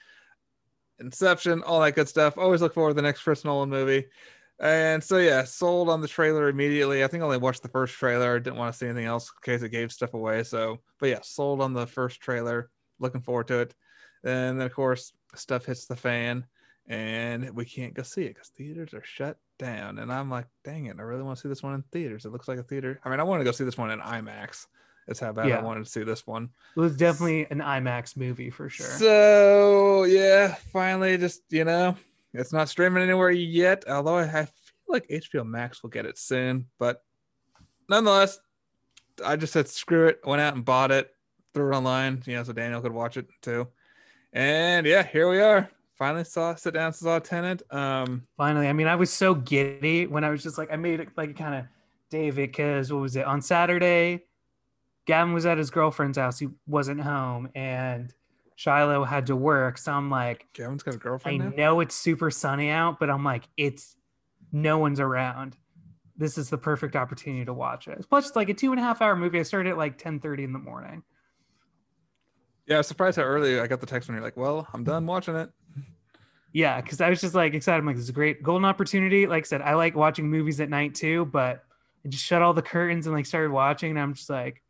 Inception, 1.00 1.62
all 1.62 1.80
that 1.80 1.94
good 1.94 2.08
stuff. 2.08 2.38
Always 2.38 2.60
look 2.60 2.74
forward 2.74 2.90
to 2.90 2.94
the 2.94 3.02
next 3.02 3.22
Chris 3.22 3.44
Nolan 3.44 3.70
movie. 3.70 4.06
And 4.60 5.02
so 5.02 5.16
yeah, 5.16 5.44
sold 5.44 5.88
on 5.88 6.02
the 6.02 6.08
trailer 6.08 6.48
immediately. 6.48 7.02
I 7.02 7.06
think 7.06 7.22
I 7.22 7.24
only 7.24 7.38
watched 7.38 7.62
the 7.62 7.68
first 7.68 7.94
trailer. 7.94 8.38
Didn't 8.38 8.58
want 8.58 8.72
to 8.72 8.78
see 8.78 8.86
anything 8.86 9.06
else 9.06 9.30
in 9.30 9.52
case 9.52 9.62
it 9.62 9.70
gave 9.70 9.90
stuff 9.90 10.12
away. 10.12 10.42
So, 10.42 10.80
but 10.98 11.08
yeah, 11.08 11.20
sold 11.22 11.62
on 11.62 11.72
the 11.72 11.86
first 11.86 12.20
trailer. 12.20 12.70
Looking 12.98 13.22
forward 13.22 13.48
to 13.48 13.60
it. 13.60 13.74
And 14.24 14.60
then 14.60 14.66
of 14.66 14.74
course 14.74 15.12
stuff 15.34 15.66
hits 15.66 15.86
the 15.86 15.96
fan, 15.96 16.46
and 16.86 17.50
we 17.54 17.64
can't 17.64 17.94
go 17.94 18.02
see 18.02 18.22
it 18.22 18.34
because 18.34 18.48
theaters 18.48 18.94
are 18.94 19.04
shut 19.04 19.38
down. 19.58 19.98
And 19.98 20.12
I'm 20.12 20.30
like, 20.30 20.46
dang 20.64 20.86
it, 20.86 20.96
I 20.98 21.02
really 21.02 21.22
want 21.22 21.38
to 21.38 21.42
see 21.42 21.48
this 21.48 21.62
one 21.62 21.74
in 21.74 21.84
theaters. 21.92 22.24
It 22.24 22.32
looks 22.32 22.48
like 22.48 22.58
a 22.58 22.62
theater. 22.62 23.00
I 23.04 23.10
mean, 23.10 23.20
I 23.20 23.22
want 23.22 23.40
to 23.40 23.44
go 23.44 23.52
see 23.52 23.64
this 23.64 23.78
one 23.78 23.90
in 23.90 24.00
IMAX. 24.00 24.66
is 25.08 25.20
how 25.20 25.32
bad 25.32 25.50
I 25.50 25.62
wanted 25.62 25.84
to 25.84 25.90
see 25.90 26.02
this 26.02 26.26
one. 26.26 26.50
It 26.76 26.80
was 26.80 26.96
definitely 26.96 27.46
an 27.50 27.60
IMAX 27.60 28.16
movie 28.16 28.50
for 28.50 28.68
sure. 28.68 28.86
So 28.86 30.04
yeah, 30.04 30.56
finally, 30.72 31.16
just 31.16 31.42
you 31.50 31.64
know, 31.64 31.96
it's 32.32 32.52
not 32.52 32.68
streaming 32.68 33.02
anywhere 33.02 33.30
yet. 33.30 33.84
Although 33.88 34.16
I, 34.16 34.22
I 34.24 34.44
feel 34.44 34.48
like 34.88 35.08
HBO 35.08 35.46
Max 35.46 35.82
will 35.82 35.90
get 35.90 36.06
it 36.06 36.18
soon, 36.18 36.66
but 36.78 37.02
nonetheless, 37.88 38.38
I 39.24 39.36
just 39.36 39.52
said 39.52 39.68
screw 39.68 40.08
it. 40.08 40.20
Went 40.24 40.40
out 40.40 40.54
and 40.54 40.64
bought 40.64 40.90
it, 40.90 41.10
threw 41.54 41.72
it 41.72 41.76
online, 41.76 42.22
you 42.26 42.36
know, 42.36 42.44
so 42.44 42.52
Daniel 42.52 42.80
could 42.80 42.92
watch 42.92 43.16
it 43.16 43.28
too. 43.42 43.68
And 44.32 44.86
yeah, 44.86 45.02
here 45.02 45.28
we 45.28 45.40
are. 45.40 45.70
Finally 45.96 46.24
saw 46.24 46.54
sit 46.54 46.74
down 46.74 46.92
saw 46.92 47.16
a 47.16 47.20
Tenet. 47.20 47.62
Um, 47.70 48.26
Finally, 48.36 48.68
I 48.68 48.72
mean, 48.72 48.86
I 48.86 48.96
was 48.96 49.10
so 49.10 49.34
giddy 49.34 50.06
when 50.06 50.24
I 50.24 50.30
was 50.30 50.42
just 50.42 50.56
like, 50.56 50.72
I 50.72 50.76
made 50.76 51.00
it 51.00 51.08
like 51.16 51.36
kind 51.36 51.54
of 51.54 51.66
David 52.10 52.50
because 52.50 52.92
what 52.92 53.02
was 53.02 53.16
it 53.16 53.26
on 53.26 53.42
Saturday? 53.42 54.24
Gavin 55.06 55.34
was 55.34 55.44
at 55.44 55.58
his 55.58 55.70
girlfriend's 55.70 56.16
house. 56.16 56.38
He 56.38 56.48
wasn't 56.66 57.00
home, 57.00 57.48
and 57.54 58.14
Shiloh 58.56 59.04
had 59.04 59.26
to 59.26 59.36
work. 59.36 59.78
So 59.78 59.92
I'm 59.92 60.10
like, 60.10 60.46
Gavin's 60.52 60.82
got 60.82 60.94
a 60.94 60.98
girlfriend 60.98 61.38
now. 61.38 61.50
know 61.56 61.80
it's 61.80 61.94
super 61.94 62.30
sunny 62.30 62.70
out, 62.70 63.00
but 63.00 63.10
I'm 63.10 63.24
like, 63.24 63.48
it's 63.56 63.96
no 64.52 64.78
one's 64.78 65.00
around. 65.00 65.56
This 66.16 66.38
is 66.38 66.50
the 66.50 66.58
perfect 66.58 66.96
opportunity 66.96 67.44
to 67.46 67.52
watch 67.54 67.88
it. 67.88 68.06
Plus, 68.08 68.28
it's 68.28 68.36
like 68.36 68.50
a 68.50 68.54
two 68.54 68.70
and 68.72 68.80
a 68.80 68.82
half 68.82 69.02
hour 69.02 69.16
movie. 69.16 69.40
I 69.40 69.42
started 69.42 69.70
at 69.70 69.78
like 69.78 69.98
10 69.98 70.20
30 70.20 70.44
in 70.44 70.52
the 70.52 70.58
morning. 70.58 71.02
Yeah, 72.70 72.76
I 72.76 72.78
was 72.78 72.86
surprised 72.86 73.16
how 73.16 73.24
early 73.24 73.58
I 73.58 73.66
got 73.66 73.80
the 73.80 73.86
text 73.86 74.08
when 74.08 74.14
you're 74.14 74.22
like, 74.22 74.36
"Well, 74.36 74.68
I'm 74.72 74.84
done 74.84 75.04
watching 75.04 75.34
it." 75.34 75.50
Yeah, 76.52 76.80
because 76.80 77.00
I 77.00 77.10
was 77.10 77.20
just 77.20 77.34
like 77.34 77.52
excited. 77.52 77.80
I'm 77.80 77.86
like, 77.86 77.96
this 77.96 78.04
is 78.04 78.10
a 78.10 78.12
great 78.12 78.44
golden 78.44 78.64
opportunity. 78.64 79.26
Like 79.26 79.42
I 79.42 79.46
said, 79.46 79.60
I 79.60 79.74
like 79.74 79.96
watching 79.96 80.30
movies 80.30 80.60
at 80.60 80.70
night 80.70 80.94
too, 80.94 81.24
but 81.26 81.64
I 82.04 82.08
just 82.08 82.24
shut 82.24 82.42
all 82.42 82.54
the 82.54 82.62
curtains 82.62 83.08
and 83.08 83.14
like 83.14 83.26
started 83.26 83.50
watching, 83.50 83.90
and 83.90 83.98
I'm 83.98 84.14
just 84.14 84.30
like, 84.30 84.62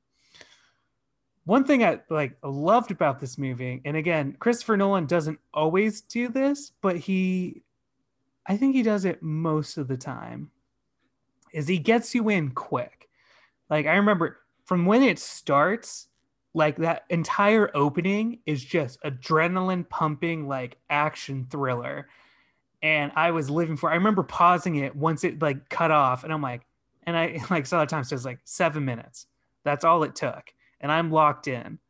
one 1.44 1.64
thing 1.64 1.84
I 1.84 2.00
like 2.08 2.38
loved 2.42 2.90
about 2.90 3.20
this 3.20 3.36
movie, 3.36 3.82
and 3.84 3.98
again, 3.98 4.34
Christopher 4.38 4.78
Nolan 4.78 5.04
doesn't 5.04 5.38
always 5.52 6.00
do 6.00 6.30
this, 6.30 6.72
but 6.80 6.96
he, 6.96 7.60
I 8.46 8.56
think 8.56 8.74
he 8.74 8.82
does 8.82 9.04
it 9.04 9.22
most 9.22 9.76
of 9.76 9.88
the 9.88 9.98
time, 9.98 10.50
is 11.52 11.68
he 11.68 11.78
gets 11.78 12.14
you 12.14 12.30
in 12.30 12.52
quick. 12.52 13.10
Like 13.68 13.84
I 13.84 13.96
remember 13.96 14.38
from 14.64 14.86
when 14.86 15.02
it 15.02 15.18
starts, 15.18 16.06
like 16.54 16.76
that 16.76 17.04
entire 17.10 17.70
opening 17.74 18.40
is 18.44 18.62
just 18.62 19.00
adrenaline 19.02 19.88
pumping 19.88 20.48
like 20.48 20.78
action 20.88 21.46
thriller. 21.50 22.08
And 22.82 23.12
i 23.14 23.30
was 23.30 23.50
living 23.50 23.76
for 23.76 23.90
i 23.90 23.94
remember 23.94 24.22
pausing 24.22 24.76
it 24.76 24.96
once 24.96 25.22
it 25.22 25.40
like 25.42 25.68
cut 25.68 25.90
off 25.90 26.24
and 26.24 26.32
i'm 26.32 26.40
like 26.40 26.62
and 27.04 27.16
i 27.16 27.38
like 27.50 27.66
saw 27.66 27.80
the 27.80 27.86
time 27.86 28.04
says 28.04 28.24
like 28.24 28.40
seven 28.44 28.84
minutes. 28.84 29.26
That's 29.64 29.84
all 29.84 30.02
it 30.02 30.14
took. 30.14 30.52
And 30.80 30.90
i'm 30.90 31.10
locked 31.10 31.48
in. 31.48 31.78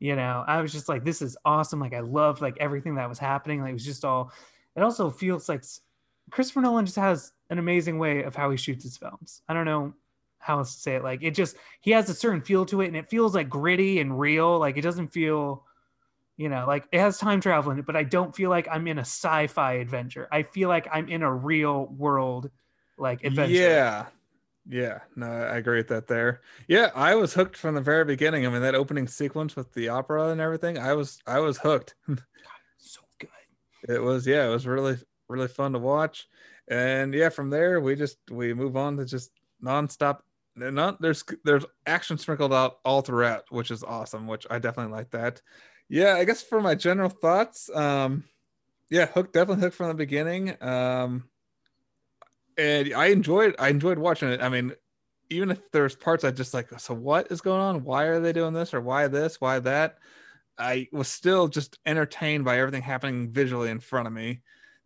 You 0.00 0.14
know 0.14 0.44
i 0.46 0.60
was 0.60 0.70
just 0.70 0.88
like 0.88 1.04
this 1.04 1.20
is 1.20 1.36
awesome. 1.44 1.80
Like 1.80 1.92
i 1.92 2.00
loved 2.00 2.40
like 2.40 2.56
everything 2.60 2.94
that 2.96 3.08
was 3.08 3.18
happening. 3.18 3.62
Like 3.62 3.70
it 3.70 3.74
was 3.74 3.84
just 3.84 4.04
all 4.04 4.30
it 4.76 4.82
also 4.82 5.10
feels 5.10 5.48
like 5.48 5.64
christopher 6.30 6.60
nolan 6.60 6.84
just 6.84 6.98
has 6.98 7.32
an 7.50 7.58
amazing 7.58 7.98
way 7.98 8.22
of 8.22 8.36
how 8.36 8.48
he 8.50 8.56
shoots 8.56 8.84
his 8.84 8.96
films. 8.96 9.42
I 9.48 9.54
don't 9.54 9.64
know 9.64 9.94
how 10.38 10.58
else 10.58 10.74
to 10.74 10.80
say 10.80 10.94
it 10.96 11.02
like 11.02 11.22
it 11.22 11.32
just 11.32 11.56
he 11.80 11.90
has 11.90 12.08
a 12.08 12.14
certain 12.14 12.40
feel 12.40 12.64
to 12.64 12.80
it 12.80 12.86
and 12.86 12.96
it 12.96 13.10
feels 13.10 13.34
like 13.34 13.48
gritty 13.48 14.00
and 14.00 14.18
real 14.18 14.58
like 14.58 14.76
it 14.76 14.82
doesn't 14.82 15.08
feel 15.08 15.64
you 16.36 16.48
know 16.48 16.64
like 16.66 16.86
it 16.92 17.00
has 17.00 17.18
time 17.18 17.40
travel 17.40 17.72
in 17.72 17.78
it 17.78 17.86
but 17.86 17.96
i 17.96 18.02
don't 18.02 18.34
feel 18.34 18.50
like 18.50 18.68
i'm 18.70 18.86
in 18.86 18.98
a 18.98 19.02
sci-fi 19.02 19.74
adventure 19.74 20.28
i 20.32 20.42
feel 20.42 20.68
like 20.68 20.86
i'm 20.92 21.08
in 21.08 21.22
a 21.22 21.32
real 21.32 21.86
world 21.86 22.50
like 22.98 23.24
adventure 23.24 23.54
Yeah. 23.54 24.06
Yeah. 24.70 24.98
No, 25.16 25.26
I 25.26 25.56
agree 25.56 25.78
with 25.78 25.88
that 25.88 26.08
there. 26.08 26.42
Yeah, 26.66 26.90
I 26.94 27.14
was 27.14 27.32
hooked 27.32 27.56
from 27.56 27.74
the 27.74 27.80
very 27.80 28.04
beginning. 28.04 28.44
I 28.44 28.50
mean, 28.50 28.60
that 28.60 28.74
opening 28.74 29.08
sequence 29.08 29.56
with 29.56 29.72
the 29.72 29.88
opera 29.88 30.28
and 30.28 30.42
everything, 30.42 30.76
I 30.76 30.92
was 30.92 31.22
I 31.26 31.40
was 31.40 31.56
hooked. 31.56 31.94
so 32.76 33.00
good 33.18 33.30
it 33.88 34.02
was 34.02 34.26
yeah, 34.26 34.46
it 34.46 34.50
was 34.50 34.66
really 34.66 34.96
really 35.28 35.48
fun 35.48 35.72
to 35.72 35.78
watch. 35.78 36.28
And 36.68 37.14
yeah, 37.14 37.28
from 37.28 37.50
there 37.50 37.80
we 37.80 37.94
just 37.94 38.18
we 38.30 38.54
move 38.54 38.76
on 38.76 38.96
to 38.96 39.04
just 39.04 39.30
nonstop 39.62 40.20
not 40.58 41.00
there's 41.00 41.24
there's 41.44 41.64
action 41.86 42.18
sprinkled 42.18 42.52
out 42.52 42.78
all 42.84 43.02
throughout, 43.02 43.44
which 43.50 43.70
is 43.70 43.82
awesome, 43.82 44.26
which 44.26 44.46
I 44.50 44.58
definitely 44.58 44.92
like 44.92 45.10
that. 45.10 45.40
Yeah, 45.88 46.14
I 46.14 46.24
guess 46.24 46.42
for 46.42 46.60
my 46.60 46.74
general 46.74 47.10
thoughts, 47.10 47.70
um 47.74 48.24
yeah, 48.90 49.06
hook 49.06 49.32
definitely 49.32 49.62
hooked 49.62 49.76
from 49.76 49.88
the 49.88 49.94
beginning. 49.94 50.56
Um 50.62 51.28
and 52.56 52.92
I 52.94 53.06
enjoyed 53.06 53.54
I 53.58 53.68
enjoyed 53.68 53.98
watching 53.98 54.30
it. 54.30 54.42
I 54.42 54.48
mean, 54.48 54.72
even 55.30 55.50
if 55.50 55.70
there's 55.70 55.96
parts 55.96 56.24
I 56.24 56.30
just 56.30 56.54
like, 56.54 56.78
so 56.80 56.94
what 56.94 57.30
is 57.30 57.40
going 57.40 57.60
on? 57.60 57.84
Why 57.84 58.04
are 58.04 58.20
they 58.20 58.32
doing 58.32 58.52
this 58.52 58.74
or 58.74 58.80
why 58.80 59.08
this? 59.08 59.40
Why 59.40 59.58
that? 59.60 59.98
I 60.58 60.88
was 60.92 61.08
still 61.08 61.48
just 61.48 61.78
entertained 61.86 62.44
by 62.44 62.58
everything 62.58 62.82
happening 62.82 63.30
visually 63.30 63.70
in 63.70 63.78
front 63.78 64.08
of 64.08 64.12
me, 64.12 64.40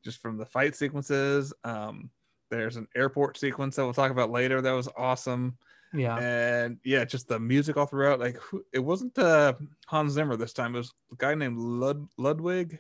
just 0.05 0.21
from 0.21 0.37
the 0.37 0.45
fight 0.45 0.77
sequences. 0.77 1.55
Um, 1.65 2.11
there's 2.53 2.77
an 2.77 2.87
airport 2.95 3.39
sequence 3.39 3.77
that 3.77 3.85
we'll 3.85 3.95
talk 3.95 4.11
about 4.11 4.31
later 4.31 4.61
that 4.61 4.73
was 4.73 4.89
awesome, 4.97 5.57
yeah 5.95 6.17
and 6.19 6.79
yeah, 6.85 7.05
just 7.05 7.29
the 7.29 7.41
music 7.41 7.77
all 7.77 7.87
throughout. 7.87 8.21
Like 8.21 8.39
it 8.73 8.79
wasn't 8.79 9.19
uh, 9.19 9.55
Hans 9.87 10.13
Zimmer 10.13 10.37
this 10.37 10.53
time; 10.53 10.75
it 10.75 10.79
was 10.79 10.93
a 11.11 11.17
guy 11.17 11.35
named 11.35 11.59
Lud- 11.59 12.09
Ludwig 12.19 12.79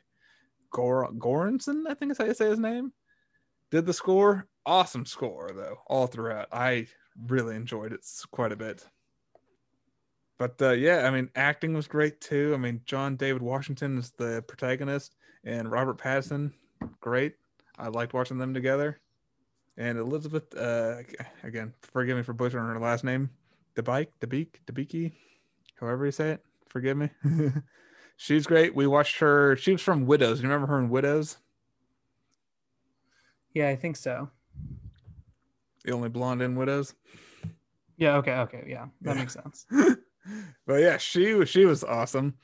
Gor- 0.71 1.11
Göransson, 1.15 1.85
I 1.89 1.95
think 1.95 2.13
is 2.13 2.19
how 2.19 2.25
you 2.25 2.35
say 2.35 2.51
his 2.51 2.59
name. 2.59 2.93
Did 3.71 3.87
the 3.87 3.95
score? 3.95 4.47
Awesome 4.67 5.07
score 5.07 5.51
though, 5.55 5.79
all 5.87 6.07
throughout. 6.07 6.49
I 6.53 6.87
really 7.27 7.57
enjoyed 7.57 7.93
it 7.93 8.07
quite 8.31 8.53
a 8.53 8.57
bit. 8.57 8.87
But 10.39 10.61
uh, 10.61 10.73
yeah, 10.73 11.07
I 11.07 11.11
mean, 11.11 11.31
acting 11.35 11.73
was 11.73 11.87
great 11.87 12.21
too. 12.21 12.53
I 12.53 12.59
mean, 12.59 12.83
John 12.85 13.17
David 13.17 13.43
Washington 13.43 13.97
is 13.97 14.13
the 14.19 14.45
protagonist, 14.47 15.17
and 15.45 15.71
Robert 15.71 15.99
Pattinson, 15.99 16.53
great. 17.01 17.37
I 17.79 17.89
liked 17.89 18.13
watching 18.13 18.39
them 18.39 18.53
together. 18.53 19.01
And 19.83 19.99
Elizabeth, 19.99 20.55
uh, 20.57 20.99
again, 21.43 21.75
forgive 21.81 22.17
me 22.17 22.23
for 22.23 22.33
butchering 22.33 22.67
her 22.69 22.79
last 22.79 23.03
name, 23.03 23.31
Debike, 23.75 24.09
Debike, 24.21 24.55
Debiki, 24.65 25.11
however 25.81 26.05
you 26.07 26.13
say 26.13 26.31
it. 26.31 26.45
Forgive 26.69 26.97
me. 26.97 27.11
She's 28.17 28.47
great. 28.47 28.77
We 28.77 28.87
watched 28.87 29.19
her. 29.19 29.57
She 29.57 29.73
was 29.73 29.83
from 29.83 30.07
Widows. 30.07 30.41
You 30.41 30.49
remember 30.49 30.69
her 30.73 30.79
in 30.79 30.89
Widows? 30.89 31.39
yeah 33.55 33.69
i 33.69 33.77
think 33.77 33.97
so 33.97 34.31
The 35.85 35.93
only 35.93 36.09
blonde 36.09 36.41
in 36.43 36.55
Widows. 36.57 36.95
yeah 37.99 38.17
okay 38.17 38.33
okay 38.37 38.65
yeah 38.67 38.87
that 39.03 39.15
Yeah. 39.17 39.21
makes 39.21 39.35
sense 39.35 39.67
but 40.67 40.81
yeah, 40.81 40.97
she 40.97 41.35
was 41.35 41.49
she 41.51 41.67
was 41.67 41.83
awesome. 41.85 42.35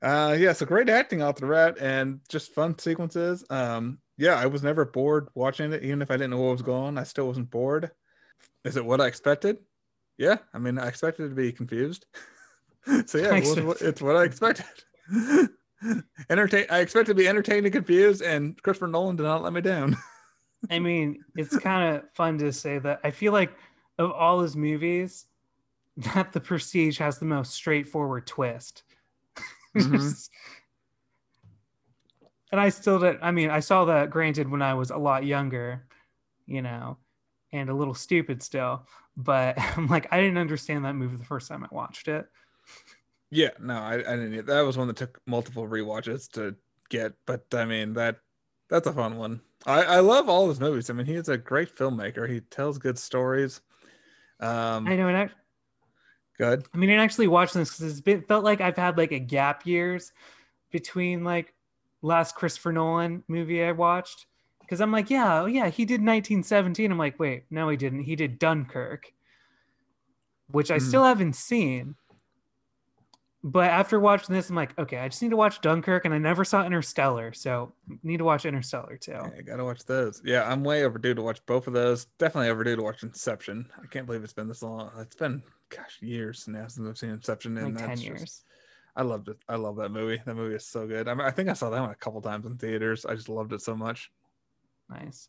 Uh 0.00 0.36
yeah, 0.38 0.52
so 0.54 0.64
great 0.64 0.88
acting 0.88 1.20
all 1.20 1.32
throughout 1.32 1.78
and 1.80 2.20
just 2.28 2.52
fun 2.54 2.78
sequences. 2.78 3.44
Um 3.50 3.98
yeah, 4.18 4.34
I 4.34 4.46
was 4.46 4.62
never 4.62 4.84
bored 4.84 5.28
watching 5.34 5.72
it, 5.72 5.82
even 5.82 6.02
if 6.02 6.10
I 6.10 6.14
didn't 6.14 6.30
know 6.30 6.38
what 6.40 6.52
was 6.52 6.62
going 6.62 6.84
on. 6.84 6.98
I 6.98 7.04
still 7.04 7.26
wasn't 7.26 7.50
bored. 7.50 7.90
Is 8.64 8.76
it 8.76 8.84
what 8.84 9.00
I 9.00 9.06
expected? 9.06 9.58
Yeah, 10.18 10.38
I 10.54 10.58
mean, 10.58 10.78
I 10.78 10.88
expected 10.88 11.28
to 11.28 11.34
be 11.34 11.52
confused. 11.52 12.06
so 13.06 13.18
yeah, 13.18 13.36
it 13.36 13.64
was 13.64 13.82
it's 13.82 14.00
what 14.00 14.16
I 14.16 14.24
expected. 14.24 14.64
Entertain. 16.30 16.66
I 16.70 16.80
expect 16.80 17.06
to 17.08 17.14
be 17.14 17.28
entertained 17.28 17.66
and 17.66 17.72
confused, 17.72 18.22
and 18.22 18.60
Christopher 18.62 18.88
Nolan 18.88 19.16
did 19.16 19.24
not 19.24 19.42
let 19.42 19.52
me 19.52 19.60
down. 19.60 19.96
I 20.70 20.78
mean, 20.78 21.22
it's 21.36 21.56
kind 21.58 21.96
of 21.96 22.04
fun 22.14 22.38
to 22.38 22.52
say 22.52 22.78
that. 22.78 23.00
I 23.04 23.10
feel 23.10 23.32
like 23.32 23.52
of 23.98 24.10
all 24.10 24.40
his 24.40 24.56
movies, 24.56 25.26
that 25.96 26.32
The 26.32 26.40
Prestige 26.40 26.98
has 26.98 27.18
the 27.18 27.26
most 27.26 27.52
straightforward 27.52 28.26
twist. 28.26 28.82
Mhm. 29.76 30.28
And 32.52 32.60
I 32.60 32.68
still 32.68 32.98
did. 32.98 33.18
I 33.22 33.30
mean, 33.30 33.50
I 33.50 33.60
saw 33.60 33.84
that 33.86 34.10
granted 34.10 34.50
when 34.50 34.62
I 34.62 34.74
was 34.74 34.90
a 34.90 34.96
lot 34.96 35.24
younger, 35.24 35.86
you 36.46 36.62
know, 36.62 36.98
and 37.52 37.70
a 37.70 37.74
little 37.74 37.94
stupid 37.94 38.42
still. 38.42 38.86
But 39.16 39.58
I'm 39.76 39.88
like, 39.88 40.06
I 40.12 40.20
didn't 40.20 40.38
understand 40.38 40.84
that 40.84 40.94
movie 40.94 41.16
the 41.16 41.24
first 41.24 41.48
time 41.48 41.64
I 41.64 41.74
watched 41.74 42.08
it. 42.08 42.26
Yeah, 43.30 43.50
no, 43.60 43.74
I, 43.74 43.94
I 43.94 44.16
didn't. 44.16 44.46
That 44.46 44.60
was 44.60 44.78
one 44.78 44.86
that 44.88 44.96
took 44.96 45.20
multiple 45.26 45.66
rewatches 45.66 46.30
to 46.32 46.54
get, 46.88 47.14
but 47.26 47.44
I 47.52 47.64
mean 47.64 47.94
that 47.94 48.18
that's 48.70 48.86
a 48.86 48.92
fun 48.92 49.16
one. 49.16 49.40
I 49.66 49.82
I 49.82 50.00
love 50.00 50.28
all 50.28 50.48
his 50.48 50.60
movies. 50.60 50.90
I 50.90 50.92
mean, 50.92 51.06
he 51.06 51.14
is 51.14 51.28
a 51.28 51.36
great 51.36 51.74
filmmaker. 51.74 52.28
He 52.28 52.40
tells 52.40 52.78
good 52.78 52.98
stories. 52.98 53.60
Um, 54.38 54.86
I 54.86 54.96
know, 54.96 55.08
and 55.08 55.16
I, 55.16 55.30
good. 56.38 56.66
I 56.72 56.76
mean, 56.76 56.90
I 56.90 57.02
actually 57.02 57.28
watched 57.28 57.54
this 57.54 57.70
because 57.70 57.90
it's 57.90 58.00
been 58.00 58.22
felt 58.22 58.44
like 58.44 58.60
I've 58.60 58.76
had 58.76 58.96
like 58.96 59.12
a 59.12 59.18
gap 59.18 59.66
years 59.66 60.12
between 60.70 61.24
like 61.24 61.52
last 62.06 62.34
Christopher 62.36 62.72
Nolan 62.72 63.24
movie 63.28 63.62
I 63.62 63.72
watched. 63.72 64.26
Because 64.60 64.80
I'm 64.80 64.90
like, 64.92 65.10
yeah, 65.10 65.42
oh, 65.42 65.46
yeah, 65.46 65.68
he 65.68 65.84
did 65.84 66.00
1917. 66.00 66.90
I'm 66.90 66.98
like, 66.98 67.18
wait, 67.20 67.44
no, 67.50 67.68
he 67.68 67.76
didn't. 67.76 68.02
He 68.02 68.16
did 68.16 68.38
Dunkirk, 68.38 69.12
which 70.50 70.70
I 70.70 70.76
Mhm. 70.78 70.82
still 70.88 71.04
haven't 71.04 71.34
seen. 71.36 71.96
but 73.44 73.70
after 73.70 74.00
watching 74.00 74.34
this, 74.34 74.50
I'm 74.50 74.56
like, 74.56 74.76
okay, 74.76 74.96
I 74.98 75.06
just 75.08 75.22
need 75.22 75.28
to 75.28 75.36
watch 75.36 75.60
Dunkirk, 75.60 76.04
and 76.04 76.12
I 76.12 76.18
never 76.18 76.44
saw 76.44 76.64
Interstellar, 76.66 77.32
so 77.32 77.72
need 78.02 78.16
to 78.16 78.24
watch 78.24 78.44
Interstellar 78.44 78.96
too. 78.96 79.14
I 79.14 79.40
gotta 79.42 79.62
watch 79.64 79.84
those. 79.84 80.20
Yeah, 80.24 80.50
I'm 80.50 80.64
way 80.64 80.82
overdue 80.82 81.14
to 81.14 81.22
watch 81.22 81.44
both 81.46 81.68
of 81.68 81.72
those. 81.72 82.06
Definitely 82.18 82.48
overdue 82.48 82.74
to 82.74 82.82
watch 82.82 83.04
Inception. 83.04 83.70
I 83.80 83.86
can't 83.86 84.04
believe 84.04 84.24
it's 84.24 84.32
been 84.32 84.48
this 84.48 84.62
long. 84.64 84.90
It's 84.98 85.14
been 85.14 85.44
gosh 85.68 85.98
years 86.02 86.48
now 86.48 86.66
since 86.66 86.88
I've 86.88 86.98
seen 86.98 87.10
Inception. 87.10 87.56
And 87.58 87.76
like 87.76 87.86
ten 87.86 87.98
years. 87.98 88.20
Just, 88.22 88.44
I 88.96 89.02
loved 89.02 89.28
it. 89.28 89.36
I 89.46 89.56
love 89.56 89.76
that 89.76 89.90
movie. 89.90 90.20
That 90.24 90.34
movie 90.34 90.54
is 90.54 90.64
so 90.64 90.86
good. 90.86 91.06
I, 91.06 91.14
mean, 91.14 91.26
I 91.26 91.30
think 91.30 91.50
I 91.50 91.52
saw 91.52 91.68
that 91.68 91.80
one 91.80 91.90
a 91.90 91.94
couple 91.94 92.22
times 92.22 92.46
in 92.46 92.56
theaters. 92.56 93.04
I 93.04 93.14
just 93.14 93.28
loved 93.28 93.52
it 93.52 93.60
so 93.60 93.76
much. 93.76 94.10
Nice. 94.88 95.28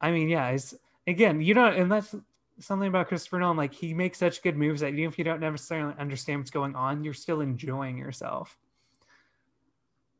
I 0.00 0.10
mean, 0.10 0.28
yeah, 0.28 0.48
it's 0.50 0.74
again, 1.06 1.40
you 1.40 1.54
know, 1.54 1.66
and 1.66 1.90
that's 1.90 2.14
something 2.58 2.88
about 2.88 3.08
Christopher 3.08 3.38
Nolan. 3.38 3.56
Like 3.56 3.72
he 3.72 3.94
makes 3.94 4.18
such 4.18 4.42
good 4.42 4.56
moves 4.56 4.82
that 4.82 4.88
even 4.88 5.04
if 5.04 5.16
you 5.16 5.24
don't 5.24 5.40
necessarily 5.40 5.94
understand 5.98 6.40
what's 6.40 6.50
going 6.50 6.76
on, 6.76 7.02
you're 7.02 7.14
still 7.14 7.40
enjoying 7.40 7.96
yourself. 7.96 8.58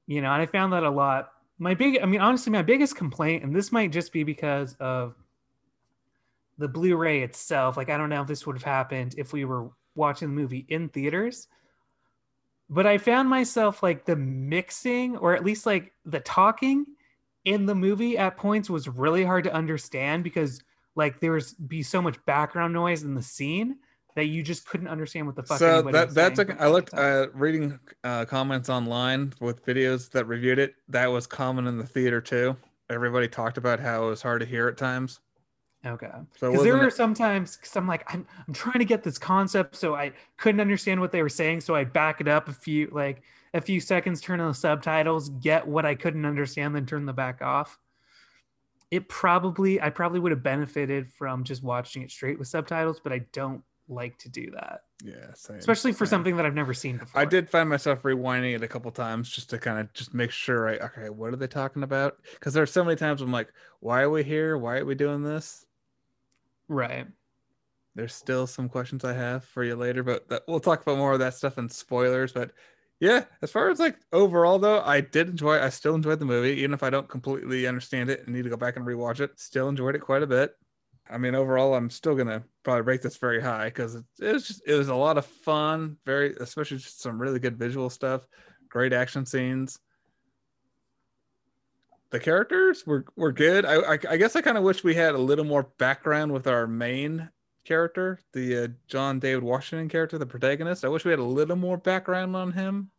You 0.07 0.23
know, 0.23 0.33
and 0.33 0.41
I 0.41 0.47
found 0.47 0.73
that 0.73 0.83
a 0.83 0.91
lot. 0.91 1.33
My 1.59 1.75
big, 1.75 2.01
I 2.03 2.07
mean, 2.07 2.21
honestly, 2.21 2.53
my 2.53 2.63
biggest 2.63 2.97
complaint, 2.97 3.43
and 3.43 3.55
this 3.55 3.73
might 3.73 3.91
just 3.91 4.13
be 4.13 4.23
because 4.23 4.77
of 4.79 5.15
the 6.59 6.69
Blu-ray 6.69 7.23
itself. 7.23 7.77
Like, 7.77 7.91
I 7.91 7.97
don't 7.97 8.11
know 8.11 8.21
if 8.23 8.29
this 8.29 8.47
would 8.47 8.57
have 8.57 8.63
happened 8.63 9.15
if 9.19 9.33
we 9.33 9.45
were 9.45 9.71
watching 9.95 10.29
the 10.29 10.35
movie 10.35 10.67
in 10.69 10.89
theaters. 10.91 11.49
But 12.69 12.87
I 12.87 12.99
found 12.99 13.29
myself 13.29 13.83
like 13.83 14.05
the 14.05 14.17
mixing, 14.17 15.17
or 15.17 15.35
at 15.35 15.45
least 15.45 15.67
like 15.67 15.93
the 16.05 16.21
talking 16.21 16.85
in 17.45 17.67
the 17.67 17.75
movie 17.75 18.19
at 18.19 18.37
points 18.37 18.69
was 18.69 18.89
really 18.89 19.25
hard 19.25 19.45
to 19.45 19.55
understand 19.55 20.25
because 20.25 20.63
like 20.97 21.21
there 21.21 21.33
was 21.33 21.55
be 21.55 21.83
so 21.83 22.03
much 22.03 22.17
background 22.27 22.75
noise 22.75 23.05
in 23.05 23.15
the 23.15 23.23
scene 23.23 23.77
that 24.17 24.25
you 24.25 24.43
just 24.43 24.67
couldn't 24.67 24.89
understand 24.89 25.27
what 25.27 25.37
the 25.37 25.43
fuck. 25.43 25.59
So 25.59 25.83
that 25.83 26.13
that's 26.13 26.41
a, 26.41 26.57
I 26.61 26.69
looked 26.69 26.93
uh, 26.95 27.29
reading 27.35 27.79
uh, 28.03 28.25
comments 28.25 28.69
online 28.69 29.33
with 29.41 29.65
videos 29.65 30.11
that 30.11 30.25
reviewed 30.25 30.59
it. 30.59 30.75
That 30.89 31.07
was 31.07 31.27
common 31.27 31.67
in 31.67 31.79
the 31.79 31.87
theater 31.87 32.21
too. 32.21 32.57
Everybody 32.91 33.29
talked 33.29 33.59
about 33.59 33.79
how 33.79 34.07
it 34.07 34.09
was 34.09 34.23
hard 34.23 34.41
to 34.41 34.47
hear 34.47 34.69
at 34.69 34.77
times. 34.77 35.21
Okay. 35.87 36.11
So 36.39 36.51
because 36.51 36.65
there 36.65 36.77
were 36.77 36.91
sometimes 36.91 37.57
because 37.57 37.77
I'm 37.77 37.87
like 37.87 38.05
I'm 38.13 38.27
I'm 38.47 38.53
trying 38.55 38.79
to 38.79 38.85
get 38.85 39.03
this 39.03 39.19
concept, 39.19 39.77
so 39.77 39.95
I 39.95 40.13
couldn't 40.37 40.61
understand 40.61 41.01
what 41.01 41.13
they 41.13 41.23
were 41.23 41.29
saying, 41.29 41.61
so 41.61 41.75
I 41.75 41.85
back 41.85 42.21
it 42.21 42.29
up 42.29 42.49
a 42.49 42.53
few 42.53 42.89
like 42.93 43.23
a 43.55 43.61
few 43.61 43.81
seconds, 43.81 44.21
turn 44.21 44.41
on 44.41 44.49
the 44.49 44.55
subtitles, 44.55 45.29
get 45.29 45.67
what 45.67 45.87
I 45.87 45.95
couldn't 45.95 46.27
understand, 46.27 46.75
then 46.75 46.87
turn 46.87 47.07
the 47.07 47.13
back 47.13 47.41
off 47.41 47.79
it 48.91 49.09
probably 49.09 49.81
I 49.81 49.91
probably 49.91 50.21
would 50.21 50.33
have 50.33 50.43
benefited 50.43 51.13
from 51.13 51.45
just 51.45 51.63
watching 51.63 52.03
it 52.03 52.11
straight 52.11 52.39
with 52.39 52.49
subtitles, 52.49 53.01
but 53.01 53.13
I 53.13 53.19
don't 53.33 53.63
like 53.89 54.19
to 54.19 54.29
do 54.29 54.51
that. 54.53 54.83
Yeah, 55.05 55.33
same, 55.35 55.57
especially 55.57 55.93
for 55.93 56.07
same. 56.07 56.11
something 56.11 56.37
that 56.37 56.47
I've 56.47 56.55
never 56.55 56.73
seen 56.73 56.97
before. 56.97 57.21
I 57.21 57.25
did 57.25 57.51
find 57.51 57.69
myself 57.69 58.03
rewinding 58.03 58.55
it 58.55 58.63
a 58.63 58.69
couple 58.69 58.91
times 58.91 59.29
just 59.29 59.51
to 59.51 59.59
kind 59.59 59.79
of 59.79 59.93
just 59.93 60.15
make 60.15 60.31
sure 60.31 60.69
I 60.69 60.77
okay, 60.77 61.11
what 61.11 61.33
are 61.33 61.37
they 61.37 61.47
talking 61.47 61.83
about? 61.83 62.19
Because 62.35 62.55
there 62.55 62.63
are 62.63 62.67
so 62.67 62.85
many 62.85 62.97
times 62.97 63.21
I'm 63.21 63.33
like, 63.33 63.53
why 63.81 64.03
are 64.03 64.11
we 64.11 64.23
here? 64.23 64.57
Why 64.57 64.79
are 64.79 64.85
we 64.85 64.95
doing 64.95 65.23
this? 65.23 65.66
Right. 66.69 67.07
There's 67.95 68.15
still 68.15 68.47
some 68.47 68.69
questions 68.69 69.05
I 69.05 69.15
have 69.15 69.45
for 69.45 69.65
you 69.65 69.75
later, 69.75 70.03
but 70.03 70.29
that, 70.29 70.43
we'll 70.47 70.61
talk 70.61 70.83
about 70.83 70.99
more 70.99 71.15
of 71.15 71.19
that 71.21 71.35
stuff 71.35 71.57
in 71.57 71.69
spoilers. 71.69 72.33
But 72.33 72.53
yeah, 73.01 73.25
as 73.41 73.51
far 73.51 73.71
as 73.71 73.79
like 73.79 73.97
overall 74.13 74.59
though, 74.59 74.81
I 74.83 75.01
did 75.01 75.29
enjoy. 75.29 75.59
I 75.61 75.71
still 75.71 75.95
enjoyed 75.95 76.19
the 76.19 76.27
movie, 76.27 76.61
even 76.61 76.75
if 76.75 76.83
I 76.83 76.91
don't 76.91 77.09
completely 77.09 77.67
understand 77.67 78.11
it 78.11 78.21
and 78.27 78.35
need 78.35 78.45
to 78.45 78.51
go 78.51 78.57
back 78.57 78.77
and 78.77 78.87
rewatch 78.87 79.21
it. 79.21 79.39
Still 79.39 79.69
enjoyed 79.69 79.95
it 79.95 80.01
quite 80.01 80.23
a 80.23 80.27
bit. 80.27 80.55
I 81.09 81.19
mean, 81.19 81.35
overall, 81.35 81.75
I'm 81.75 81.89
still 81.89 82.15
gonna 82.15 82.45
probably 82.65 82.83
rate 82.83 83.01
this 83.01 83.17
very 83.17 83.41
high 83.41 83.67
because 83.67 83.95
it, 83.95 84.05
it 84.21 84.33
was 84.33 84.47
just 84.47 84.63
it 84.67 84.75
was 84.75 84.89
a 84.89 84.95
lot 84.95 85.17
of 85.19 85.25
fun. 85.25 85.97
Very, 86.05 86.35
especially 86.41 86.79
just 86.79 87.01
some 87.01 87.21
really 87.21 87.39
good 87.39 87.57
visual 87.57 87.89
stuff, 87.89 88.27
great 88.69 88.93
action 88.93 89.25
scenes. 89.25 89.79
The 92.11 92.21
characters 92.21 92.87
were 92.87 93.05
were 93.17 93.33
good. 93.33 93.65
I 93.65 93.95
I, 93.95 93.99
I 94.11 94.17
guess 94.17 94.37
I 94.37 94.41
kind 94.43 94.57
of 94.57 94.65
wish 94.65 94.85
we 94.85 94.95
had 94.95 95.15
a 95.15 95.19
little 95.19 95.45
more 95.45 95.65
background 95.79 96.33
with 96.33 96.47
our 96.47 96.67
main 96.67 97.31
character, 97.65 98.21
the 98.33 98.65
uh, 98.65 98.69
John 98.87 99.19
David 99.19 99.43
Washington 99.43 99.89
character, 99.89 100.19
the 100.19 100.27
protagonist. 100.27 100.85
I 100.85 100.89
wish 100.89 101.05
we 101.05 101.11
had 101.11 101.21
a 101.21 101.25
little 101.25 101.57
more 101.57 101.77
background 101.77 102.37
on 102.37 102.53
him. 102.53 102.91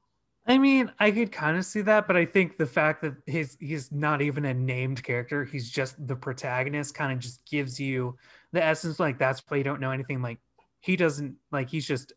I 0.45 0.57
mean, 0.57 0.91
I 0.99 1.11
could 1.11 1.31
kind 1.31 1.57
of 1.57 1.65
see 1.65 1.81
that, 1.81 2.07
but 2.07 2.15
I 2.15 2.25
think 2.25 2.57
the 2.57 2.65
fact 2.65 3.01
that 3.01 3.15
he's 3.25 3.57
he's 3.59 3.91
not 3.91 4.21
even 4.21 4.45
a 4.45 4.53
named 4.53 5.03
character, 5.03 5.43
he's 5.43 5.69
just 5.69 5.95
the 6.07 6.15
protagonist, 6.15 6.95
kind 6.95 7.11
of 7.11 7.19
just 7.19 7.45
gives 7.45 7.79
you 7.79 8.17
the 8.53 8.63
essence. 8.63 8.99
Like 8.99 9.17
that's 9.17 9.43
why 9.47 9.57
you 9.57 9.63
don't 9.63 9.81
know 9.81 9.91
anything. 9.91 10.21
Like 10.21 10.39
he 10.79 10.95
doesn't 10.95 11.35
like 11.51 11.69
he's 11.69 11.87
just. 11.87 12.13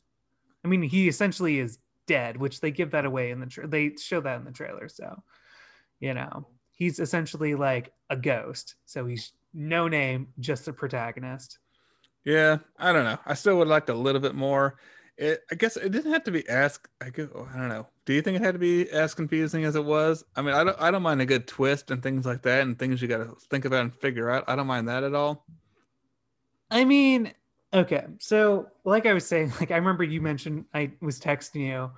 I 0.64 0.68
mean, 0.68 0.83
he 0.83 1.09
essentially 1.09 1.59
is 1.59 1.79
dead, 2.07 2.37
which 2.37 2.61
they 2.61 2.70
give 2.70 2.90
that 2.90 3.07
away 3.07 3.31
in 3.31 3.40
the 3.40 3.46
tra- 3.46 3.66
they 3.66 3.96
show 3.96 4.20
that 4.20 4.38
in 4.38 4.44
the 4.44 4.53
trailer. 4.53 4.88
So, 4.88 5.22
you 5.98 6.12
know, 6.12 6.46
he's 6.81 6.99
essentially 6.99 7.55
like 7.55 7.93
a 8.09 8.16
ghost. 8.16 8.75
So 8.87 9.07
he's 9.07 9.33
no 9.53 9.87
name, 9.87 10.29
just 10.40 10.66
a 10.66 10.73
protagonist. 10.73 11.59
Yeah, 12.25 12.59
I 12.79 12.93
don't 12.93 13.05
know. 13.05 13.19
I 13.25 13.35
still 13.35 13.59
would 13.59 13.69
like 13.69 13.88
a 13.88 13.95
little 13.95 14.21
bit 14.21 14.35
more. 14.35 14.79
It, 15.19 15.43
I 15.51 15.55
guess 15.55 15.77
it 15.77 15.93
didn't 15.93 16.12
have 16.12 16.25
to 16.25 16.31
be 16.31 16.49
as 16.49 16.81
I, 17.03 17.11
guess, 17.11 17.29
oh, 17.35 17.47
I 17.55 17.59
don't 17.59 17.69
know. 17.69 17.87
Do 18.07 18.14
you 18.14 18.23
think 18.23 18.37
it 18.37 18.43
had 18.43 18.55
to 18.55 18.59
be 18.59 18.88
as 18.88 19.14
confusing 19.14 19.64
as 19.64 19.77
it 19.77 19.85
was? 19.85 20.25
I 20.35 20.40
mean, 20.40 20.55
I 20.55 20.64
don't. 20.64 20.77
I 20.81 20.90
don't 20.90 21.03
mind 21.03 21.21
a 21.21 21.27
good 21.27 21.47
twist 21.47 21.90
and 21.90 22.03
things 22.03 22.25
like 22.25 22.43
that, 22.43 22.62
and 22.62 22.79
things 22.79 23.03
you 23.03 23.09
got 23.09 23.19
to 23.19 23.37
think 23.51 23.66
about 23.66 23.83
and 23.83 23.95
figure 23.95 24.31
out. 24.31 24.45
I 24.49 24.57
don't 24.57 24.66
mind 24.66 24.88
that 24.88 25.05
at 25.05 25.14
all. 25.14 25.45
I 26.71 26.87
mean, 26.87 27.35
okay. 27.75 28.07
So, 28.19 28.69
like 28.85 29.05
I 29.05 29.12
was 29.12 29.27
saying, 29.27 29.53
like 29.61 29.71
I 29.71 29.77
remember 29.77 30.05
you 30.05 30.23
mentioned 30.23 30.64
I 30.73 30.93
was 31.03 31.21
texting 31.21 31.66
you, 31.66 31.90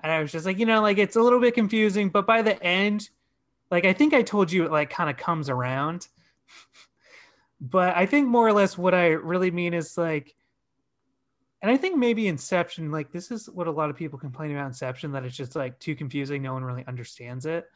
and 0.00 0.12
I 0.12 0.20
was 0.20 0.30
just 0.30 0.44
like, 0.44 0.58
you 0.58 0.66
know, 0.66 0.82
like 0.82 0.98
it's 0.98 1.16
a 1.16 1.22
little 1.22 1.40
bit 1.40 1.54
confusing, 1.54 2.10
but 2.10 2.26
by 2.26 2.42
the 2.42 2.62
end, 2.62 3.08
like 3.70 3.84
I 3.84 3.92
think 3.92 4.14
I 4.14 4.22
told 4.22 4.52
you, 4.52 4.64
it 4.64 4.70
like 4.70 4.90
kind 4.90 5.10
of 5.10 5.16
comes 5.16 5.48
around. 5.48 6.08
but 7.60 7.96
I 7.96 8.06
think 8.06 8.28
more 8.28 8.46
or 8.46 8.52
less 8.52 8.78
what 8.78 8.94
I 8.94 9.08
really 9.08 9.50
mean 9.50 9.74
is 9.74 9.98
like, 9.98 10.34
and 11.62 11.70
I 11.70 11.76
think 11.76 11.96
maybe 11.96 12.28
Inception, 12.28 12.92
like 12.92 13.10
this 13.10 13.30
is 13.30 13.48
what 13.50 13.66
a 13.66 13.72
lot 13.72 13.90
of 13.90 13.96
people 13.96 14.18
complain 14.18 14.52
about 14.52 14.66
Inception, 14.66 15.12
that 15.12 15.24
it's 15.24 15.36
just 15.36 15.56
like 15.56 15.78
too 15.78 15.96
confusing. 15.96 16.42
No 16.42 16.52
one 16.52 16.64
really 16.64 16.84
understands 16.86 17.46
it. 17.46 17.66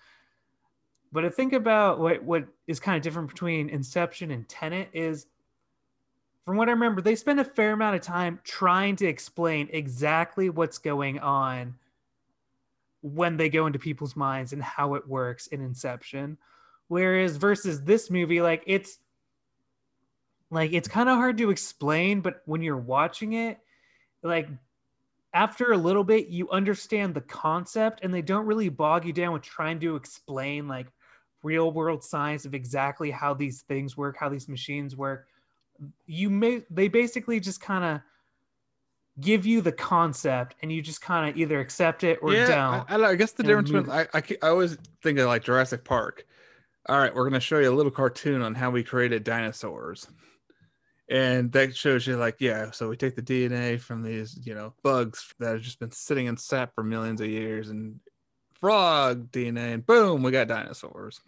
But 1.13 1.25
I 1.25 1.29
think 1.29 1.53
about 1.53 1.99
what 1.99 2.23
what 2.23 2.45
is 2.69 2.79
kind 2.79 2.97
of 2.97 3.03
different 3.03 3.29
between 3.29 3.69
Inception 3.69 4.31
and 4.31 4.49
Tenet 4.49 4.91
is, 4.93 5.27
from 6.45 6.57
what 6.57 6.69
I 6.69 6.73
remember, 6.73 7.01
they 7.01 7.17
spend 7.17 7.41
a 7.41 7.45
fair 7.45 7.73
amount 7.73 7.97
of 7.97 8.03
time 8.03 8.39
trying 8.45 8.97
to 8.97 9.07
explain 9.07 9.69
exactly 9.73 10.51
what's 10.51 10.79
going 10.79 11.19
on 11.19 11.75
when 13.03 13.37
they 13.37 13.49
go 13.49 13.67
into 13.67 13.79
people's 13.79 14.17
minds 14.17 14.53
and 14.53 14.63
how 14.63 14.95
it 14.95 15.09
works 15.09 15.47
in 15.49 15.61
Inception. 15.61 16.37
Whereas 16.89 17.37
versus 17.37 17.83
this 17.83 18.11
movie, 18.11 18.41
like 18.43 18.63
it's 18.67 18.99
like 20.51 20.73
it's 20.73 20.89
kind 20.89 21.09
of 21.09 21.17
hard 21.17 21.39
to 21.39 21.51
explain 21.51 22.21
but 22.21 22.43
when 22.45 22.63
you're 22.63 22.77
watching 22.77 23.35
it 23.35 23.59
like 24.23 24.49
after 25.33 25.73
a 25.73 25.77
little 25.77 26.05
bit 26.05 26.29
you 26.29 26.51
understand 26.51 27.15
the 27.15 27.21
concept 27.21 28.01
and 28.03 28.13
they 28.13 28.23
don't 28.23 28.47
really 28.47 28.69
bog 28.69 29.05
you 29.05 29.13
down 29.13 29.33
with 29.33 29.43
trying 29.43 29.79
to 29.81 29.97
explain 29.97 30.67
like 30.69 30.89
real 31.43 31.73
world 31.73 32.05
science 32.05 32.45
of 32.45 32.55
exactly 32.55 33.11
how 33.11 33.33
these 33.33 33.63
things 33.63 33.97
work 33.97 34.17
how 34.19 34.29
these 34.29 34.49
machines 34.49 34.97
work 34.97 35.29
you 36.07 36.29
may 36.29 36.63
they 36.71 36.89
basically 36.89 37.41
just 37.41 37.61
kind 37.61 37.85
of 37.85 38.01
give 39.21 39.47
you 39.47 39.61
the 39.61 39.73
concept 39.73 40.57
and 40.63 40.73
you 40.73 40.83
just 40.83 41.01
kind 41.01 41.29
of 41.29 41.37
either 41.37 41.61
accept 41.61 42.05
it 42.05 42.19
or 42.23 42.33
yeah, 42.33 42.47
don't 42.47 43.03
I, 43.03 43.11
I, 43.11 43.15
guess 43.15 43.33
the 43.33 43.43
difference 43.43 43.71
between 43.71 43.91
I, 43.91 44.07
I, 44.15 44.23
I 44.43 44.49
always 44.49 44.77
think 45.03 45.19
of 45.19 45.27
like 45.27 45.45
jurassic 45.45 45.85
park. 45.85 46.27
All 46.89 46.99
right 46.99 47.15
we're 47.15 47.25
going 47.25 47.35
to 47.35 47.41
show 47.41 47.59
you 47.59 47.71
a 47.71 47.75
little 47.75 47.93
cartoon 47.93 48.43
on 48.43 48.55
how 48.55 48.71
we 48.71 48.83
created 48.83 49.25
dinosaurs. 49.25 50.07
And 51.09 51.51
that 51.53 51.77
shows 51.77 52.07
you 52.07 52.17
like 52.17 52.37
yeah 52.41 52.71
so 52.71 52.89
we 52.89 52.97
take 52.97 53.17
the 53.17 53.23
dna 53.23 53.81
from 53.81 54.03
these 54.03 54.39
you 54.45 54.55
know 54.55 54.75
bugs 54.83 55.35
that 55.41 55.53
have 55.53 55.63
just 55.63 55.81
been 55.81 55.91
sitting 55.91 56.27
in 56.27 56.37
sap 56.37 56.75
for 56.75 56.85
millions 56.85 57.21
of 57.21 57.29
years 57.29 57.71
and 57.71 57.99
frog 58.61 59.31
dna 59.33 59.75
and 59.75 59.87
boom 59.87 60.23
we 60.23 60.31
got 60.31 60.47
dinosaurs. 60.49 61.21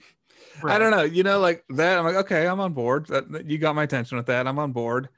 Right. 0.62 0.74
i 0.74 0.78
don't 0.78 0.90
know 0.90 1.02
you 1.02 1.22
know 1.22 1.38
like 1.38 1.64
that 1.70 1.98
i'm 1.98 2.04
like 2.04 2.16
okay 2.16 2.46
i'm 2.46 2.60
on 2.60 2.72
board. 2.72 3.06
That 3.06 3.46
you 3.46 3.58
got 3.58 3.74
my 3.74 3.82
attention 3.82 4.16
with 4.16 4.26
that. 4.26 4.46
I'm 4.46 4.58
on 4.58 4.72
board 4.72 5.08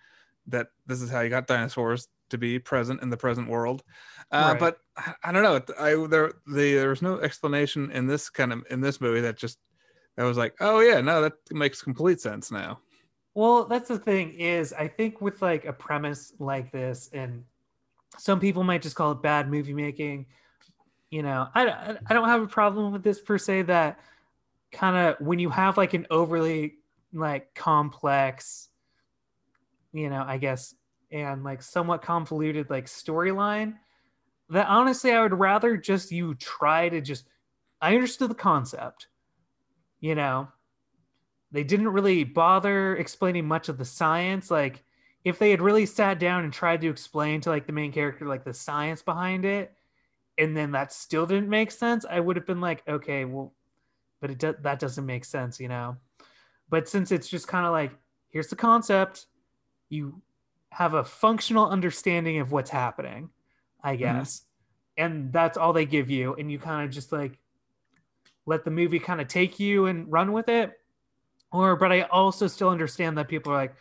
that 0.48 0.68
this 0.86 1.00
is 1.00 1.10
how 1.10 1.20
you 1.20 1.30
got 1.30 1.46
dinosaurs 1.46 2.08
to 2.34 2.38
be 2.38 2.58
present 2.58 3.02
in 3.02 3.10
the 3.10 3.16
present 3.16 3.48
world 3.48 3.82
uh, 4.30 4.50
right. 4.52 4.60
but 4.60 4.78
I, 5.24 5.32
don't 5.32 5.42
know 5.42 5.60
i 5.78 6.06
there 6.08 6.32
the, 6.46 6.74
there 6.74 6.90
was 6.90 7.02
no 7.02 7.18
explanation 7.20 7.90
in 7.90 8.06
this 8.06 8.28
kind 8.30 8.52
of 8.52 8.64
in 8.70 8.80
this 8.80 9.00
movie 9.00 9.22
that 9.22 9.36
just 9.36 9.58
that 10.16 10.24
was 10.24 10.36
like 10.36 10.54
oh 10.60 10.80
yeah 10.80 11.00
no 11.00 11.22
that 11.22 11.34
makes 11.50 11.82
complete 11.82 12.20
sense 12.20 12.50
now 12.50 12.78
well, 13.34 13.64
that's 13.64 13.88
the 13.88 13.98
thing 13.98 14.34
is 14.34 14.72
I 14.72 14.86
think 14.86 15.20
with 15.20 15.42
like 15.42 15.64
a 15.64 15.72
premise 15.72 16.32
like 16.38 16.70
this, 16.70 17.10
and 17.12 17.44
some 18.16 18.38
people 18.38 18.62
might 18.62 18.82
just 18.82 18.94
call 18.94 19.12
it 19.12 19.22
bad 19.22 19.50
movie 19.50 19.74
making. 19.74 20.26
You 21.10 21.22
know, 21.22 21.48
I 21.52 21.96
I 22.06 22.14
don't 22.14 22.28
have 22.28 22.42
a 22.42 22.46
problem 22.46 22.92
with 22.92 23.02
this 23.02 23.20
per 23.20 23.36
se. 23.36 23.62
That 23.62 23.98
kind 24.70 24.96
of 24.96 25.26
when 25.26 25.40
you 25.40 25.50
have 25.50 25.76
like 25.76 25.94
an 25.94 26.06
overly 26.10 26.76
like 27.12 27.54
complex, 27.54 28.68
you 29.92 30.10
know, 30.10 30.24
I 30.24 30.38
guess, 30.38 30.74
and 31.14 31.44
like 31.44 31.62
somewhat 31.62 32.02
convoluted 32.02 32.68
like 32.68 32.86
storyline 32.86 33.74
that 34.50 34.66
honestly 34.66 35.12
I 35.12 35.22
would 35.22 35.32
rather 35.32 35.76
just 35.76 36.10
you 36.10 36.34
try 36.34 36.88
to 36.88 37.00
just 37.00 37.24
I 37.80 37.94
understood 37.94 38.30
the 38.30 38.34
concept. 38.34 39.06
You 40.00 40.14
know, 40.14 40.48
they 41.52 41.64
didn't 41.64 41.88
really 41.88 42.24
bother 42.24 42.96
explaining 42.96 43.46
much 43.46 43.68
of 43.68 43.78
the 43.78 43.84
science 43.84 44.50
like 44.50 44.82
if 45.24 45.38
they 45.38 45.50
had 45.50 45.62
really 45.62 45.86
sat 45.86 46.18
down 46.18 46.44
and 46.44 46.52
tried 46.52 46.82
to 46.82 46.90
explain 46.90 47.40
to 47.40 47.48
like 47.48 47.66
the 47.66 47.72
main 47.72 47.92
character 47.92 48.26
like 48.26 48.44
the 48.44 48.52
science 48.52 49.00
behind 49.00 49.44
it 49.44 49.72
and 50.36 50.56
then 50.56 50.72
that 50.72 50.92
still 50.92 51.26
didn't 51.26 51.48
make 51.48 51.70
sense 51.70 52.04
i 52.10 52.20
would 52.20 52.36
have 52.36 52.46
been 52.46 52.60
like 52.60 52.82
okay 52.88 53.24
well 53.24 53.54
but 54.20 54.30
it 54.30 54.38
do- 54.38 54.56
that 54.62 54.78
doesn't 54.78 55.06
make 55.06 55.24
sense 55.24 55.58
you 55.60 55.68
know 55.68 55.96
but 56.68 56.88
since 56.88 57.12
it's 57.12 57.28
just 57.28 57.48
kind 57.48 57.64
of 57.64 57.72
like 57.72 57.92
here's 58.30 58.48
the 58.48 58.56
concept 58.56 59.26
you 59.88 60.20
have 60.74 60.94
a 60.94 61.04
functional 61.04 61.68
understanding 61.68 62.40
of 62.40 62.50
what's 62.50 62.70
happening 62.70 63.30
i 63.82 63.94
guess. 63.94 64.40
Mm-hmm. 64.40 65.04
and 65.04 65.32
that's 65.32 65.56
all 65.56 65.72
they 65.72 65.86
give 65.86 66.10
you. 66.10 66.34
And 66.34 66.50
you 66.50 66.58
kind 66.58 66.84
of 66.84 66.90
just 66.90 67.12
like 67.12 67.38
let 68.44 68.64
the 68.64 68.70
movie 68.70 68.98
kind 68.98 69.20
of 69.20 69.28
take 69.28 69.60
you 69.60 69.86
and 69.86 70.10
run 70.10 70.32
with 70.32 70.48
it. 70.48 70.72
Or 71.52 71.76
but 71.76 71.92
i 71.92 72.02
also 72.02 72.48
still 72.48 72.70
understand 72.70 73.16
that 73.18 73.28
people 73.28 73.52
are 73.52 73.56
like 73.56 73.76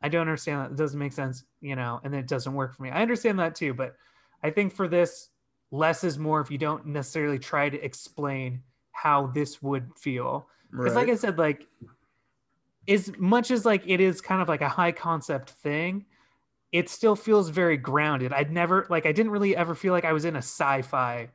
i 0.00 0.08
don't 0.08 0.22
understand 0.22 0.60
that. 0.60 0.70
It 0.70 0.76
doesn't 0.76 0.98
make 0.98 1.12
sense 1.12 1.44
you 1.60 1.76
know 1.76 2.00
and 2.02 2.14
it 2.14 2.26
doesn't 2.26 2.54
work 2.54 2.74
for 2.74 2.82
me. 2.84 2.90
I 2.90 3.02
understand 3.02 3.38
that 3.40 3.54
too 3.54 3.74
but 3.74 3.94
i 4.42 4.50
think 4.50 4.72
for 4.72 4.88
this 4.88 5.28
less 5.70 6.04
is 6.04 6.18
more 6.18 6.40
if 6.40 6.50
you 6.50 6.56
don't 6.56 6.86
necessarily 6.86 7.38
try 7.38 7.68
to 7.68 7.84
explain 7.84 8.62
how 8.92 9.26
this 9.26 9.60
would 9.60 9.90
feel. 9.98 10.48
Because 10.70 10.94
right. 10.94 11.06
like 11.06 11.08
i 11.10 11.16
said 11.16 11.36
like 11.36 11.66
as 12.88 13.12
much 13.18 13.50
as 13.50 13.64
like 13.66 13.82
it 13.86 14.00
is 14.00 14.20
kind 14.20 14.40
of 14.40 14.48
like 14.48 14.62
a 14.62 14.68
high 14.68 14.92
concept 14.92 15.50
thing 15.50 16.06
it 16.74 16.88
still 16.88 17.14
feels 17.14 17.50
very 17.50 17.76
grounded. 17.76 18.32
I'd 18.32 18.50
never 18.50 18.84
like 18.90 19.06
i 19.06 19.12
didn't 19.12 19.30
really 19.30 19.56
ever 19.56 19.76
feel 19.76 19.92
like 19.92 20.04
i 20.04 20.12
was 20.12 20.24
in 20.24 20.34
a 20.34 20.38
sci-fi 20.42 21.30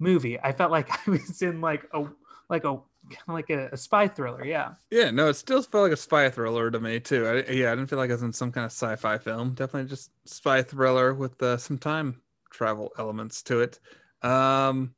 movie. 0.00 0.38
I 0.40 0.52
felt 0.52 0.72
like 0.72 0.90
i 1.06 1.10
was 1.10 1.40
in 1.40 1.60
like 1.60 1.88
a 1.94 2.04
like 2.50 2.64
a 2.64 2.80
kind 3.08 3.28
of 3.28 3.34
like 3.34 3.50
a, 3.50 3.68
a, 3.72 3.76
spy 3.76 4.06
thriller 4.08 4.44
yeah. 4.44 4.74
Yeah 4.90 5.10
no 5.10 5.28
it 5.28 5.34
still 5.34 5.62
felt 5.62 5.84
like 5.84 5.92
a 5.92 5.96
spy 5.96 6.28
thriller 6.30 6.70
to 6.70 6.80
me 6.80 6.98
too. 6.98 7.26
I, 7.26 7.52
yeah 7.52 7.70
i 7.70 7.76
didn't 7.76 7.86
feel 7.86 7.98
like 7.98 8.10
i 8.10 8.14
was 8.14 8.24
in 8.24 8.32
some 8.32 8.50
kind 8.50 8.64
of 8.66 8.72
sci-fi 8.72 9.18
film. 9.18 9.54
Definitely 9.54 9.88
just 9.88 10.10
spy 10.26 10.62
thriller 10.62 11.14
with 11.14 11.40
uh, 11.40 11.56
some 11.56 11.78
time 11.78 12.20
travel 12.50 12.90
elements 12.98 13.40
to 13.44 13.60
it. 13.60 13.78
Um, 14.22 14.94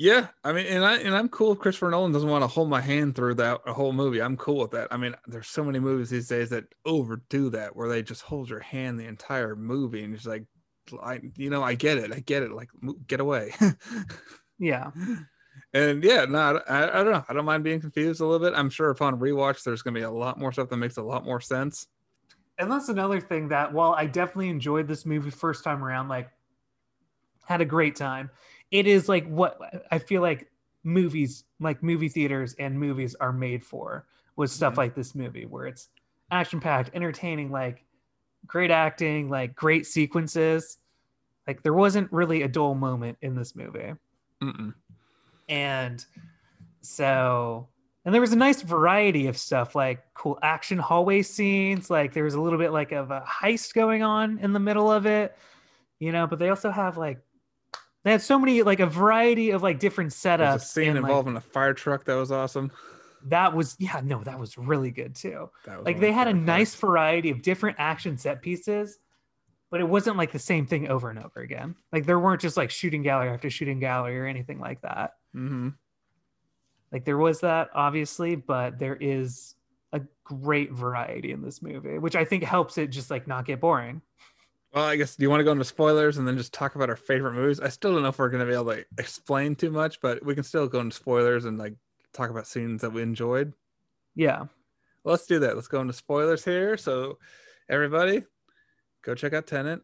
yeah, 0.00 0.28
I 0.42 0.54
mean, 0.54 0.64
and 0.64 0.82
I 0.82 0.96
and 0.96 1.14
I'm 1.14 1.28
cool 1.28 1.52
if 1.52 1.58
Christopher 1.58 1.90
Nolan 1.90 2.10
doesn't 2.10 2.30
want 2.30 2.42
to 2.42 2.48
hold 2.48 2.70
my 2.70 2.80
hand 2.80 3.14
through 3.14 3.34
that 3.34 3.60
a 3.66 3.74
whole 3.74 3.92
movie. 3.92 4.22
I'm 4.22 4.34
cool 4.38 4.56
with 4.56 4.70
that. 4.70 4.88
I 4.90 4.96
mean, 4.96 5.14
there's 5.26 5.48
so 5.48 5.62
many 5.62 5.78
movies 5.78 6.08
these 6.08 6.26
days 6.26 6.48
that 6.48 6.64
overdo 6.86 7.50
that, 7.50 7.76
where 7.76 7.86
they 7.86 8.02
just 8.02 8.22
hold 8.22 8.48
your 8.48 8.60
hand 8.60 8.98
the 8.98 9.04
entire 9.04 9.54
movie, 9.54 10.02
and 10.02 10.14
it's 10.14 10.24
like, 10.24 10.46
I, 11.02 11.20
you 11.36 11.50
know, 11.50 11.62
I 11.62 11.74
get 11.74 11.98
it, 11.98 12.14
I 12.14 12.20
get 12.20 12.42
it. 12.42 12.50
Like, 12.50 12.70
get 13.08 13.20
away. 13.20 13.52
yeah. 14.58 14.90
And 15.72 16.02
yeah, 16.02 16.24
no, 16.24 16.60
I, 16.68 17.00
I 17.00 17.02
don't 17.04 17.12
know. 17.12 17.24
I 17.28 17.32
don't 17.32 17.44
mind 17.44 17.62
being 17.62 17.80
confused 17.80 18.20
a 18.20 18.26
little 18.26 18.44
bit. 18.44 18.58
I'm 18.58 18.70
sure 18.70 18.90
upon 18.90 19.20
rewatch, 19.20 19.62
there's 19.62 19.82
going 19.82 19.94
to 19.94 20.00
be 20.00 20.04
a 20.04 20.10
lot 20.10 20.38
more 20.38 20.52
stuff 20.52 20.68
that 20.70 20.78
makes 20.78 20.96
a 20.96 21.02
lot 21.02 21.24
more 21.24 21.40
sense. 21.40 21.86
And 22.58 22.70
that's 22.70 22.88
another 22.88 23.20
thing 23.20 23.48
that, 23.48 23.72
while 23.72 23.92
I 23.92 24.06
definitely 24.06 24.48
enjoyed 24.48 24.88
this 24.88 25.06
movie 25.06 25.30
first 25.30 25.62
time 25.62 25.84
around, 25.84 26.08
like 26.08 26.30
had 27.44 27.60
a 27.60 27.64
great 27.64 27.94
time. 27.94 28.30
It 28.70 28.86
is 28.86 29.08
like 29.08 29.26
what 29.26 29.60
I 29.90 29.98
feel 29.98 30.22
like 30.22 30.50
movies, 30.84 31.44
like 31.58 31.82
movie 31.82 32.08
theaters 32.08 32.54
and 32.58 32.78
movies 32.78 33.14
are 33.16 33.32
made 33.32 33.64
for 33.64 34.06
with 34.36 34.50
stuff 34.50 34.78
like 34.78 34.94
this 34.94 35.14
movie, 35.14 35.44
where 35.44 35.66
it's 35.66 35.88
action 36.30 36.60
packed, 36.60 36.90
entertaining, 36.94 37.50
like 37.50 37.84
great 38.46 38.70
acting, 38.70 39.28
like 39.28 39.54
great 39.54 39.86
sequences. 39.86 40.78
Like 41.46 41.62
there 41.62 41.74
wasn't 41.74 42.10
really 42.12 42.42
a 42.42 42.48
dull 42.48 42.74
moment 42.74 43.18
in 43.22 43.34
this 43.34 43.56
movie. 43.56 43.92
Mm-mm. 44.42 44.74
And 45.48 46.04
so, 46.80 47.68
and 48.04 48.14
there 48.14 48.20
was 48.20 48.32
a 48.32 48.36
nice 48.36 48.62
variety 48.62 49.26
of 49.26 49.36
stuff 49.36 49.74
like 49.74 50.02
cool 50.14 50.38
action 50.42 50.78
hallway 50.78 51.22
scenes. 51.22 51.90
Like 51.90 52.14
there 52.14 52.24
was 52.24 52.34
a 52.34 52.40
little 52.40 52.58
bit 52.58 52.72
like 52.72 52.92
of 52.92 53.10
a 53.10 53.22
heist 53.22 53.74
going 53.74 54.02
on 54.02 54.38
in 54.38 54.52
the 54.52 54.60
middle 54.60 54.90
of 54.90 55.06
it, 55.06 55.36
you 55.98 56.12
know, 56.12 56.26
but 56.26 56.38
they 56.38 56.48
also 56.48 56.70
have 56.70 56.96
like 56.96 57.18
they 58.04 58.12
had 58.12 58.22
so 58.22 58.38
many 58.38 58.62
like 58.62 58.80
a 58.80 58.86
variety 58.86 59.50
of 59.50 59.62
like 59.62 59.78
different 59.78 60.10
setups. 60.12 60.38
There's 60.38 60.62
a 60.62 60.66
scene 60.66 60.88
and, 60.88 60.98
involving 60.98 61.34
like, 61.34 61.44
a 61.44 61.48
fire 61.48 61.74
truck 61.74 62.04
that 62.04 62.14
was 62.14 62.32
awesome. 62.32 62.70
That 63.26 63.54
was 63.54 63.76
yeah, 63.78 64.00
no, 64.02 64.24
that 64.24 64.38
was 64.38 64.56
really 64.56 64.90
good 64.90 65.14
too. 65.14 65.50
Like 65.82 66.00
they 66.00 66.12
had 66.12 66.28
a 66.28 66.32
nice 66.32 66.74
variety 66.74 67.30
of 67.30 67.42
different 67.42 67.76
action 67.78 68.16
set 68.16 68.40
pieces, 68.40 68.98
but 69.70 69.80
it 69.80 69.88
wasn't 69.88 70.16
like 70.16 70.32
the 70.32 70.38
same 70.38 70.66
thing 70.66 70.88
over 70.88 71.10
and 71.10 71.18
over 71.18 71.40
again. 71.40 71.74
Like 71.92 72.06
there 72.06 72.18
weren't 72.18 72.40
just 72.40 72.56
like 72.56 72.70
shooting 72.70 73.02
gallery 73.02 73.28
after 73.28 73.50
shooting 73.50 73.78
gallery 73.78 74.18
or 74.18 74.26
anything 74.26 74.58
like 74.58 74.80
that. 74.80 75.16
Mm-hmm. 75.36 75.68
Like 76.90 77.04
there 77.04 77.18
was 77.18 77.40
that 77.40 77.68
obviously, 77.74 78.34
but 78.36 78.78
there 78.78 78.96
is 78.96 79.54
a 79.92 80.00
great 80.24 80.72
variety 80.72 81.32
in 81.32 81.42
this 81.42 81.60
movie, 81.60 81.98
which 81.98 82.16
I 82.16 82.24
think 82.24 82.44
helps 82.44 82.78
it 82.78 82.88
just 82.88 83.10
like 83.10 83.26
not 83.28 83.44
get 83.44 83.60
boring. 83.60 84.00
Well, 84.72 84.84
I 84.84 84.96
guess 84.96 85.16
do 85.16 85.22
you 85.22 85.30
want 85.30 85.40
to 85.40 85.44
go 85.44 85.52
into 85.52 85.64
spoilers 85.64 86.18
and 86.18 86.28
then 86.28 86.36
just 86.36 86.52
talk 86.52 86.76
about 86.76 86.90
our 86.90 86.96
favorite 86.96 87.34
movies? 87.34 87.60
I 87.60 87.68
still 87.70 87.92
don't 87.92 88.02
know 88.02 88.08
if 88.08 88.18
we're 88.18 88.28
going 88.28 88.46
to 88.46 88.46
be 88.46 88.54
able 88.54 88.72
to 88.72 88.84
explain 88.98 89.56
too 89.56 89.70
much, 89.70 90.00
but 90.00 90.24
we 90.24 90.34
can 90.34 90.44
still 90.44 90.68
go 90.68 90.80
into 90.80 90.94
spoilers 90.94 91.44
and 91.44 91.58
like 91.58 91.74
talk 92.12 92.30
about 92.30 92.46
scenes 92.46 92.82
that 92.82 92.90
we 92.90 93.02
enjoyed. 93.02 93.52
Yeah. 94.14 94.44
Let's 95.02 95.26
do 95.26 95.40
that. 95.40 95.56
Let's 95.56 95.68
go 95.68 95.80
into 95.80 95.92
spoilers 95.92 96.44
here. 96.44 96.76
So, 96.76 97.18
everybody, 97.68 98.22
go 99.02 99.14
check 99.14 99.32
out 99.32 99.46
Tenet. 99.46 99.80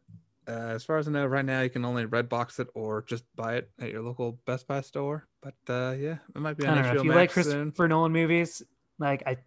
Uh, 0.49 0.53
as 0.75 0.85
far 0.85 0.99
as 0.99 1.09
I 1.09 1.11
know, 1.11 1.27
right 1.27 1.45
now 1.45 1.63
you 1.63 1.71
can 1.71 1.85
only 1.85 2.07
Redbox 2.07 2.61
it 2.61 2.69
or 2.75 3.03
just 3.03 3.25
buy 3.35 3.57
it 3.57 3.71
at 3.81 3.91
your 3.91 4.03
local 4.03 4.39
Best 4.47 4.69
Buy 4.69 4.81
store. 4.81 5.27
But 5.43 5.55
uh, 5.69 5.97
yeah, 5.99 6.19
it 6.35 6.41
might 6.41 6.57
be 6.57 6.67
on 6.67 6.79
HBO 6.79 6.97
If 6.97 7.05
you 7.05 7.11
Max 7.11 7.19
like 7.19 7.31
Christopher 7.31 7.89
Nolan 7.89 8.13
movies, 8.13 8.63
like 9.01 9.25
I 9.27 9.39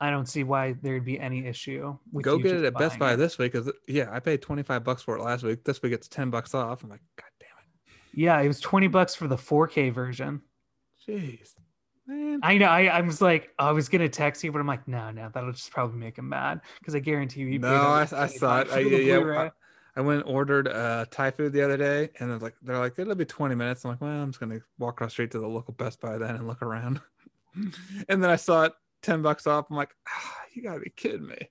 I 0.00 0.10
don't 0.10 0.26
see 0.26 0.44
why 0.44 0.74
there'd 0.80 1.04
be 1.04 1.18
any 1.18 1.46
issue. 1.46 1.96
Go 2.22 2.38
get 2.38 2.56
it 2.56 2.64
at 2.64 2.74
Best 2.74 2.98
Buy 2.98 3.14
it. 3.14 3.16
this 3.16 3.36
week 3.36 3.52
because 3.52 3.72
yeah, 3.88 4.08
I 4.12 4.20
paid 4.20 4.42
twenty 4.42 4.62
five 4.62 4.84
bucks 4.84 5.02
for 5.02 5.16
it 5.16 5.22
last 5.22 5.42
week. 5.42 5.64
This 5.64 5.82
week 5.82 5.92
it's 5.92 6.08
ten 6.08 6.30
bucks 6.30 6.54
off. 6.54 6.84
I'm 6.84 6.90
like, 6.90 7.02
God 7.16 7.30
damn 7.40 7.48
it. 7.58 8.18
Yeah, 8.18 8.40
it 8.40 8.46
was 8.46 8.60
twenty 8.60 8.86
bucks 8.86 9.14
for 9.14 9.26
the 9.26 9.36
4K 9.36 9.92
version. 9.92 10.42
Jeez, 11.06 11.54
man. 12.06 12.40
I 12.42 12.58
know. 12.58 12.66
I, 12.66 12.84
I 12.84 13.00
was 13.00 13.20
like, 13.20 13.50
I 13.58 13.72
was 13.72 13.88
gonna 13.88 14.08
text 14.08 14.44
you, 14.44 14.52
but 14.52 14.60
I'm 14.60 14.66
like, 14.68 14.86
no, 14.86 15.10
no, 15.10 15.30
that'll 15.34 15.52
just 15.52 15.72
probably 15.72 15.98
make 15.98 16.16
him 16.16 16.28
mad 16.28 16.60
because 16.78 16.94
I 16.94 17.00
guarantee 17.00 17.40
you. 17.40 17.58
No, 17.58 17.74
I, 17.74 18.06
I 18.12 18.26
saw 18.26 18.60
it. 18.60 18.68
I, 18.70 18.78
yeah, 18.80 19.18
I, 19.18 19.50
I 19.96 20.00
went 20.00 20.24
and 20.24 20.32
ordered 20.32 20.68
uh, 20.68 21.06
Thai 21.10 21.32
food 21.32 21.52
the 21.52 21.62
other 21.62 21.76
day, 21.76 22.10
and 22.20 22.30
they're 22.30 22.38
like, 22.38 22.54
they're 22.62 22.78
like, 22.78 22.96
it'll 23.00 23.16
be 23.16 23.24
20 23.24 23.56
minutes. 23.56 23.84
I'm 23.84 23.90
like, 23.90 24.00
well, 24.00 24.10
I'm 24.10 24.30
just 24.30 24.38
gonna 24.38 24.60
walk 24.78 24.94
across 24.94 25.10
street 25.10 25.32
to 25.32 25.40
the 25.40 25.48
local 25.48 25.74
Best 25.74 26.00
Buy 26.00 26.18
then 26.18 26.36
and 26.36 26.46
look 26.46 26.62
around. 26.62 27.00
and 28.08 28.22
then 28.22 28.30
I 28.30 28.36
saw 28.36 28.64
it 28.64 28.72
10 29.02 29.22
bucks 29.22 29.46
off. 29.46 29.66
I'm 29.70 29.76
like, 29.76 29.94
ah, 30.08 30.34
you 30.52 30.62
gotta 30.62 30.80
be 30.80 30.90
kidding 30.90 31.26
me. 31.26 31.50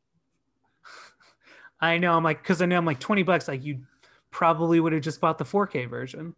I 1.79 1.97
know. 1.97 2.13
I'm 2.13 2.23
like, 2.23 2.41
because 2.41 2.61
I 2.61 2.65
know 2.65 2.77
I'm 2.77 2.85
like 2.85 2.99
20 2.99 3.23
bucks. 3.23 3.47
Like, 3.47 3.63
you 3.63 3.81
probably 4.31 4.79
would 4.79 4.93
have 4.93 5.01
just 5.01 5.21
bought 5.21 5.37
the 5.37 5.45
4K 5.45 5.89
version. 5.89 6.35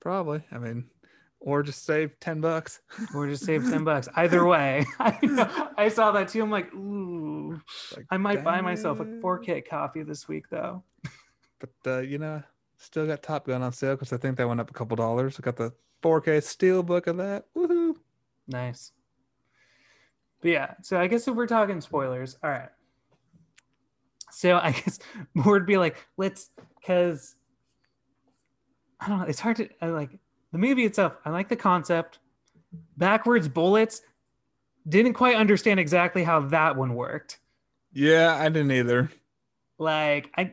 Probably. 0.00 0.42
I 0.50 0.58
mean, 0.58 0.86
or 1.40 1.62
just 1.62 1.84
save 1.84 2.18
10 2.20 2.40
bucks. 2.40 2.80
or 3.14 3.28
just 3.28 3.44
save 3.44 3.68
10 3.68 3.84
bucks. 3.84 4.08
Either 4.16 4.44
way, 4.44 4.84
I, 4.98 5.72
I 5.76 5.88
saw 5.88 6.12
that 6.12 6.28
too. 6.28 6.42
I'm 6.42 6.50
like, 6.50 6.72
ooh, 6.74 7.60
like, 7.96 8.06
I 8.10 8.16
might 8.16 8.42
buy 8.42 8.60
myself 8.60 9.00
a 9.00 9.04
4K 9.04 9.68
copy 9.68 10.02
this 10.02 10.28
week, 10.28 10.48
though. 10.50 10.82
But, 11.58 11.70
uh, 11.86 12.00
you 12.00 12.18
know, 12.18 12.42
still 12.78 13.06
got 13.06 13.22
Top 13.22 13.46
Gun 13.46 13.62
on 13.62 13.72
sale 13.72 13.94
because 13.94 14.12
I 14.12 14.16
think 14.16 14.36
that 14.36 14.48
went 14.48 14.60
up 14.60 14.70
a 14.70 14.74
couple 14.74 14.96
dollars. 14.96 15.36
I 15.38 15.42
got 15.42 15.56
the 15.56 15.72
4K 16.02 16.42
steel 16.42 16.82
book 16.82 17.06
of 17.06 17.16
that. 17.18 17.44
Woohoo. 17.56 17.94
Nice. 18.48 18.92
But 20.46 20.52
yeah, 20.52 20.74
so 20.80 21.00
I 21.00 21.08
guess 21.08 21.26
if 21.26 21.34
we're 21.34 21.48
talking 21.48 21.80
spoilers, 21.80 22.36
all 22.40 22.48
right. 22.48 22.68
So 24.30 24.56
I 24.56 24.70
guess 24.84 25.00
more 25.34 25.54
would 25.54 25.66
be 25.66 25.76
like, 25.76 26.06
let's, 26.16 26.50
because 26.78 27.34
I 29.00 29.08
don't 29.08 29.18
know, 29.18 29.24
it's 29.24 29.40
hard 29.40 29.56
to 29.56 29.68
I 29.82 29.88
like 29.88 30.10
the 30.52 30.58
movie 30.58 30.84
itself. 30.84 31.14
I 31.24 31.30
like 31.30 31.48
the 31.48 31.56
concept. 31.56 32.20
Backwards 32.96 33.48
bullets, 33.48 34.02
didn't 34.88 35.14
quite 35.14 35.34
understand 35.34 35.80
exactly 35.80 36.22
how 36.22 36.42
that 36.42 36.76
one 36.76 36.94
worked. 36.94 37.40
Yeah, 37.92 38.36
I 38.38 38.48
didn't 38.48 38.70
either. 38.70 39.10
Like 39.78 40.30
I, 40.36 40.52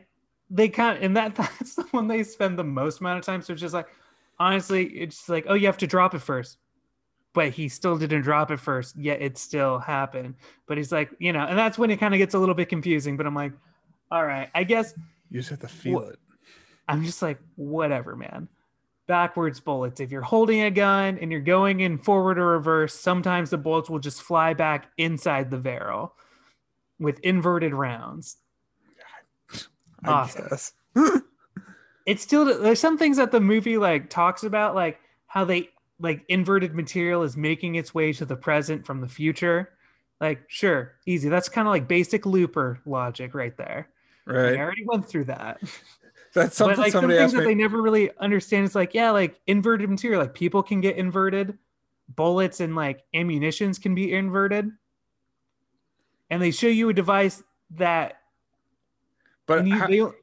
they 0.50 0.70
kind 0.70 0.98
of, 0.98 1.04
and 1.04 1.16
that 1.16 1.34
that's 1.36 1.76
the 1.76 1.84
one 1.92 2.08
they 2.08 2.24
spend 2.24 2.58
the 2.58 2.64
most 2.64 2.98
amount 2.98 3.20
of 3.20 3.24
time. 3.24 3.42
So 3.42 3.52
it's 3.52 3.62
just 3.62 3.74
like, 3.74 3.86
honestly, 4.40 4.86
it's 4.86 5.28
like, 5.28 5.44
oh, 5.48 5.54
you 5.54 5.66
have 5.66 5.78
to 5.78 5.86
drop 5.86 6.16
it 6.16 6.20
first 6.20 6.58
but 7.34 7.50
he 7.50 7.68
still 7.68 7.98
didn't 7.98 8.22
drop 8.22 8.50
it 8.50 8.60
first, 8.60 8.96
yet 8.96 9.20
it 9.20 9.36
still 9.36 9.80
happened. 9.80 10.36
But 10.66 10.78
he's 10.78 10.92
like, 10.92 11.10
you 11.18 11.32
know, 11.32 11.40
and 11.40 11.58
that's 11.58 11.76
when 11.76 11.90
it 11.90 11.98
kind 11.98 12.14
of 12.14 12.18
gets 12.18 12.34
a 12.34 12.38
little 12.38 12.54
bit 12.54 12.68
confusing. 12.68 13.16
But 13.16 13.26
I'm 13.26 13.34
like, 13.34 13.52
all 14.10 14.24
right, 14.24 14.48
I 14.54 14.64
guess 14.64 14.94
you 15.30 15.40
just 15.40 15.50
have 15.50 15.60
to 15.60 15.68
feel 15.68 16.00
wh- 16.00 16.08
it. 16.10 16.18
I'm 16.88 17.04
just 17.04 17.20
like, 17.20 17.38
whatever, 17.56 18.14
man. 18.14 18.48
Backwards 19.06 19.60
bullets. 19.60 20.00
If 20.00 20.12
you're 20.12 20.22
holding 20.22 20.62
a 20.62 20.70
gun 20.70 21.18
and 21.20 21.30
you're 21.32 21.40
going 21.40 21.80
in 21.80 21.98
forward 21.98 22.38
or 22.38 22.46
reverse, 22.52 22.94
sometimes 22.94 23.50
the 23.50 23.58
bullets 23.58 23.90
will 23.90 23.98
just 23.98 24.22
fly 24.22 24.54
back 24.54 24.90
inside 24.96 25.50
the 25.50 25.58
barrel 25.58 26.14
with 27.00 27.18
inverted 27.20 27.74
rounds. 27.74 28.36
I 30.04 30.10
awesome. 30.10 30.46
guess. 30.48 30.72
it's 32.06 32.22
still 32.22 32.44
there's 32.44 32.80
some 32.80 32.96
things 32.96 33.16
that 33.16 33.32
the 33.32 33.40
movie 33.40 33.76
like 33.76 34.08
talks 34.08 34.44
about, 34.44 34.74
like 34.74 35.00
how 35.26 35.44
they 35.44 35.70
like 36.04 36.24
inverted 36.28 36.74
material 36.74 37.22
is 37.22 37.36
making 37.36 37.74
its 37.74 37.92
way 37.94 38.12
to 38.12 38.24
the 38.24 38.36
present 38.36 38.86
from 38.86 39.00
the 39.00 39.08
future. 39.08 39.70
Like, 40.20 40.44
sure, 40.48 40.92
easy. 41.06 41.28
That's 41.28 41.48
kind 41.48 41.66
of 41.66 41.72
like 41.72 41.88
basic 41.88 42.24
looper 42.26 42.78
logic 42.86 43.34
right 43.34 43.56
there. 43.56 43.88
Right. 44.26 44.54
I 44.54 44.58
already 44.60 44.84
went 44.86 45.06
through 45.08 45.24
that. 45.24 45.60
That's 46.34 46.56
something 46.56 46.76
but 46.76 46.82
like 46.82 46.92
some 46.92 47.02
somebody 47.02 47.18
things 47.18 47.32
asked 47.32 47.34
that 47.34 47.40
me. 47.40 47.46
they 47.46 47.54
never 47.54 47.80
really 47.80 48.10
understand 48.18 48.64
is 48.64 48.74
like, 48.74 48.92
yeah, 48.94 49.10
like 49.10 49.40
inverted 49.46 49.88
material, 49.88 50.20
like 50.20 50.34
people 50.34 50.62
can 50.62 50.80
get 50.80 50.96
inverted, 50.96 51.56
bullets 52.08 52.60
and 52.60 52.74
like 52.76 53.02
ammunitions 53.14 53.78
can 53.78 53.94
be 53.94 54.12
inverted. 54.12 54.70
And 56.30 56.42
they 56.42 56.50
show 56.50 56.66
you 56.68 56.88
a 56.88 56.92
device 56.94 57.42
that 57.76 58.18
But 59.46 59.66
you, 59.66 59.74
how- 59.76 60.14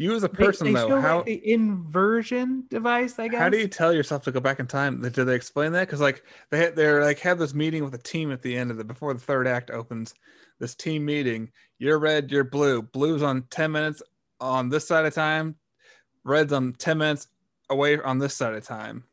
you 0.00 0.14
as 0.14 0.22
a 0.22 0.30
person 0.30 0.66
they 0.66 0.72
though, 0.72 0.88
show 0.88 1.00
how 1.00 1.16
like 1.18 1.26
the 1.26 1.52
inversion 1.52 2.64
device, 2.70 3.18
I 3.18 3.28
guess. 3.28 3.38
how 3.38 3.50
do 3.50 3.58
you 3.58 3.68
tell 3.68 3.92
yourself 3.92 4.22
to 4.22 4.32
go 4.32 4.40
back 4.40 4.58
in 4.58 4.66
time? 4.66 5.02
Did 5.02 5.12
they 5.12 5.34
explain 5.34 5.72
that? 5.72 5.86
Because 5.86 6.00
like 6.00 6.24
they 6.50 6.58
had, 6.58 6.74
they're 6.74 7.04
like 7.04 7.18
had 7.18 7.38
this 7.38 7.52
meeting 7.52 7.84
with 7.84 7.94
a 7.94 7.98
team 7.98 8.32
at 8.32 8.40
the 8.40 8.56
end 8.56 8.70
of 8.70 8.78
the 8.78 8.84
before 8.84 9.12
the 9.12 9.20
third 9.20 9.46
act 9.46 9.70
opens. 9.70 10.14
This 10.58 10.74
team 10.74 11.04
meeting. 11.04 11.50
You're 11.78 11.98
red. 11.98 12.30
You're 12.30 12.44
blue. 12.44 12.80
Blue's 12.80 13.22
on 13.22 13.42
ten 13.50 13.72
minutes 13.72 14.02
on 14.40 14.70
this 14.70 14.88
side 14.88 15.04
of 15.04 15.12
time. 15.12 15.56
Red's 16.24 16.54
on 16.54 16.72
ten 16.78 16.96
minutes 16.96 17.26
away 17.68 18.00
on 18.00 18.18
this 18.18 18.34
side 18.34 18.54
of 18.54 18.64
time. 18.64 19.04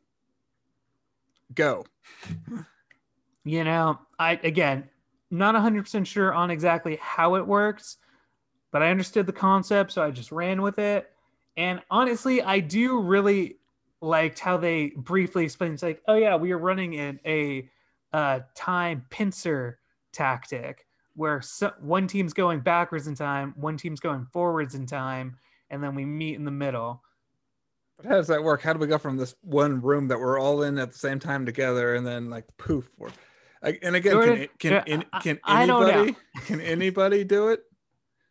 Go. 1.54 1.84
You 3.44 3.64
know, 3.64 3.98
I 4.18 4.40
again, 4.42 4.88
not 5.30 5.54
100% 5.54 6.06
sure 6.06 6.32
on 6.32 6.50
exactly 6.50 6.98
how 7.02 7.34
it 7.34 7.46
works, 7.46 7.98
but 8.72 8.82
I 8.82 8.90
understood 8.90 9.26
the 9.26 9.32
concept, 9.32 9.92
so 9.92 10.02
I 10.02 10.10
just 10.10 10.32
ran 10.32 10.62
with 10.62 10.78
it. 10.78 11.10
And 11.56 11.80
honestly, 11.90 12.42
I 12.42 12.60
do 12.60 13.00
really 13.00 13.56
liked 14.00 14.38
how 14.38 14.56
they 14.56 14.92
briefly 14.96 15.44
explained 15.44 15.74
it's 15.74 15.82
like, 15.82 16.02
oh 16.06 16.14
yeah, 16.14 16.36
we 16.36 16.52
are 16.52 16.58
running 16.58 16.94
in 16.94 17.18
a 17.26 17.68
uh, 18.12 18.40
time 18.54 19.04
pincer 19.10 19.78
tactic 20.12 20.86
where 21.14 21.42
so, 21.42 21.72
one 21.80 22.06
team's 22.06 22.32
going 22.32 22.60
backwards 22.60 23.08
in 23.08 23.14
time, 23.14 23.52
one 23.56 23.76
team's 23.76 24.00
going 24.00 24.26
forwards 24.32 24.74
in 24.76 24.86
time, 24.86 25.36
and 25.68 25.82
then 25.82 25.94
we 25.94 26.04
meet 26.04 26.36
in 26.36 26.44
the 26.44 26.50
middle. 26.50 27.02
But 27.96 28.06
how 28.06 28.14
does 28.14 28.28
that 28.28 28.42
work? 28.42 28.62
How 28.62 28.72
do 28.72 28.78
we 28.78 28.86
go 28.86 28.98
from 28.98 29.16
this 29.16 29.34
one 29.42 29.80
room 29.80 30.06
that 30.08 30.20
we're 30.20 30.38
all 30.38 30.62
in 30.62 30.78
at 30.78 30.92
the 30.92 30.98
same 30.98 31.18
time 31.18 31.44
together, 31.44 31.96
and 31.96 32.06
then 32.06 32.30
like 32.30 32.44
poof? 32.56 32.88
We're, 32.96 33.10
like, 33.60 33.80
and 33.82 33.96
again, 33.96 34.12
Jordan, 34.12 34.48
can 34.60 34.82
can 34.84 34.84
can, 34.84 35.20
can 35.20 35.40
I- 35.42 35.62
I 35.64 35.66
don't 35.66 35.80
know. 35.82 35.88
anybody 35.88 36.16
can 36.46 36.60
anybody 36.60 37.24
do 37.24 37.48
it? 37.48 37.64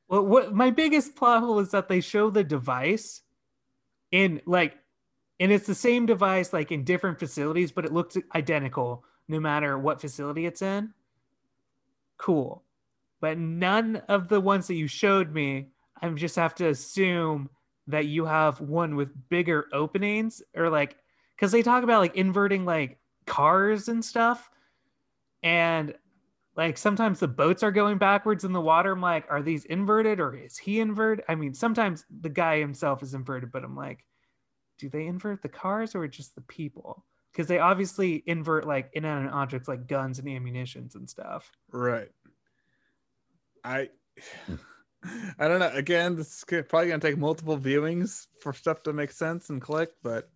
Well, 0.08 0.26
what 0.26 0.54
my 0.54 0.70
biggest 0.70 1.16
plot 1.16 1.42
hole 1.42 1.60
is 1.60 1.72
that 1.72 1.90
they 1.90 2.02
show 2.02 2.30
the 2.30 2.44
device 2.44 3.22
in 4.12 4.42
like, 4.46 4.78
and 5.40 5.52
it's 5.52 5.68
the 5.68 5.76
same 5.76 6.06
device 6.06 6.54
like 6.54 6.72
in 6.72 6.84
different 6.84 7.20
facilities, 7.20 7.72
but 7.72 7.86
it 7.86 7.94
looks 7.94 8.18
identical 8.34 9.04
no 9.28 9.40
matter 9.40 9.78
what 9.78 10.02
facility 10.02 10.46
it's 10.46 10.62
in. 10.62 10.94
Cool, 12.18 12.64
but 13.20 13.38
none 13.38 13.98
of 14.08 14.30
the 14.30 14.42
ones 14.42 14.68
that 14.68 14.76
you 14.76 14.88
showed 14.88 15.34
me, 15.34 15.68
I 16.02 16.10
just 16.10 16.38
have 16.38 16.56
to 16.56 16.70
assume 16.70 17.50
that 17.88 18.06
you 18.06 18.26
have 18.26 18.60
one 18.62 18.96
with 18.96 19.10
bigger 19.30 19.68
openings 19.74 20.42
or 20.56 20.70
like, 20.70 20.96
because 21.36 21.52
they 21.52 21.62
talk 21.62 21.84
about 21.84 22.00
like 22.00 22.16
inverting 22.16 22.66
like 22.66 23.00
cars 23.26 23.90
and 23.90 24.04
stuff, 24.04 24.50
and 25.44 25.94
like 26.58 26.78
sometimes 26.78 27.20
the 27.20 27.28
boats 27.28 27.62
are 27.62 27.72
going 27.72 28.00
backwards 28.00 28.44
in 28.44 28.52
the 28.52 28.60
water. 28.60 28.94
I'm 28.94 29.02
like, 29.02 29.26
are 29.30 29.44
these 29.44 29.66
inverted 29.66 30.20
or 30.20 30.36
is 30.36 30.58
he 30.58 30.80
inverted? 30.80 31.24
I 31.30 31.36
mean, 31.36 31.54
sometimes 31.54 32.04
the 32.10 32.30
guy 32.30 32.60
himself 32.60 33.04
is 33.04 33.14
inverted, 33.14 33.52
but 33.52 33.64
I'm 33.64 33.76
like, 33.76 34.04
do 34.80 34.90
they 34.90 35.06
invert 35.06 35.44
the 35.44 35.50
cars 35.50 35.94
or 35.94 36.08
just 36.08 36.34
the 36.34 36.42
people? 36.42 37.06
Because 37.32 37.48
they 37.48 37.60
obviously 37.60 38.24
invert 38.26 38.66
like 38.66 38.90
inanimate 38.94 39.34
objects 39.34 39.68
like 39.68 39.88
guns 39.88 40.18
and 40.18 40.28
ammunitions 40.28 40.96
and 40.96 41.08
stuff. 41.08 41.52
Right. 41.72 42.10
I 43.64 43.90
hmm. 44.48 44.56
I 45.40 45.48
don't 45.48 45.60
know. 45.60 45.70
Again, 45.74 46.16
this 46.16 46.40
is 46.40 46.44
probably 46.68 46.90
gonna 46.90 47.00
take 47.00 47.20
multiple 47.20 47.58
viewings 47.58 48.26
for 48.42 48.52
stuff 48.52 48.82
to 48.84 48.94
make 48.94 49.12
sense 49.12 49.52
and 49.52 49.62
click, 49.62 49.92
but 50.02 50.28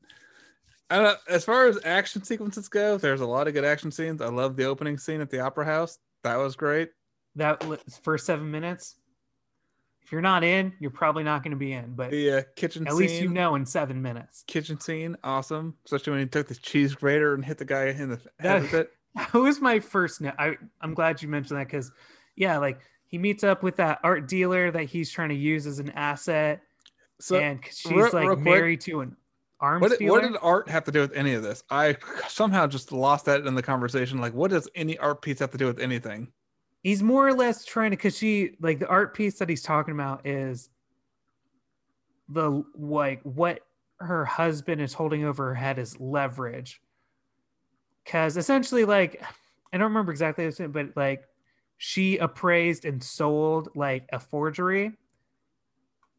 I 0.92 0.96
don't 0.96 1.06
know. 1.06 1.16
As 1.28 1.44
far 1.44 1.66
as 1.66 1.80
action 1.84 2.24
sequences 2.24 2.70
go, 2.70 2.98
there's 2.98 3.22
a 3.22 3.26
lot 3.26 3.48
of 3.48 3.56
good 3.56 3.66
action 3.66 3.92
scenes. 3.92 4.22
I 4.22 4.28
love 4.28 4.56
the 4.56 4.66
opening 4.66 5.00
scene 5.00 5.20
at 5.20 5.32
the 5.32 5.40
opera 5.40 5.66
house. 5.66 5.98
That 6.24 6.38
was 6.38 6.56
great. 6.56 6.90
That 7.36 7.64
first 8.04 8.26
seven 8.26 8.52
minutes, 8.52 8.96
if 10.04 10.12
you're 10.12 10.22
not 10.22 10.44
in, 10.44 10.74
you're 10.80 10.92
probably 10.92 11.24
not 11.24 11.44
going 11.44 11.52
to 11.52 11.58
be 11.58 11.72
in. 11.74 11.94
But 11.96 12.12
The 12.12 12.32
uh, 12.32 12.42
kitchen 12.56 12.86
at 12.88 12.92
scene. 12.94 13.00
least 13.00 13.22
you 13.22 13.30
know 13.30 13.56
in 13.56 13.66
seven 13.66 14.02
minutes. 14.02 14.44
kitchen 14.48 14.80
scene, 14.80 15.16
awesome. 15.24 15.76
Especially 15.86 16.12
when 16.12 16.20
he 16.22 16.28
took 16.28 16.48
the 16.48 16.56
cheese 16.56 16.94
grater 16.96 17.34
and 17.34 17.44
hit 17.46 17.58
the 17.58 17.66
guy 17.66 17.86
in 17.88 18.10
the 18.10 18.16
head 18.18 18.22
That- 18.40 18.62
with 18.62 18.74
it. 18.74 18.92
That 19.14 19.34
was 19.34 19.60
my 19.60 19.82
first 19.82 20.22
note. 20.22 20.36
I, 20.40 20.56
I'm 20.80 20.94
glad 20.94 21.22
you 21.22 21.28
mentioned 21.28 21.60
that 21.60 21.68
because, 21.68 21.92
yeah, 22.38 22.58
like 22.60 22.80
he 23.08 23.18
meets 23.18 23.44
up 23.44 23.62
with 23.62 23.76
that 23.76 24.00
art 24.06 24.30
dealer 24.30 24.72
that 24.72 24.84
he's 24.86 25.12
trying 25.12 25.28
to 25.30 25.36
use 25.36 25.68
as 25.68 25.80
an 25.80 25.90
asset, 25.92 26.62
So 27.20 27.36
and 27.38 27.60
she's 27.70 27.92
real- 27.92 28.04
like 28.14 28.26
real 28.28 28.36
quick, 28.36 28.46
married 28.46 28.82
to 28.82 29.02
an 29.02 29.18
arms 29.62 29.82
what 29.82 29.98
did, 29.98 30.10
what 30.10 30.24
did 30.24 30.34
art 30.42 30.70
have 30.70 30.84
to 30.86 30.92
do 30.92 31.00
with 31.00 31.14
any 31.14 31.34
of 31.34 31.44
this? 31.44 31.64
I 31.70 31.96
somehow 32.28 32.68
just 32.68 32.92
lost 32.92 33.26
that 33.26 33.46
in 33.46 33.56
the 33.56 33.64
conversation. 33.64 34.20
Like, 34.20 34.34
what 34.34 34.52
does 34.52 34.68
any 34.76 34.98
art 34.98 35.22
piece 35.22 35.40
have 35.40 35.52
to 35.52 35.58
do 35.58 35.68
with 35.68 35.80
anything? 35.80 36.32
he's 36.84 37.04
more 37.04 37.28
or 37.28 37.34
less 37.34 37.64
trying 37.64 37.92
to 37.92 37.98
because 37.98 38.18
she 38.18 38.56
like 38.60 38.80
the 38.80 38.88
art 38.88 39.14
piece 39.14 39.40
that 39.40 39.50
he's 39.50 39.62
talking 39.62 39.94
about 39.94 40.26
is 40.26 40.70
the 42.30 42.64
like 42.76 43.22
what 43.24 43.60
her 44.00 44.26
husband 44.26 44.82
is 44.82 44.94
holding 44.94 45.24
over 45.24 45.50
her 45.50 45.56
head 45.56 45.78
is 45.78 46.00
leverage 46.00 46.82
because 48.04 48.38
essentially 48.38 48.86
like 48.86 49.22
i 49.74 49.78
don't 49.78 49.90
remember 49.90 50.12
exactly 50.12 50.50
said, 50.52 50.74
but 50.74 50.90
like 50.96 51.24
she 51.78 52.18
appraised 52.18 52.86
and 52.86 53.04
sold 53.04 53.70
like 53.76 54.08
a 54.12 54.20
forgery 54.20 54.92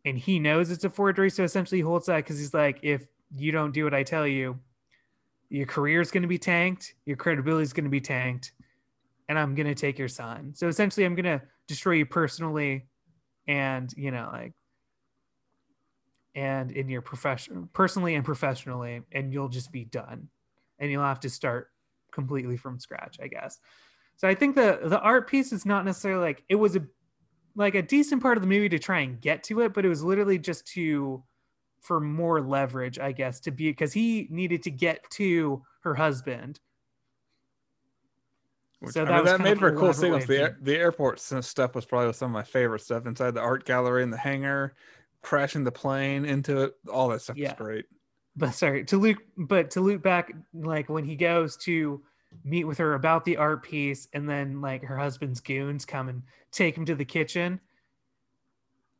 and 0.04 0.18
he 0.18 0.38
knows 0.38 0.70
it's 0.70 0.84
a 0.84 0.90
forgery 0.90 1.30
so 1.30 1.42
essentially 1.42 1.78
he 1.78 1.82
holds 1.82 2.06
that 2.06 2.16
because 2.16 2.38
he's 2.38 2.54
like 2.54 2.78
if 2.82 3.06
you 3.36 3.52
don't 3.52 3.72
do 3.72 3.84
what 3.84 3.94
i 3.94 4.02
tell 4.02 4.26
you 4.26 4.58
your 5.48 5.66
career 5.66 6.00
is 6.00 6.10
going 6.10 6.22
to 6.22 6.28
be 6.28 6.38
tanked 6.38 6.94
your 7.04 7.16
credibility 7.16 7.62
is 7.62 7.72
going 7.72 7.84
to 7.84 7.90
be 7.90 8.00
tanked 8.00 8.52
and 9.32 9.38
I'm 9.38 9.54
gonna 9.54 9.74
take 9.74 9.98
your 9.98 10.08
son. 10.08 10.52
So 10.54 10.68
essentially, 10.68 11.06
I'm 11.06 11.14
gonna 11.14 11.40
destroy 11.66 11.94
you 11.94 12.04
personally, 12.04 12.86
and 13.46 13.90
you 13.96 14.10
know, 14.10 14.28
like, 14.30 14.52
and 16.34 16.70
in 16.70 16.90
your 16.90 17.00
profession, 17.00 17.68
personally 17.72 18.14
and 18.14 18.24
professionally, 18.26 19.00
and 19.10 19.32
you'll 19.32 19.48
just 19.48 19.72
be 19.72 19.84
done, 19.84 20.28
and 20.78 20.90
you'll 20.90 21.02
have 21.02 21.20
to 21.20 21.30
start 21.30 21.70
completely 22.10 22.58
from 22.58 22.78
scratch, 22.78 23.18
I 23.22 23.28
guess. 23.28 23.58
So 24.16 24.28
I 24.28 24.34
think 24.34 24.54
the 24.54 24.80
the 24.84 25.00
art 25.00 25.28
piece 25.28 25.50
is 25.50 25.64
not 25.64 25.86
necessarily 25.86 26.22
like 26.22 26.44
it 26.50 26.56
was 26.56 26.76
a 26.76 26.82
like 27.54 27.74
a 27.74 27.80
decent 27.80 28.22
part 28.22 28.36
of 28.36 28.42
the 28.42 28.48
movie 28.48 28.68
to 28.68 28.78
try 28.78 29.00
and 29.00 29.18
get 29.18 29.44
to 29.44 29.60
it, 29.60 29.72
but 29.72 29.86
it 29.86 29.88
was 29.88 30.02
literally 30.02 30.38
just 30.38 30.66
to 30.68 31.22
for 31.82 32.00
more 32.00 32.40
leverage, 32.40 32.98
I 32.98 33.12
guess, 33.12 33.38
to 33.40 33.50
be 33.50 33.70
because 33.70 33.92
he 33.92 34.26
needed 34.30 34.62
to 34.62 34.70
get 34.70 35.04
to 35.12 35.62
her 35.82 35.94
husband 35.94 36.60
Which, 38.80 38.94
So 38.94 39.02
I 39.02 39.04
that 39.06 39.12
mean, 39.14 39.22
was 39.22 39.32
that 39.32 39.40
made 39.40 39.58
for 39.58 39.68
a 39.68 39.76
cool 39.76 39.92
sequence. 39.92 40.26
The, 40.26 40.32
way 40.32 40.42
of 40.42 40.48
air- 40.50 40.58
the 40.60 40.76
airport 40.76 41.20
stuff 41.20 41.74
was 41.74 41.84
probably 41.84 42.12
some 42.14 42.30
of 42.30 42.32
my 42.32 42.42
favorite 42.42 42.80
stuff 42.80 43.06
inside 43.06 43.32
the 43.34 43.40
art 43.40 43.64
gallery 43.64 44.02
and 44.02 44.12
the 44.12 44.16
hangar, 44.16 44.74
crashing 45.22 45.64
the 45.64 45.72
plane 45.72 46.24
into 46.24 46.62
it. 46.62 46.74
All 46.92 47.08
that 47.08 47.20
stuff 47.22 47.36
Yeah. 47.36 47.50
was 47.50 47.58
great. 47.58 47.84
but 48.34 48.54
sorry 48.54 48.82
to 48.86 48.96
loop 48.96 49.18
but 49.36 49.70
to 49.72 49.80
loop 49.82 50.02
back 50.02 50.32
like 50.54 50.88
when 50.88 51.04
he 51.04 51.16
goes 51.16 51.54
to 51.58 52.02
meet 52.44 52.64
with 52.64 52.78
her 52.78 52.94
about 52.94 53.24
the 53.26 53.36
art 53.36 53.62
piece 53.62 54.08
and 54.14 54.26
then 54.26 54.60
like 54.62 54.82
her 54.82 54.96
husband's 54.96 55.38
goons 55.40 55.84
come 55.84 56.08
and 56.08 56.22
take 56.50 56.74
him 56.74 56.86
to 56.86 56.94
the 56.94 57.04
kitchen 57.04 57.60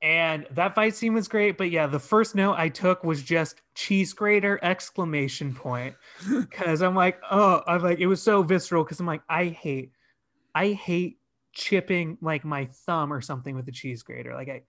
and 0.02 0.46
that 0.50 0.74
fight 0.74 0.94
scene 0.94 1.14
was 1.14 1.28
great 1.28 1.56
but 1.56 1.70
yeah 1.70 1.86
the 1.86 1.98
first 1.98 2.34
note 2.34 2.54
i 2.58 2.68
took 2.68 3.04
was 3.04 3.22
just 3.22 3.62
cheese 3.74 4.12
grater 4.12 4.58
exclamation 4.62 5.54
point 5.54 5.94
because 6.40 6.82
i'm 6.82 6.94
like 6.96 7.18
oh 7.30 7.62
i'm 7.66 7.82
like 7.82 8.00
it 8.00 8.06
was 8.06 8.20
so 8.20 8.42
visceral 8.42 8.82
because 8.84 8.98
i'm 9.00 9.06
like 9.06 9.22
i 9.28 9.46
hate 9.46 9.92
i 10.54 10.68
hate 10.72 11.18
chipping 11.52 12.18
like 12.20 12.44
my 12.44 12.64
thumb 12.86 13.12
or 13.12 13.20
something 13.20 13.54
with 13.54 13.68
a 13.68 13.72
cheese 13.72 14.02
grater 14.02 14.34
like 14.34 14.48
i 14.48 14.60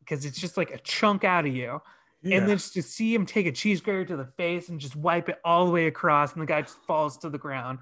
because 0.00 0.24
it's 0.24 0.40
just 0.40 0.56
like 0.56 0.70
a 0.70 0.78
chunk 0.78 1.22
out 1.24 1.46
of 1.46 1.54
you 1.54 1.80
Yeah. 2.22 2.38
and 2.38 2.48
then 2.48 2.56
just 2.56 2.72
to 2.74 2.82
see 2.82 3.14
him 3.14 3.26
take 3.26 3.46
a 3.46 3.52
cheese 3.52 3.80
grater 3.80 4.04
to 4.06 4.16
the 4.16 4.24
face 4.24 4.68
and 4.68 4.80
just 4.80 4.96
wipe 4.96 5.28
it 5.28 5.38
all 5.44 5.66
the 5.66 5.70
way 5.72 5.86
across, 5.86 6.32
and 6.32 6.42
the 6.42 6.46
guy 6.46 6.62
just 6.62 6.78
falls 6.86 7.16
to 7.18 7.30
the 7.30 7.38
ground. 7.38 7.78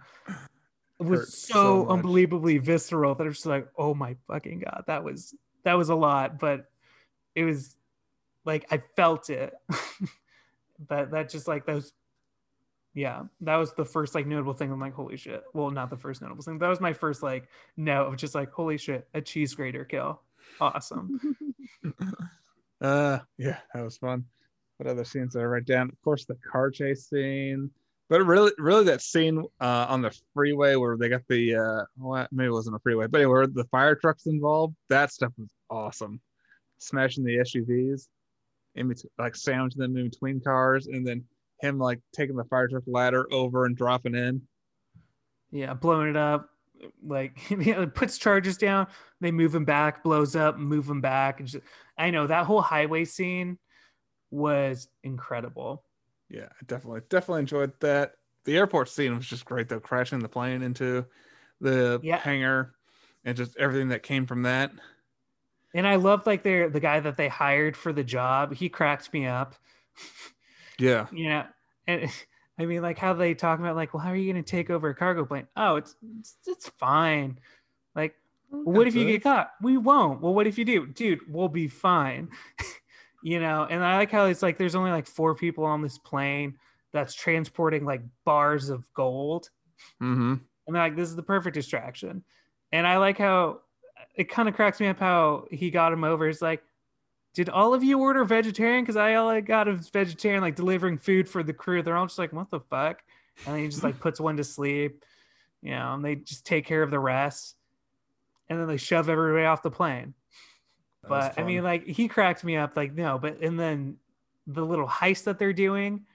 It 1.01 1.07
was 1.07 1.33
so 1.33 1.85
so, 1.85 1.89
unbelievably 1.89 2.59
visceral 2.59 3.15
that 3.15 3.25
I 3.25 3.27
was 3.29 3.37
just 3.37 3.47
like, 3.47 3.69
oh 3.77 3.95
my 3.95 4.17
fucking 4.27 4.61
god, 4.61 4.85
that 4.89 5.05
was 5.05 5.35
that 5.69 5.77
was 5.77 5.91
a 5.91 5.95
lot, 5.95 6.39
but 6.39 6.65
it 7.35 7.45
was 7.45 7.77
like 8.47 8.65
I 8.71 8.83
felt 8.97 9.29
it. 9.29 9.53
but 10.89 11.11
that 11.11 11.29
just 11.29 11.47
like 11.47 11.67
those 11.67 11.93
yeah, 12.95 13.25
that 13.43 13.57
was 13.57 13.75
the 13.75 13.85
first 13.85 14.15
like 14.15 14.27
notable 14.27 14.55
thing. 14.55 14.73
I'm 14.73 14.81
like, 14.81 14.95
holy 14.95 15.19
shit. 15.19 15.45
Well, 15.53 15.71
not 15.71 15.91
the 15.91 15.97
first 15.99 16.23
notable 16.23 16.43
thing. 16.43 16.59
That 16.59 16.71
was 16.71 16.81
my 16.81 16.95
first 16.95 17.23
like 17.23 17.49
no 17.77 18.07
of 18.07 18.17
just 18.17 18.35
like, 18.35 18.51
holy 18.51 18.79
shit, 18.79 19.07
a 19.13 19.21
cheese 19.21 19.55
grater 19.55 19.85
kill. 19.85 20.23
Awesome. 20.59 21.21
uh, 22.81 23.19
yeah, 23.37 23.59
that 23.75 23.85
was 23.85 23.99
fun. 23.99 24.25
what 24.79 24.89
other 24.89 25.05
scenes 25.05 25.35
did 25.35 25.43
I 25.43 25.45
write 25.45 25.67
down? 25.67 25.91
Of 25.91 26.01
course, 26.01 26.25
the 26.25 26.39
car 26.51 26.71
chase 26.71 27.11
scene, 27.11 27.71
but 28.09 28.25
really, 28.25 28.53
really 28.57 28.85
that 28.87 29.03
scene 29.03 29.45
uh, 29.61 29.85
on 29.87 30.01
the 30.01 30.19
freeway 30.33 30.77
where 30.77 30.97
they 30.97 31.11
got 31.11 31.29
the 31.29 31.57
uh, 31.57 31.85
well, 31.99 32.27
maybe 32.33 32.47
it 32.47 32.53
wasn't 32.53 32.77
a 32.77 32.79
freeway, 32.79 33.07
but 33.07 33.21
anyway, 33.21 33.33
where 33.33 33.47
the 33.47 33.65
fire 33.65 33.95
trucks 33.95 34.25
involved. 34.25 34.75
That 34.89 35.13
stuff 35.13 35.33
was 35.37 35.51
awesome. 35.71 36.21
Smashing 36.79 37.25
the 37.25 37.39
SUVs, 37.39 38.09
in 38.75 38.89
between, 38.89 39.11
like 39.19 39.35
sandwiching 39.35 39.81
them 39.81 39.97
in 39.97 40.09
between 40.11 40.41
cars, 40.41 40.87
and 40.87 41.07
then 41.07 41.25
him 41.61 41.79
like 41.79 42.01
taking 42.13 42.37
the 42.37 42.45
fire 42.45 42.69
truck 42.69 42.85
ladder 42.87 43.27
over 43.33 43.65
and 43.65 43.77
dropping 43.77 44.15
in. 44.15 44.43
Yeah, 45.51 45.75
blowing 45.75 46.09
it 46.09 46.17
up. 46.17 46.51
Like 47.05 47.37
he 47.39 47.75
puts 47.87 48.19
charges 48.19 48.57
down, 48.57 48.87
they 49.21 49.33
move 49.33 49.55
him 49.55 49.65
back, 49.65 50.05
blows 50.05 50.37
up, 50.37 50.57
move 50.57 50.89
him 50.89 51.01
back. 51.01 51.41
And 51.41 51.49
just, 51.49 51.65
I 51.97 52.11
know 52.11 52.27
that 52.27 52.47
whole 52.47 52.63
highway 52.63 53.05
scene 53.05 53.59
was 54.31 54.89
incredible. 55.03 55.83
Yeah, 56.29 56.47
I 56.47 56.65
definitely, 56.67 57.01
definitely 57.09 57.41
enjoyed 57.41 57.73
that. 57.81 58.13
The 58.45 58.57
airport 58.57 58.89
scene 58.89 59.15
was 59.17 59.27
just 59.27 59.45
great 59.45 59.69
though, 59.69 59.81
crashing 59.81 60.21
the 60.21 60.29
plane 60.29 60.63
into 60.63 61.05
the 61.61 62.01
Yeah. 62.03 62.19
hangar 62.19 62.75
and 63.25 63.37
just 63.37 63.57
everything 63.59 63.89
that 63.89 64.03
came 64.03 64.27
from 64.27 64.43
that. 64.43 64.71
And 65.75 65.87
I 65.87 65.97
love 65.97 66.27
like 66.27 66.43
they're 66.43 66.71
the 66.71 66.81
guy 66.81 67.01
that 67.01 67.17
they 67.17 67.29
hired 67.29 67.77
for 67.77 67.93
the 67.93 68.05
job. 68.05 68.55
He 68.55 68.69
cracked 68.69 69.13
me 69.13 69.27
up. 69.27 69.55
Yeah. 70.81 71.07
you 71.13 71.29
know, 71.29 71.45
and 71.89 72.09
I 72.59 72.65
mean, 72.67 72.83
like 72.83 72.99
how 72.99 73.13
they 73.13 73.35
talk 73.35 73.59
about 73.59 73.75
like, 73.77 73.93
well, 73.95 74.01
how 74.03 74.11
are 74.11 74.17
you 74.17 74.33
going 74.33 74.43
to 74.43 74.49
take 74.49 74.71
over 74.71 74.89
a 74.91 74.95
cargo 74.95 75.25
plane? 75.25 75.49
Oh, 75.57 75.75
it's 75.77 75.97
it's, 76.21 76.37
it's 76.47 76.69
fine. 76.79 77.39
Like, 77.97 78.15
well, 78.51 78.63
what 78.77 78.87
if 78.87 78.95
you 78.95 79.05
get 79.05 79.23
caught? 79.25 79.51
We 79.61 79.77
won't. 79.77 80.21
Well, 80.21 80.35
what 80.35 80.47
if 80.47 80.57
you 80.57 80.65
do, 80.65 80.87
dude? 80.87 81.21
We'll 81.29 81.49
be 81.49 81.67
fine. 81.69 82.29
you 83.25 83.41
know, 83.41 83.67
and 83.69 83.83
I 83.85 83.97
like 83.97 84.13
how 84.13 84.27
it's 84.27 84.41
like 84.43 84.57
there's 84.57 84.77
only 84.77 84.93
like 84.93 85.07
four 85.09 85.35
people 85.35 85.65
on 85.65 85.83
this 85.83 85.99
plane 85.99 86.57
that's 86.93 87.13
transporting 87.15 87.85
like 87.85 88.03
bars 88.25 88.69
of 88.71 88.87
gold, 88.95 89.51
Mm-hmm. 90.03 90.35
and 90.67 90.77
they're 90.77 90.83
like, 90.83 90.97
this 90.97 91.09
is 91.09 91.17
the 91.17 91.23
perfect 91.23 91.55
distraction. 91.55 92.23
And 92.73 92.87
I 92.87 92.99
like 92.99 93.19
how 93.19 93.61
it 94.19 94.29
kind 94.29 94.49
of 94.49 94.55
cracks 94.55 94.81
me 94.81 94.89
up 94.89 94.99
how 94.99 95.47
he 95.51 95.71
got 95.71 95.93
him 95.93 96.03
over. 96.03 96.29
It's 96.29 96.43
like, 96.43 96.63
did 97.35 97.49
all 97.49 97.73
of 97.73 97.85
you 97.85 98.01
order 98.01 98.25
vegetarian? 98.25 98.83
Because 98.83 98.97
I 98.97 99.15
all 99.15 99.29
I 99.29 99.41
got 99.41 99.69
is 99.69 99.89
vegetarian, 99.89 100.43
like 100.43 100.57
delivering 100.57 100.99
food 100.99 101.29
for 101.29 101.45
the 101.45 101.53
crew. 101.53 101.83
They're 101.83 101.97
all 101.97 102.07
just 102.07 102.19
like, 102.19 102.33
what 102.33 102.51
the 102.51 102.59
fuck? 102.59 103.01
And 103.47 103.55
then 103.55 103.63
he 103.63 103.69
just 103.69 103.85
like 103.85 104.01
puts 104.01 104.21
one 104.21 104.37
to 104.39 104.45
sleep, 104.45 105.05
you 105.63 105.71
know, 105.71 105.95
and 105.95 106.05
they 106.05 106.17
just 106.17 106.45
take 106.45 106.67
care 106.67 106.83
of 106.83 106.91
the 106.91 106.99
rest. 106.99 107.55
And 108.51 108.59
then 108.59 108.67
they 108.67 108.77
shove 108.77 109.09
everybody 109.09 109.45
off 109.45 109.63
the 109.63 109.71
plane. 109.71 110.15
But 111.07 111.39
I 111.39 111.45
mean, 111.45 111.63
like 111.63 111.87
he 111.87 112.09
cracked 112.09 112.43
me 112.43 112.57
up, 112.57 112.77
like, 112.77 112.95
no, 112.95 113.19
but 113.19 113.41
and 113.41 113.59
then 113.59 113.97
the 114.49 114.65
little 114.65 114.89
heist 114.89 115.25
that 115.25 115.39
they're 115.39 115.53
doing, 115.53 116.07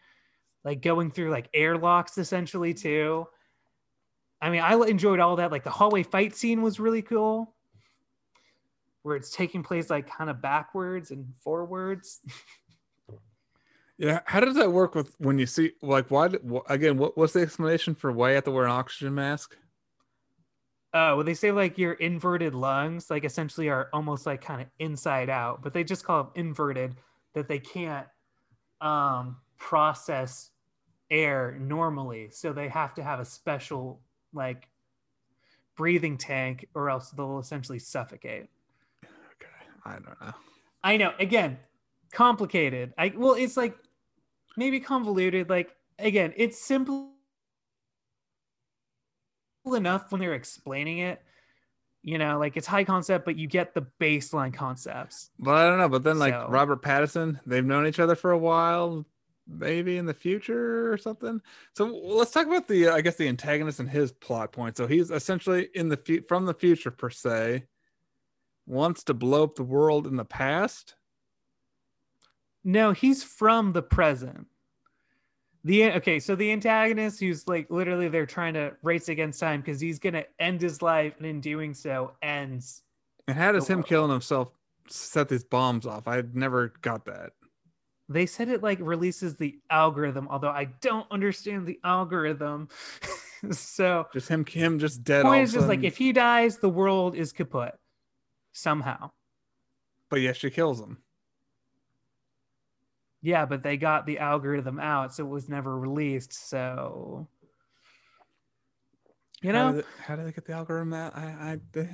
like 0.65 0.81
going 0.81 1.09
through 1.09 1.31
like 1.31 1.49
airlocks 1.53 2.17
essentially 2.17 2.73
too. 2.73 3.27
I 4.41 4.49
mean, 4.49 4.59
I 4.59 4.73
enjoyed 4.73 5.21
all 5.21 5.37
that. 5.37 5.51
Like 5.51 5.63
the 5.63 5.69
hallway 5.69 6.03
fight 6.03 6.35
scene 6.35 6.61
was 6.61 6.81
really 6.81 7.01
cool, 7.01 7.53
where 9.03 9.15
it's 9.15 9.29
taking 9.29 9.63
place 9.63 9.89
like 9.89 10.09
kind 10.09 10.29
of 10.29 10.41
backwards 10.41 11.11
and 11.11 11.25
forwards. 11.41 12.21
yeah. 13.97 14.21
How 14.25 14.39
does 14.39 14.55
that 14.55 14.71
work 14.71 14.95
with 14.95 15.13
when 15.19 15.37
you 15.37 15.45
see 15.45 15.73
like 15.81 16.09
why? 16.09 16.29
Again, 16.67 16.97
what 16.97 17.17
what's 17.17 17.33
the 17.33 17.41
explanation 17.41 17.95
for 17.95 18.11
why 18.11 18.29
you 18.29 18.35
have 18.35 18.45
to 18.45 18.51
wear 18.51 18.65
an 18.65 18.71
oxygen 18.71 19.13
mask? 19.13 19.55
Oh, 20.95 21.15
well, 21.15 21.25
they 21.25 21.33
say 21.33 21.51
like 21.51 21.77
your 21.77 21.93
inverted 21.93 22.53
lungs, 22.53 23.09
like 23.09 23.25
essentially 23.25 23.67
are 23.69 23.89
almost 23.93 24.25
like 24.25 24.41
kind 24.41 24.61
of 24.61 24.67
inside 24.79 25.29
out, 25.29 25.63
but 25.63 25.73
they 25.73 25.83
just 25.83 26.05
call 26.05 26.23
them 26.23 26.31
inverted 26.35 26.95
that 27.33 27.47
they 27.47 27.57
can't 27.57 28.05
um, 28.79 29.37
process 29.57 30.51
air 31.09 31.57
normally. 31.59 32.29
So 32.29 32.53
they 32.53 32.67
have 32.69 32.93
to 32.95 33.03
have 33.03 33.19
a 33.19 33.25
special 33.25 34.01
like 34.33 34.67
breathing 35.75 36.17
tank 36.17 36.67
or 36.75 36.91
else 36.91 37.09
they'll 37.09 37.39
essentially 37.39 37.79
suffocate. 37.79 38.47
I 39.85 39.93
don't 39.93 40.21
know. 40.21 40.33
I 40.83 40.97
know, 40.97 41.13
again, 41.19 41.57
complicated. 42.11 42.93
I 42.97 43.13
well, 43.15 43.33
it's 43.33 43.57
like 43.57 43.75
maybe 44.57 44.79
convoluted. 44.79 45.49
Like 45.49 45.75
again, 45.99 46.33
it's 46.37 46.59
simple 46.59 47.11
enough 49.65 50.11
when 50.11 50.19
they're 50.21 50.33
explaining 50.33 50.99
it. 50.99 51.21
You 52.05 52.17
know, 52.17 52.37
like 52.37 52.57
it's 52.57 52.67
high 52.67 52.83
concept, 52.83 53.23
but 53.23 53.37
you 53.37 53.47
get 53.47 53.73
the 53.73 53.85
baseline 54.01 54.53
concepts. 54.53 55.29
But 55.39 55.51
I 55.55 55.69
don't 55.69 55.79
know. 55.79 55.87
But 55.87 56.03
then 56.03 56.19
like 56.19 56.33
So- 56.33 56.47
Robert 56.49 56.81
Pattinson, 56.81 57.39
they've 57.45 57.65
known 57.65 57.87
each 57.87 57.99
other 57.99 58.15
for 58.15 58.31
a 58.31 58.37
while, 58.37 59.05
maybe 59.47 59.97
in 59.97 60.05
the 60.05 60.13
future 60.13 60.91
or 60.91 60.97
something. 60.97 61.41
So 61.77 61.85
let's 61.85 62.31
talk 62.31 62.45
about 62.47 62.67
the 62.67 62.89
I 62.89 62.99
guess 62.99 63.15
the 63.15 63.29
antagonist 63.29 63.79
and 63.79 63.89
his 63.89 64.11
plot 64.11 64.51
point. 64.51 64.75
So 64.75 64.85
he's 64.85 65.11
essentially 65.11 65.69
in 65.75 65.87
the 65.87 65.95
fu- 65.97 66.23
from 66.27 66.45
the 66.45 66.53
future 66.53 66.91
per 66.91 67.09
se, 67.09 67.63
wants 68.65 69.03
to 69.05 69.13
blow 69.13 69.43
up 69.43 69.55
the 69.55 69.63
world 69.63 70.07
in 70.07 70.15
the 70.15 70.25
past. 70.25 70.95
No, 72.63 72.91
he's 72.91 73.23
from 73.23 73.73
the 73.73 73.81
present. 73.81 74.47
The 75.65 75.91
okay, 75.93 76.19
so 76.19 76.35
the 76.35 76.51
antagonist 76.51 77.19
who's 77.19 77.47
like 77.47 77.69
literally 77.69 78.09
they're 78.09 78.25
trying 78.25 78.53
to 78.55 78.73
race 78.81 79.07
against 79.07 79.39
time 79.39 79.61
because 79.61 79.79
he's 79.79 79.99
gonna 79.99 80.25
end 80.39 80.61
his 80.61 80.81
life, 80.81 81.13
and 81.17 81.25
in 81.25 81.39
doing 81.39 81.73
so, 81.73 82.11
ends. 82.21 82.83
And 83.27 83.37
how 83.37 83.53
does 83.53 83.67
him 83.67 83.77
world. 83.77 83.87
killing 83.87 84.11
himself 84.11 84.49
set 84.89 85.29
these 85.29 85.45
bombs 85.45 85.85
off? 85.85 86.07
I 86.07 86.23
never 86.33 86.73
got 86.81 87.05
that. 87.05 87.31
They 88.09 88.25
said 88.25 88.49
it 88.49 88.61
like 88.61 88.79
releases 88.81 89.37
the 89.37 89.57
algorithm, 89.69 90.27
although 90.29 90.49
I 90.49 90.65
don't 90.81 91.09
understand 91.09 91.65
the 91.65 91.79
algorithm. 91.85 92.67
so 93.51 94.05
Just 94.11 94.27
him, 94.27 94.45
him 94.45 94.79
just 94.79 95.03
dead. 95.05 95.23
point 95.23 95.43
is 95.43 95.53
just 95.53 95.69
like 95.69 95.83
if 95.83 95.95
he 95.95 96.11
dies, 96.11 96.57
the 96.57 96.69
world 96.69 97.15
is 97.15 97.31
kaput 97.31 97.73
somehow. 98.53 99.11
but 100.09 100.21
yeah, 100.21 100.31
she 100.33 100.49
kills 100.49 100.79
him. 100.79 100.99
Yeah, 103.21 103.45
but 103.45 103.63
they 103.63 103.77
got 103.77 104.05
the 104.05 104.19
algorithm 104.19 104.79
out, 104.79 105.13
so 105.13 105.25
it 105.25 105.29
was 105.29 105.47
never 105.49 105.77
released. 105.77 106.33
So 106.49 107.27
you 109.41 109.51
how 109.51 109.71
know, 109.71 109.75
did, 109.77 109.85
how 110.05 110.15
did 110.15 110.27
they 110.27 110.31
get 110.31 110.45
the 110.45 110.53
algorithm 110.53 110.93
out? 110.93 111.15
I, 111.15 111.59
I, 111.75 111.87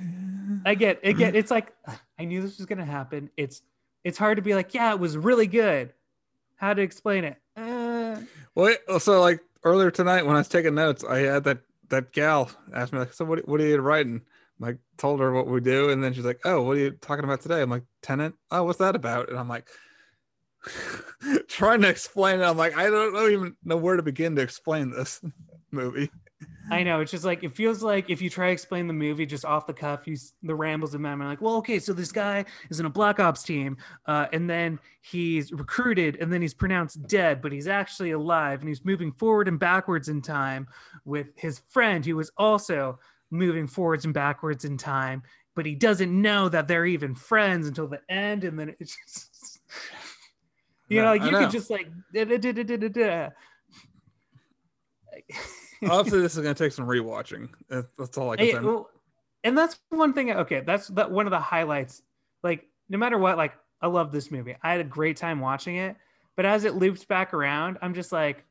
I 0.70 0.74
get 0.74 1.00
again, 1.04 1.34
it's 1.34 1.50
like 1.50 1.72
I 2.18 2.24
knew 2.24 2.42
this 2.42 2.58
was 2.58 2.66
gonna 2.66 2.84
happen. 2.84 3.30
It's 3.36 3.62
it's 4.04 4.18
hard 4.18 4.36
to 4.36 4.42
be 4.42 4.54
like, 4.54 4.74
yeah, 4.74 4.92
it 4.92 4.98
was 4.98 5.16
really 5.16 5.46
good. 5.46 5.92
How 6.56 6.74
to 6.74 6.82
explain 6.82 7.24
it? 7.24 7.36
Uh, 7.56 8.20
Well, 8.54 8.76
so 8.98 9.20
like 9.20 9.40
earlier 9.64 9.90
tonight 9.90 10.26
when 10.26 10.36
I 10.36 10.40
was 10.40 10.48
taking 10.48 10.74
notes, 10.74 11.04
I 11.04 11.18
had 11.20 11.44
that 11.44 11.60
that 11.90 12.12
gal 12.12 12.50
asked 12.74 12.92
me 12.92 12.98
like, 12.98 13.12
"So 13.12 13.24
what? 13.24 13.46
What 13.48 13.60
are 13.60 13.66
you 13.66 13.80
writing?" 13.80 14.22
Like, 14.60 14.78
told 14.98 15.20
her 15.20 15.32
what 15.32 15.46
we 15.46 15.60
do, 15.60 15.90
and 15.90 16.04
then 16.04 16.12
she's 16.12 16.24
like, 16.24 16.40
"Oh, 16.44 16.62
what 16.62 16.76
are 16.76 16.80
you 16.80 16.90
talking 16.92 17.24
about 17.24 17.40
today?" 17.40 17.62
I'm 17.62 17.70
like, 17.70 17.84
"Tenet." 18.02 18.34
Oh, 18.50 18.64
what's 18.64 18.78
that 18.78 18.94
about? 18.94 19.30
And 19.30 19.38
I'm 19.38 19.48
like, 19.48 19.68
trying 21.48 21.80
to 21.82 21.88
explain 21.88 22.40
it. 22.40 22.44
I'm 22.44 22.56
like, 22.56 22.76
I 22.76 22.90
don't 22.90 23.14
know 23.14 23.28
even 23.28 23.56
know 23.64 23.76
where 23.76 23.96
to 23.96 24.02
begin 24.02 24.36
to 24.36 24.42
explain 24.42 24.90
this 24.90 25.20
movie. 25.70 26.10
I 26.70 26.84
know 26.84 27.00
it's 27.00 27.10
just 27.10 27.24
like 27.24 27.42
it 27.42 27.54
feels 27.54 27.82
like 27.82 28.08
if 28.08 28.22
you 28.22 28.30
try 28.30 28.46
to 28.46 28.52
explain 28.52 28.86
the 28.86 28.92
movie 28.92 29.26
just 29.26 29.44
off 29.44 29.66
the 29.66 29.72
cuff, 29.72 30.06
you 30.06 30.16
the 30.42 30.54
rambles 30.54 30.94
of 30.94 31.00
memory. 31.00 31.26
Like, 31.26 31.40
well, 31.40 31.56
okay, 31.56 31.78
so 31.78 31.92
this 31.92 32.12
guy 32.12 32.44
is 32.70 32.80
in 32.80 32.86
a 32.86 32.90
black 32.90 33.18
ops 33.18 33.42
team, 33.42 33.76
uh, 34.06 34.26
and 34.32 34.48
then 34.48 34.78
he's 35.00 35.52
recruited, 35.52 36.16
and 36.20 36.32
then 36.32 36.40
he's 36.40 36.54
pronounced 36.54 37.06
dead, 37.08 37.42
but 37.42 37.52
he's 37.52 37.66
actually 37.66 38.12
alive, 38.12 38.60
and 38.60 38.68
he's 38.68 38.84
moving 38.84 39.12
forward 39.12 39.48
and 39.48 39.58
backwards 39.58 40.08
in 40.08 40.22
time 40.22 40.68
with 41.04 41.26
his 41.34 41.60
friend 41.68 42.06
who 42.06 42.16
was 42.16 42.30
also 42.36 42.98
moving 43.30 43.66
forwards 43.66 44.04
and 44.04 44.14
backwards 44.14 44.64
in 44.64 44.76
time, 44.76 45.22
but 45.54 45.66
he 45.66 45.74
doesn't 45.74 46.10
know 46.10 46.48
that 46.48 46.68
they're 46.68 46.86
even 46.86 47.14
friends 47.14 47.68
until 47.68 47.88
the 47.88 48.00
end, 48.08 48.44
and 48.44 48.58
then 48.58 48.74
it's 48.78 48.96
just. 49.06 49.60
You 50.88 51.02
know, 51.02 51.08
like 51.08 51.22
you 51.22 51.30
know. 51.30 51.38
could 51.38 51.50
just 51.52 51.70
like 51.70 51.88
da, 52.12 52.24
da, 52.24 52.36
da, 52.36 52.52
da, 52.52 52.76
da, 52.76 52.88
da. 52.88 53.28
Obviously, 55.88 56.20
this 56.20 56.36
is 56.36 56.42
gonna 56.42 56.54
take 56.54 56.72
some 56.72 56.86
rewatching. 56.86 57.48
That's 57.68 58.18
all 58.18 58.30
I 58.30 58.36
can 58.36 58.50
say. 58.50 58.58
well, 58.58 58.90
and 59.44 59.56
that's 59.56 59.78
one 59.90 60.12
thing. 60.12 60.32
Okay, 60.32 60.60
that's 60.60 60.88
that 60.88 61.10
one 61.10 61.26
of 61.26 61.30
the 61.30 61.38
highlights. 61.38 62.02
Like, 62.42 62.66
no 62.88 62.98
matter 62.98 63.18
what, 63.18 63.36
like 63.36 63.52
I 63.80 63.86
love 63.86 64.10
this 64.10 64.32
movie. 64.32 64.56
I 64.62 64.72
had 64.72 64.80
a 64.80 64.84
great 64.84 65.16
time 65.16 65.38
watching 65.40 65.76
it, 65.76 65.96
but 66.36 66.44
as 66.44 66.64
it 66.64 66.74
loops 66.74 67.04
back 67.04 67.32
around, 67.32 67.78
I'm 67.82 67.94
just 67.94 68.10
like, 68.10 68.44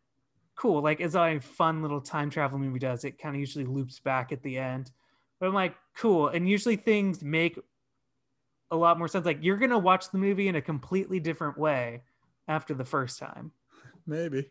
cool. 0.60 0.82
Like, 0.82 1.00
as 1.02 1.16
a 1.16 1.40
fun 1.40 1.82
little 1.82 2.02
time 2.02 2.30
travel 2.30 2.60
movie 2.60 2.80
does, 2.80 3.06
it 3.06 3.18
kind 3.18 3.36
of 3.36 3.40
usually 3.40 3.66
loops 3.66 4.00
back 4.00 4.32
at 4.32 4.44
the 4.44 4.58
end. 4.58 4.92
But 5.40 5.48
I'm 5.48 5.54
like, 5.54 5.76
cool. 5.96 6.28
And 6.28 6.50
usually 6.50 6.76
things 6.76 7.24
make 7.24 7.58
a 8.72 8.76
lot 8.76 8.98
more 8.98 9.08
sense. 9.08 9.26
Like, 9.26 9.40
you're 9.42 9.58
gonna 9.58 9.80
watch 9.80 10.12
the 10.12 10.18
movie 10.18 10.48
in 10.48 10.56
a 10.56 10.62
completely 10.62 11.20
different 11.20 11.58
way 11.58 12.02
after 12.50 12.74
the 12.74 12.84
first 12.84 13.20
time 13.20 13.52
Maybe. 14.06 14.50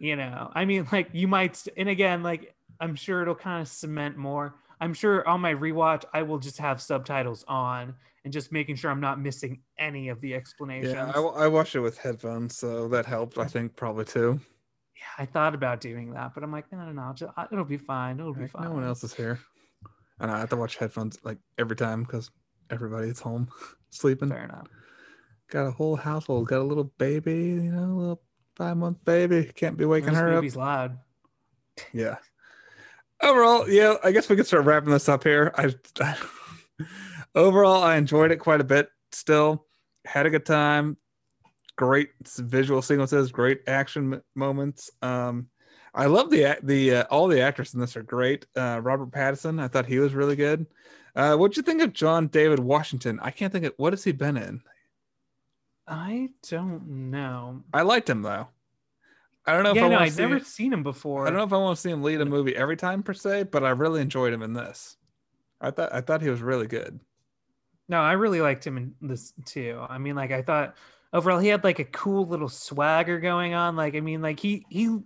you 0.00 0.16
know 0.16 0.50
i 0.54 0.64
mean 0.64 0.86
like 0.90 1.08
you 1.12 1.28
might 1.28 1.54
st- 1.56 1.74
and 1.78 1.88
again 1.88 2.22
like 2.22 2.54
i'm 2.80 2.96
sure 2.96 3.22
it'll 3.22 3.34
kind 3.34 3.62
of 3.62 3.68
cement 3.68 4.16
more 4.16 4.54
I'm 4.80 4.94
sure 4.94 5.26
on 5.28 5.40
my 5.40 5.54
rewatch 5.54 6.04
I 6.12 6.22
will 6.22 6.38
just 6.38 6.58
have 6.58 6.80
subtitles 6.80 7.44
on 7.48 7.94
and 8.24 8.32
just 8.32 8.52
making 8.52 8.76
sure 8.76 8.90
I'm 8.90 9.00
not 9.00 9.20
missing 9.20 9.60
any 9.78 10.08
of 10.08 10.20
the 10.20 10.34
explanations. 10.34 10.94
Yeah, 10.94 11.10
I, 11.14 11.20
I 11.20 11.46
watched 11.48 11.74
it 11.74 11.80
with 11.80 11.98
headphones, 11.98 12.56
so 12.56 12.88
that 12.88 13.06
helped. 13.06 13.38
I 13.38 13.44
think 13.46 13.76
probably 13.76 14.04
too. 14.04 14.40
Yeah, 14.96 15.02
I 15.22 15.26
thought 15.26 15.54
about 15.54 15.80
doing 15.80 16.12
that, 16.12 16.32
but 16.34 16.42
I'm 16.42 16.52
like, 16.52 16.70
no, 16.72 16.78
no, 16.78 16.92
no, 16.92 17.12
just, 17.14 17.32
it'll 17.50 17.64
be 17.64 17.78
fine. 17.78 18.20
It'll 18.20 18.34
be 18.34 18.42
Like, 18.42 18.50
fine. 18.50 18.64
no 18.64 18.72
one 18.72 18.84
else 18.84 19.02
is 19.04 19.14
here, 19.14 19.38
and 20.18 20.30
I 20.30 20.38
have 20.40 20.50
to 20.50 20.56
watch 20.56 20.76
headphones 20.76 21.18
like 21.24 21.38
every 21.58 21.76
time 21.76 22.02
because 22.02 22.30
everybody's 22.70 23.20
home 23.20 23.48
sleeping. 23.90 24.28
Fair 24.28 24.44
enough. 24.44 24.66
Got 25.50 25.66
a 25.66 25.70
whole 25.70 25.96
household. 25.96 26.46
Got 26.48 26.60
a 26.60 26.64
little 26.64 26.92
baby, 26.98 27.32
you 27.34 27.72
know, 27.72 27.84
a 27.92 27.96
little 27.98 28.22
five 28.56 28.76
month 28.76 29.04
baby. 29.04 29.50
Can't 29.54 29.76
be 29.76 29.84
waking 29.84 30.14
her 30.14 30.28
up. 30.28 30.34
movie's 30.34 30.56
loud. 30.56 30.98
Yeah. 31.92 32.16
Overall, 33.22 33.68
yeah, 33.68 33.96
I 34.02 34.12
guess 34.12 34.28
we 34.28 34.36
could 34.36 34.46
start 34.46 34.64
wrapping 34.64 34.90
this 34.90 35.08
up 35.08 35.24
here. 35.24 35.52
I, 35.56 35.74
overall, 37.34 37.82
I 37.82 37.96
enjoyed 37.96 38.30
it 38.30 38.38
quite 38.38 38.60
a 38.60 38.64
bit. 38.64 38.88
Still, 39.12 39.66
had 40.06 40.26
a 40.26 40.30
good 40.30 40.46
time. 40.46 40.96
Great 41.76 42.10
visual 42.38 42.82
sequences, 42.82 43.30
great 43.30 43.62
action 43.66 44.20
moments. 44.34 44.90
Um, 45.02 45.48
I 45.94 46.06
love 46.06 46.30
the 46.30 46.44
act- 46.44 46.66
the 46.66 46.96
uh, 46.96 47.04
all 47.10 47.26
the 47.26 47.40
actors 47.40 47.74
in 47.74 47.80
this 47.80 47.96
are 47.96 48.02
great. 48.02 48.46
Uh, 48.56 48.80
Robert 48.82 49.10
Pattinson, 49.10 49.60
I 49.60 49.68
thought 49.68 49.86
he 49.86 49.98
was 49.98 50.14
really 50.14 50.36
good. 50.36 50.66
Uh, 51.16 51.36
what'd 51.36 51.56
you 51.56 51.62
think 51.62 51.82
of 51.82 51.92
John 51.92 52.28
David 52.28 52.60
Washington? 52.60 53.18
I 53.20 53.30
can't 53.30 53.52
think 53.52 53.64
of 53.64 53.74
what 53.76 53.92
has 53.92 54.04
he 54.04 54.12
been 54.12 54.36
in. 54.36 54.62
I 55.86 56.30
don't 56.48 57.10
know. 57.10 57.64
I 57.74 57.82
liked 57.82 58.08
him 58.08 58.22
though. 58.22 58.48
I 59.46 59.54
don't 59.54 59.62
know 59.62 59.70
if 59.70 59.76
yeah, 59.76 59.86
I 59.86 59.88
no, 59.88 59.96
want 59.96 60.14
to 60.14 60.22
I've 60.22 60.30
never 60.30 60.44
seen 60.44 60.72
him 60.72 60.82
before. 60.82 61.26
I 61.26 61.30
don't 61.30 61.38
know 61.38 61.44
if 61.44 61.52
I 61.52 61.56
want 61.56 61.76
to 61.76 61.80
see 61.80 61.90
him 61.90 62.02
lead 62.02 62.20
a 62.20 62.26
movie 62.26 62.54
every 62.54 62.76
time 62.76 63.02
per 63.02 63.14
se, 63.14 63.44
but 63.44 63.64
I 63.64 63.70
really 63.70 64.00
enjoyed 64.00 64.32
him 64.32 64.42
in 64.42 64.52
this. 64.52 64.96
I 65.60 65.70
thought 65.70 65.92
I 65.92 66.00
thought 66.00 66.22
he 66.22 66.30
was 66.30 66.42
really 66.42 66.66
good. 66.66 67.00
No, 67.88 68.00
I 68.00 68.12
really 68.12 68.40
liked 68.40 68.66
him 68.66 68.76
in 68.76 68.94
this 69.00 69.32
too. 69.44 69.84
I 69.88 69.98
mean, 69.98 70.14
like 70.14 70.30
I 70.30 70.42
thought 70.42 70.76
overall 71.12 71.38
he 71.38 71.48
had 71.48 71.64
like 71.64 71.78
a 71.78 71.84
cool 71.84 72.26
little 72.26 72.48
swagger 72.48 73.18
going 73.18 73.54
on. 73.54 73.76
Like, 73.76 73.94
I 73.94 74.00
mean, 74.00 74.22
like 74.22 74.38
he 74.38 74.64
he 74.68 74.98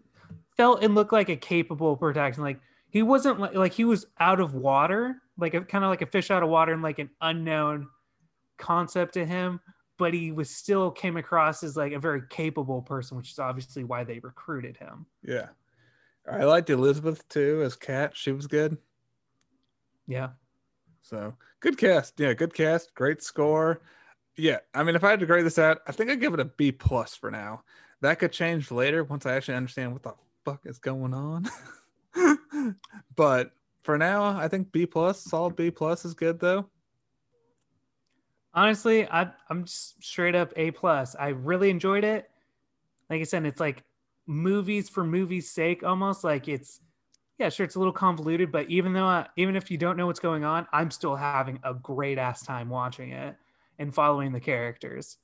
felt 0.57 0.83
and 0.83 0.95
looked 0.95 1.13
like 1.13 1.29
a 1.29 1.37
capable 1.37 1.97
protagonist. 1.97 2.41
Like 2.41 2.61
he 2.91 3.03
wasn't 3.03 3.41
like 3.41 3.55
like 3.55 3.73
he 3.73 3.85
was 3.85 4.07
out 4.21 4.41
of 4.41 4.55
water, 4.55 5.17
like 5.39 5.55
a 5.55 5.63
kind 5.63 5.85
of 5.85 5.91
like 5.91 6.03
a 6.03 6.07
fish 6.07 6.31
out 6.31 6.43
of 6.43 6.49
water 6.49 6.73
and 6.73 6.83
like 6.83 6.99
an 6.99 7.11
unknown 7.21 7.89
concept 8.59 9.15
to 9.15 9.25
him, 9.25 9.61
but 9.99 10.15
he 10.15 10.33
was 10.33 10.51
still 10.51 10.91
came 10.91 11.17
across 11.17 11.63
as 11.63 11.77
like 11.77 11.93
a 11.93 11.99
very 11.99 12.23
capable 12.29 12.83
person, 12.83 13.17
which 13.17 13.31
is 13.31 13.39
obviously 13.39 13.85
why 13.85 14.05
they 14.05 14.19
recruited 14.19 14.77
him. 14.77 15.07
Yeah. 15.23 15.49
I 16.31 16.45
liked 16.45 16.71
Elizabeth 16.71 17.29
too 17.29 17.63
as 17.65 17.77
Kat. 17.77 18.17
She 18.17 18.33
was 18.33 18.47
good. 18.47 18.79
Yeah. 20.07 20.31
So 21.03 21.35
good 21.61 21.77
cast. 21.77 22.19
Yeah, 22.19 22.33
good 22.33 22.55
cast. 22.55 22.95
Great 22.95 23.23
score. 23.23 23.83
Yeah. 24.37 24.59
I 24.75 24.83
mean, 24.83 24.97
if 24.97 25.05
I 25.05 25.11
had 25.11 25.21
to 25.21 25.27
grade 25.27 25.45
this 25.45 25.59
out, 25.59 25.81
I 25.87 25.93
think 25.93 26.11
I'd 26.11 26.21
give 26.21 26.35
it 26.35 26.41
a 26.41 26.47
B 26.47 26.73
plus 26.73 27.15
for 27.15 27.31
now. 27.31 27.63
That 28.01 28.19
could 28.19 28.33
change 28.33 28.71
later 28.71 29.05
once 29.05 29.27
I 29.27 29.35
actually 29.35 29.55
understand 29.55 29.93
what 29.93 30.03
the 30.03 30.15
fuck 30.45 30.63
is 30.65 30.79
going 30.79 31.15
on. 31.15 31.49
but 33.17 33.53
for 33.83 33.99
now, 33.99 34.25
I 34.25 34.49
think 34.49 34.73
B 34.73 34.87
plus, 34.87 35.21
solid 35.21 35.57
B 35.57 35.71
plus 35.71 36.05
is 36.05 36.15
good 36.15 36.41
though. 36.41 36.67
Honestly 38.55 39.07
I, 39.09 39.31
i'm 39.51 39.65
just 39.65 40.03
straight 40.03 40.35
up 40.35 40.53
a 40.57 40.71
plus. 40.71 41.17
I 41.19 41.29
really 41.29 41.71
enjoyed 41.71 42.05
it. 42.05 42.31
Like 43.11 43.21
i 43.21 43.25
said 43.25 43.45
it's 43.45 43.61
like 43.61 43.83
movies 44.27 44.89
for 44.89 45.05
movies 45.05 45.51
sake 45.51 45.83
almost. 45.83 46.25
Like 46.25 46.49
it's 46.49 46.81
yeah 47.39 47.49
sure 47.49 47.65
it's 47.65 47.75
a 47.75 47.79
little 47.79 47.93
convoluted 47.93 48.53
but 48.53 48.71
even 48.71 48.93
though 48.93 49.07
I, 49.07 49.27
even 49.37 49.57
if 49.57 49.71
you 49.71 49.77
don't 49.77 49.97
know 49.97 50.07
what's 50.07 50.21
going 50.21 50.45
on 50.45 50.69
i'm 50.73 50.93
still 50.93 51.17
having 51.17 51.59
a 51.65 51.75
great 51.75 52.17
ass 52.17 52.47
time 52.47 52.69
watching 52.69 53.11
it 53.11 53.35
and 53.81 53.93
following 53.93 54.33
the 54.33 54.41
characters. 54.41 55.19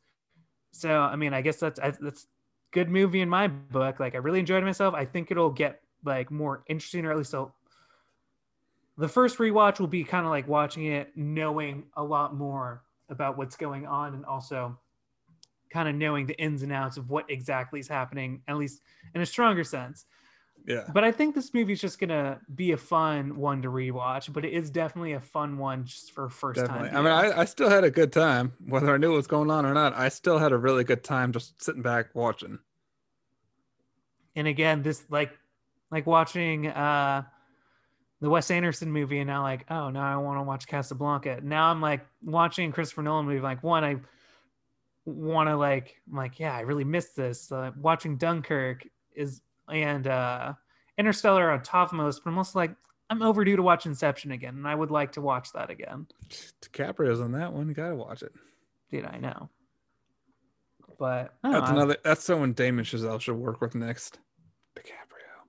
So 0.73 1.01
i 1.01 1.17
mean 1.17 1.33
i 1.33 1.41
guess 1.41 1.57
that's 1.57 1.81
that's 2.01 2.27
good 2.73 2.89
movie 2.89 3.21
in 3.21 3.29
my 3.29 3.49
book. 3.49 4.01
Like 4.01 4.15
i 4.15 4.19
really 4.19 4.41
enjoyed 4.41 4.65
myself. 4.65 4.95
I 4.95 5.05
think 5.05 5.31
it'll 5.31 5.51
get 5.51 5.81
like 6.05 6.31
more 6.31 6.65
interesting 6.69 7.05
or 7.05 7.13
at 7.13 7.19
least 7.19 7.31
so 7.31 7.53
the 8.99 9.09
first 9.09 9.39
rewatch 9.39 9.81
will 9.81 9.87
be 9.87 10.05
kind 10.05 10.27
of 10.27 10.31
like 10.31 10.47
watching 10.47 10.85
it 10.87 11.17
knowing 11.17 11.85
a 11.97 12.05
lot 12.05 12.35
more 12.35 12.83
about 13.11 13.37
what's 13.37 13.57
going 13.57 13.87
on 13.87 14.15
and 14.15 14.25
also 14.25 14.79
kind 15.71 15.89
of 15.89 15.95
knowing 15.95 16.27
the 16.27 16.39
ins 16.41 16.63
and 16.63 16.73
outs 16.73 16.97
of 16.97 17.11
what 17.11 17.31
exactly 17.31 17.81
is 17.81 17.89
happening, 17.89 18.43
at 18.49 18.57
least 18.57 18.81
in 19.15 19.21
a 19.21 19.27
stronger 19.27 19.65
sense. 19.65 20.05
Yeah. 20.67 20.85
But 20.93 21.05
I 21.05 21.13
think 21.13 21.35
this 21.35 21.55
movie 21.55 21.73
is 21.73 21.81
just 21.81 21.99
gonna 21.99 22.41
be 22.55 22.73
a 22.73 22.77
fun 22.77 23.37
one 23.37 23.63
to 23.63 23.69
rewatch, 23.69 24.33
but 24.33 24.45
it 24.45 24.53
is 24.53 24.71
definitely 24.71 25.13
a 25.13 25.21
fun 25.21 25.57
one 25.59 25.85
just 25.85 26.13
for 26.13 26.29
first 26.29 26.61
Definitely. 26.61 26.91
time. 26.91 27.07
I 27.07 27.23
mean, 27.25 27.33
I, 27.33 27.41
I 27.41 27.45
still 27.47 27.71
had 27.71 27.85
a 27.85 27.91
good 27.91 28.13
time, 28.13 28.53
whether 28.67 28.93
I 28.93 28.99
knew 28.99 29.11
what 29.11 29.17
was 29.17 29.27
going 29.27 29.51
on 29.51 29.65
or 29.65 29.73
not. 29.73 29.95
I 29.97 30.09
still 30.11 30.39
had 30.39 30.53
a 30.53 30.59
really 30.59 30.85
good 30.85 31.03
time 31.03 31.33
just 31.33 31.63
sitting 31.63 31.83
back 31.83 32.15
watching. 32.15 32.59
and 34.37 34.47
again, 34.47 34.83
this 34.83 35.05
like 35.11 35.33
like 35.91 36.07
watching 36.07 36.67
uh 36.69 37.23
the 38.21 38.29
Wes 38.29 38.51
Anderson 38.51 38.93
movie 38.93 39.19
and 39.19 39.29
now 39.29 39.43
like, 39.43 39.65
oh 39.71 39.91
now 39.91 40.13
I 40.13 40.17
want 40.17 40.39
to 40.39 40.43
watch 40.43 40.67
Casablanca. 40.67 41.41
Now 41.43 41.71
I'm 41.71 41.81
like 41.81 42.07
watching 42.23 42.71
a 42.71 42.73
Christopher 42.73 43.03
Nolan 43.03 43.27
movie, 43.27 43.41
like 43.41 43.63
one, 43.63 43.85
I 43.85 43.97
want 45.05 45.49
to 45.49 45.57
like 45.57 45.97
I'm 46.11 46.17
like, 46.17 46.39
yeah, 46.39 46.55
I 46.55 46.61
really 46.61 46.85
missed 46.85 47.17
this. 47.17 47.51
Uh, 47.51 47.71
watching 47.81 48.17
Dunkirk 48.17 48.87
is 49.15 49.41
and 49.69 50.07
uh 50.07 50.55
Interstellar 50.99 51.51
on 51.51 51.63
top 51.63 51.89
of 51.89 51.95
my 51.95 52.05
list, 52.05 52.23
but 52.23 52.31
I'm 52.31 52.39
also 52.39 52.59
like, 52.59 52.75
I'm 53.09 53.23
overdue 53.23 53.57
to 53.57 53.63
watch 53.63 53.87
Inception 53.87 54.33
again, 54.33 54.55
and 54.55 54.69
I 54.69 54.75
would 54.75 54.91
like 54.91 55.13
to 55.13 55.23
watch 55.23 55.53
that 55.55 55.71
again. 55.71 56.07
DiCaprio's 56.63 57.21
on 57.21 57.33
that 57.33 57.53
one. 57.53 57.69
You 57.69 57.75
gotta 57.75 57.97
watch 57.97 58.23
it. 58.23 58.33
Dude, 58.91 59.07
I 59.07 59.19
know. 59.19 59.49
But 60.99 61.35
I 61.43 61.53
That's 61.53 61.71
know, 61.71 61.77
another. 61.77 61.97
That's 62.05 62.23
someone 62.23 62.53
Damien 62.53 62.85
Chazelle 62.85 63.21
should 63.21 63.37
work 63.37 63.63
with 63.63 63.75
next. 63.75 64.19
DiCaprio. 64.77 65.49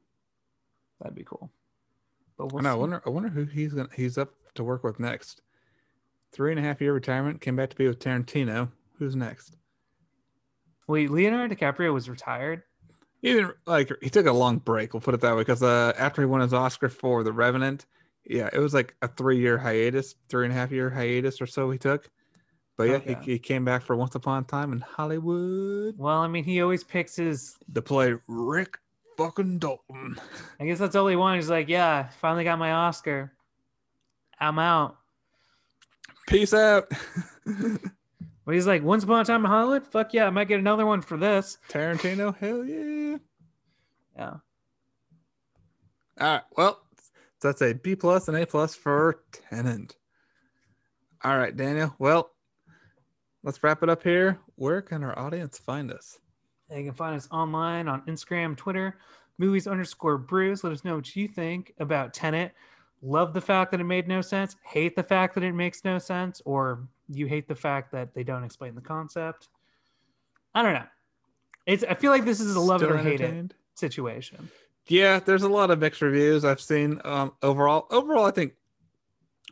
that'd 1.01 1.15
be 1.15 1.25
cool. 1.25 1.51
But 2.41 2.51
we'll 2.53 2.61
I 2.65 2.69
know. 2.69 2.71
I 2.71 2.79
wonder. 2.79 3.01
I 3.05 3.09
wonder 3.11 3.29
who 3.29 3.43
he's 3.45 3.71
gonna. 3.73 3.89
He's 3.95 4.17
up 4.17 4.33
to 4.55 4.63
work 4.63 4.83
with 4.83 4.99
next. 4.99 5.43
Three 6.31 6.49
and 6.51 6.59
a 6.59 6.63
half 6.63 6.81
year 6.81 6.91
retirement. 6.91 7.39
Came 7.39 7.55
back 7.55 7.69
to 7.69 7.75
be 7.75 7.87
with 7.87 7.99
Tarantino. 7.99 8.71
Who's 8.97 9.15
next? 9.15 9.57
Wait, 10.87 11.11
Leonardo 11.11 11.53
DiCaprio 11.53 11.93
was 11.93 12.09
retired. 12.09 12.63
He 13.21 13.33
didn't 13.33 13.53
like. 13.67 13.91
He 14.01 14.09
took 14.09 14.25
a 14.25 14.31
long 14.31 14.57
break. 14.57 14.91
We'll 14.95 15.01
put 15.01 15.13
it 15.13 15.21
that 15.21 15.35
way. 15.35 15.41
Because 15.41 15.61
uh, 15.61 15.93
after 15.99 16.23
he 16.23 16.25
won 16.25 16.41
his 16.41 16.51
Oscar 16.51 16.89
for 16.89 17.23
The 17.23 17.31
Revenant, 17.31 17.85
yeah, 18.25 18.49
it 18.51 18.57
was 18.57 18.73
like 18.73 18.95
a 19.03 19.07
three 19.07 19.37
year 19.39 19.59
hiatus, 19.59 20.15
three 20.27 20.45
and 20.45 20.51
a 20.51 20.57
half 20.57 20.71
year 20.71 20.89
hiatus 20.89 21.41
or 21.41 21.45
so 21.45 21.69
he 21.69 21.77
took. 21.77 22.09
But 22.75 22.87
yeah, 22.87 22.95
Okay. 22.95 23.17
he, 23.23 23.33
he 23.33 23.39
came 23.39 23.63
back 23.63 23.83
for 23.83 23.95
Once 23.95 24.15
Upon 24.15 24.41
a 24.41 24.45
Time 24.47 24.73
in 24.73 24.79
Hollywood 24.79 25.93
Well, 25.99 26.17
I 26.17 26.27
mean, 26.27 26.43
he 26.43 26.59
always 26.59 26.83
picks 26.83 27.17
his. 27.17 27.55
to 27.75 27.83
play 27.83 28.15
Rick 28.27 28.79
fucking 29.25 29.59
Dalton. 29.59 30.19
I 30.59 30.65
guess 30.65 30.79
that's 30.79 30.95
all 30.95 31.07
he 31.07 31.15
wanted. 31.15 31.37
He's 31.37 31.49
like, 31.49 31.69
yeah, 31.69 32.09
finally 32.19 32.43
got 32.43 32.59
my 32.59 32.71
Oscar. 32.71 33.31
I'm 34.39 34.59
out. 34.59 34.97
Peace 36.27 36.53
out. 36.53 36.91
But 38.45 38.55
he's 38.55 38.67
like, 38.67 38.83
once 38.83 39.03
upon 39.03 39.21
a 39.21 39.23
time 39.25 39.45
in 39.45 39.51
Hollywood? 39.51 39.87
Fuck 39.87 40.13
yeah, 40.13 40.25
I 40.25 40.29
might 40.29 40.47
get 40.47 40.59
another 40.59 40.85
one 40.85 41.01
for 41.01 41.15
this. 41.15 41.57
Tarantino, 41.69 42.35
hell 42.35 42.65
yeah. 42.65 43.17
Yeah. 44.17 44.33
All 46.19 46.33
right. 46.33 46.41
Well, 46.57 46.81
that's 47.41 47.61
a 47.61 47.73
B 47.73 47.95
plus 47.95 48.27
and 48.27 48.37
A 48.37 48.45
plus 48.45 48.75
for 48.75 49.23
Tenet. 49.31 49.95
All 51.23 51.37
right, 51.37 51.55
Daniel. 51.55 51.95
Well, 51.99 52.31
let's 53.43 53.61
wrap 53.63 53.83
it 53.83 53.89
up 53.89 54.03
here. 54.03 54.39
Where 54.55 54.81
can 54.81 55.03
our 55.03 55.17
audience 55.17 55.59
find 55.59 55.91
us? 55.91 56.19
You 56.75 56.85
can 56.85 56.93
find 56.93 57.15
us 57.15 57.27
online 57.31 57.87
on 57.87 58.01
Instagram, 58.03 58.55
Twitter, 58.55 58.97
movies 59.37 59.67
underscore 59.67 60.17
brews. 60.17 60.63
Let 60.63 60.73
us 60.73 60.85
know 60.85 60.95
what 60.95 61.15
you 61.15 61.27
think 61.27 61.73
about 61.79 62.13
Tenet. 62.13 62.53
Love 63.01 63.33
the 63.33 63.41
fact 63.41 63.71
that 63.71 63.79
it 63.79 63.85
made 63.85 64.07
no 64.07 64.21
sense. 64.21 64.55
Hate 64.63 64.95
the 64.95 65.03
fact 65.03 65.33
that 65.35 65.43
it 65.43 65.53
makes 65.53 65.83
no 65.83 65.97
sense. 65.97 66.41
Or 66.45 66.87
you 67.09 67.25
hate 67.25 67.47
the 67.47 67.55
fact 67.55 67.91
that 67.91 68.13
they 68.13 68.23
don't 68.23 68.43
explain 68.43 68.75
the 68.75 68.81
concept. 68.81 69.49
I 70.53 70.61
don't 70.61 70.73
know. 70.73 70.85
It's. 71.65 71.83
I 71.83 71.95
feel 71.95 72.11
like 72.11 72.25
this 72.25 72.39
is 72.39 72.55
a 72.55 72.59
love 72.59 72.83
it 72.83 72.91
or 72.91 72.97
hate 72.97 73.21
it 73.21 73.53
situation. 73.75 74.49
Yeah, 74.87 75.19
there's 75.19 75.43
a 75.43 75.49
lot 75.49 75.71
of 75.71 75.79
mixed 75.79 76.01
reviews 76.01 76.43
I've 76.43 76.61
seen. 76.61 76.99
Um, 77.03 77.33
overall, 77.41 77.87
overall, 77.91 78.25
I 78.25 78.31
think 78.31 78.53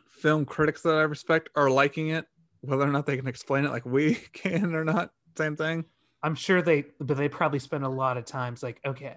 film 0.08 0.44
critics 0.44 0.82
that 0.82 0.94
I 0.94 1.02
respect 1.02 1.48
are 1.54 1.70
liking 1.70 2.08
it. 2.08 2.26
Whether 2.62 2.82
or 2.82 2.92
not 2.92 3.06
they 3.06 3.16
can 3.16 3.26
explain 3.26 3.64
it 3.64 3.70
like 3.70 3.86
we 3.86 4.14
can 4.32 4.74
or 4.74 4.84
not, 4.84 5.12
same 5.36 5.56
thing. 5.56 5.84
I'm 6.22 6.34
sure 6.34 6.62
they, 6.62 6.84
but 6.98 7.16
they 7.16 7.28
probably 7.28 7.58
spend 7.58 7.84
a 7.84 7.88
lot 7.88 8.16
of 8.16 8.24
times 8.24 8.62
like, 8.62 8.80
okay, 8.84 9.16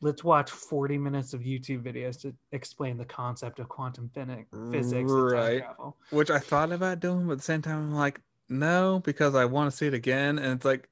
let's 0.00 0.22
watch 0.22 0.50
40 0.50 0.98
minutes 0.98 1.34
of 1.34 1.40
YouTube 1.40 1.82
videos 1.82 2.20
to 2.22 2.34
explain 2.52 2.96
the 2.96 3.04
concept 3.04 3.58
of 3.58 3.68
quantum 3.68 4.08
physics, 4.14 4.48
physics 4.70 5.10
and 5.10 5.28
time 5.28 5.32
Right. 5.32 5.58
travel. 5.58 5.96
which 6.10 6.30
I 6.30 6.38
thought 6.38 6.72
about 6.72 7.00
doing, 7.00 7.26
but 7.26 7.32
at 7.32 7.38
the 7.38 7.44
same 7.44 7.62
time, 7.62 7.78
I'm 7.78 7.94
like, 7.94 8.20
no, 8.48 9.00
because 9.04 9.34
I 9.34 9.44
want 9.44 9.70
to 9.70 9.76
see 9.76 9.86
it 9.86 9.94
again, 9.94 10.38
and 10.38 10.52
it's 10.52 10.64
like, 10.64 10.88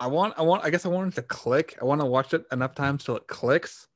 I 0.00 0.06
want, 0.06 0.34
I 0.38 0.42
want, 0.42 0.64
I 0.64 0.70
guess 0.70 0.86
I 0.86 0.88
want 0.88 1.12
it 1.12 1.16
to 1.16 1.22
click. 1.22 1.76
I 1.80 1.84
want 1.84 2.00
to 2.00 2.06
watch 2.06 2.32
it 2.32 2.44
enough 2.52 2.74
times 2.74 3.04
till 3.04 3.16
it 3.16 3.26
clicks. 3.26 3.88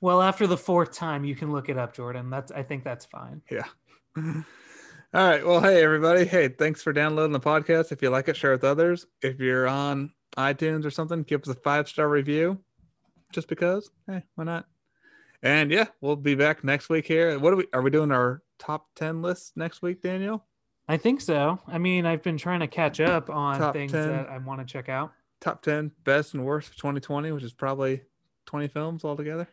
Well, 0.00 0.22
after 0.22 0.46
the 0.46 0.56
fourth 0.56 0.92
time, 0.92 1.24
you 1.24 1.34
can 1.36 1.52
look 1.52 1.68
it 1.68 1.78
up, 1.78 1.94
Jordan. 1.94 2.30
That's 2.30 2.50
I 2.52 2.62
think 2.62 2.84
that's 2.84 3.04
fine. 3.04 3.42
Yeah. 3.50 3.64
All 5.12 5.26
right. 5.26 5.44
Well, 5.44 5.60
hey 5.60 5.82
everybody. 5.82 6.24
Hey, 6.24 6.48
thanks 6.48 6.82
for 6.82 6.92
downloading 6.92 7.32
the 7.32 7.40
podcast. 7.40 7.90
If 7.90 8.00
you 8.00 8.10
like 8.10 8.28
it, 8.28 8.36
share 8.36 8.52
with 8.52 8.62
others. 8.62 9.06
If 9.22 9.40
you're 9.40 9.66
on 9.66 10.12
iTunes 10.36 10.84
or 10.84 10.90
something, 10.90 11.24
give 11.24 11.42
us 11.42 11.48
a 11.48 11.54
five 11.54 11.88
star 11.88 12.08
review. 12.08 12.58
Just 13.32 13.48
because. 13.48 13.90
Hey, 14.06 14.22
why 14.36 14.44
not? 14.44 14.66
And 15.42 15.70
yeah, 15.72 15.86
we'll 16.00 16.16
be 16.16 16.34
back 16.36 16.62
next 16.62 16.88
week 16.90 17.06
here. 17.06 17.36
What 17.40 17.52
are 17.52 17.56
we 17.56 17.66
are 17.72 17.82
we 17.82 17.90
doing 17.90 18.12
our 18.12 18.42
top 18.60 18.86
ten 18.94 19.20
list 19.20 19.56
next 19.56 19.82
week, 19.82 20.00
Daniel? 20.00 20.44
I 20.88 20.96
think 20.96 21.20
so. 21.20 21.58
I 21.66 21.78
mean, 21.78 22.06
I've 22.06 22.22
been 22.22 22.38
trying 22.38 22.60
to 22.60 22.66
catch 22.68 23.00
up 23.00 23.30
on 23.30 23.58
Top 23.58 23.74
things 23.74 23.92
10. 23.92 24.08
that 24.08 24.28
I 24.28 24.38
want 24.38 24.60
to 24.60 24.66
check 24.66 24.88
out. 24.88 25.12
Top 25.40 25.62
ten 25.62 25.90
best 26.04 26.34
and 26.34 26.44
worst 26.44 26.68
of 26.70 26.76
2020, 26.76 27.32
which 27.32 27.42
is 27.44 27.52
probably 27.52 28.02
20 28.46 28.68
films 28.68 29.04
altogether. 29.04 29.48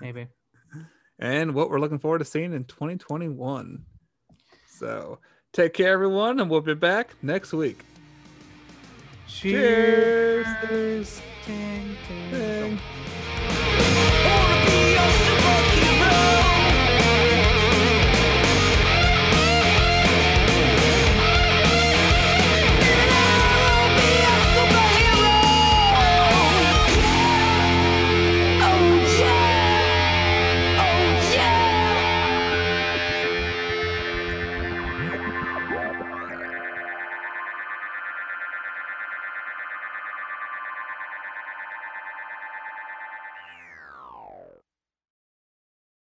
Maybe. 0.00 0.28
and 1.18 1.54
what 1.54 1.70
we're 1.70 1.80
looking 1.80 1.98
forward 1.98 2.18
to 2.18 2.24
seeing 2.24 2.52
in 2.52 2.64
2021. 2.64 3.84
So 4.78 5.18
take 5.52 5.74
care, 5.74 5.92
everyone, 5.92 6.40
and 6.40 6.50
we'll 6.50 6.60
be 6.60 6.74
back 6.74 7.14
next 7.22 7.52
week. 7.52 7.80
Cheers. 9.28 10.46
Cheers. 10.68 11.22
Ding. 11.46 11.96
Be 14.66 14.94
your 14.94 15.43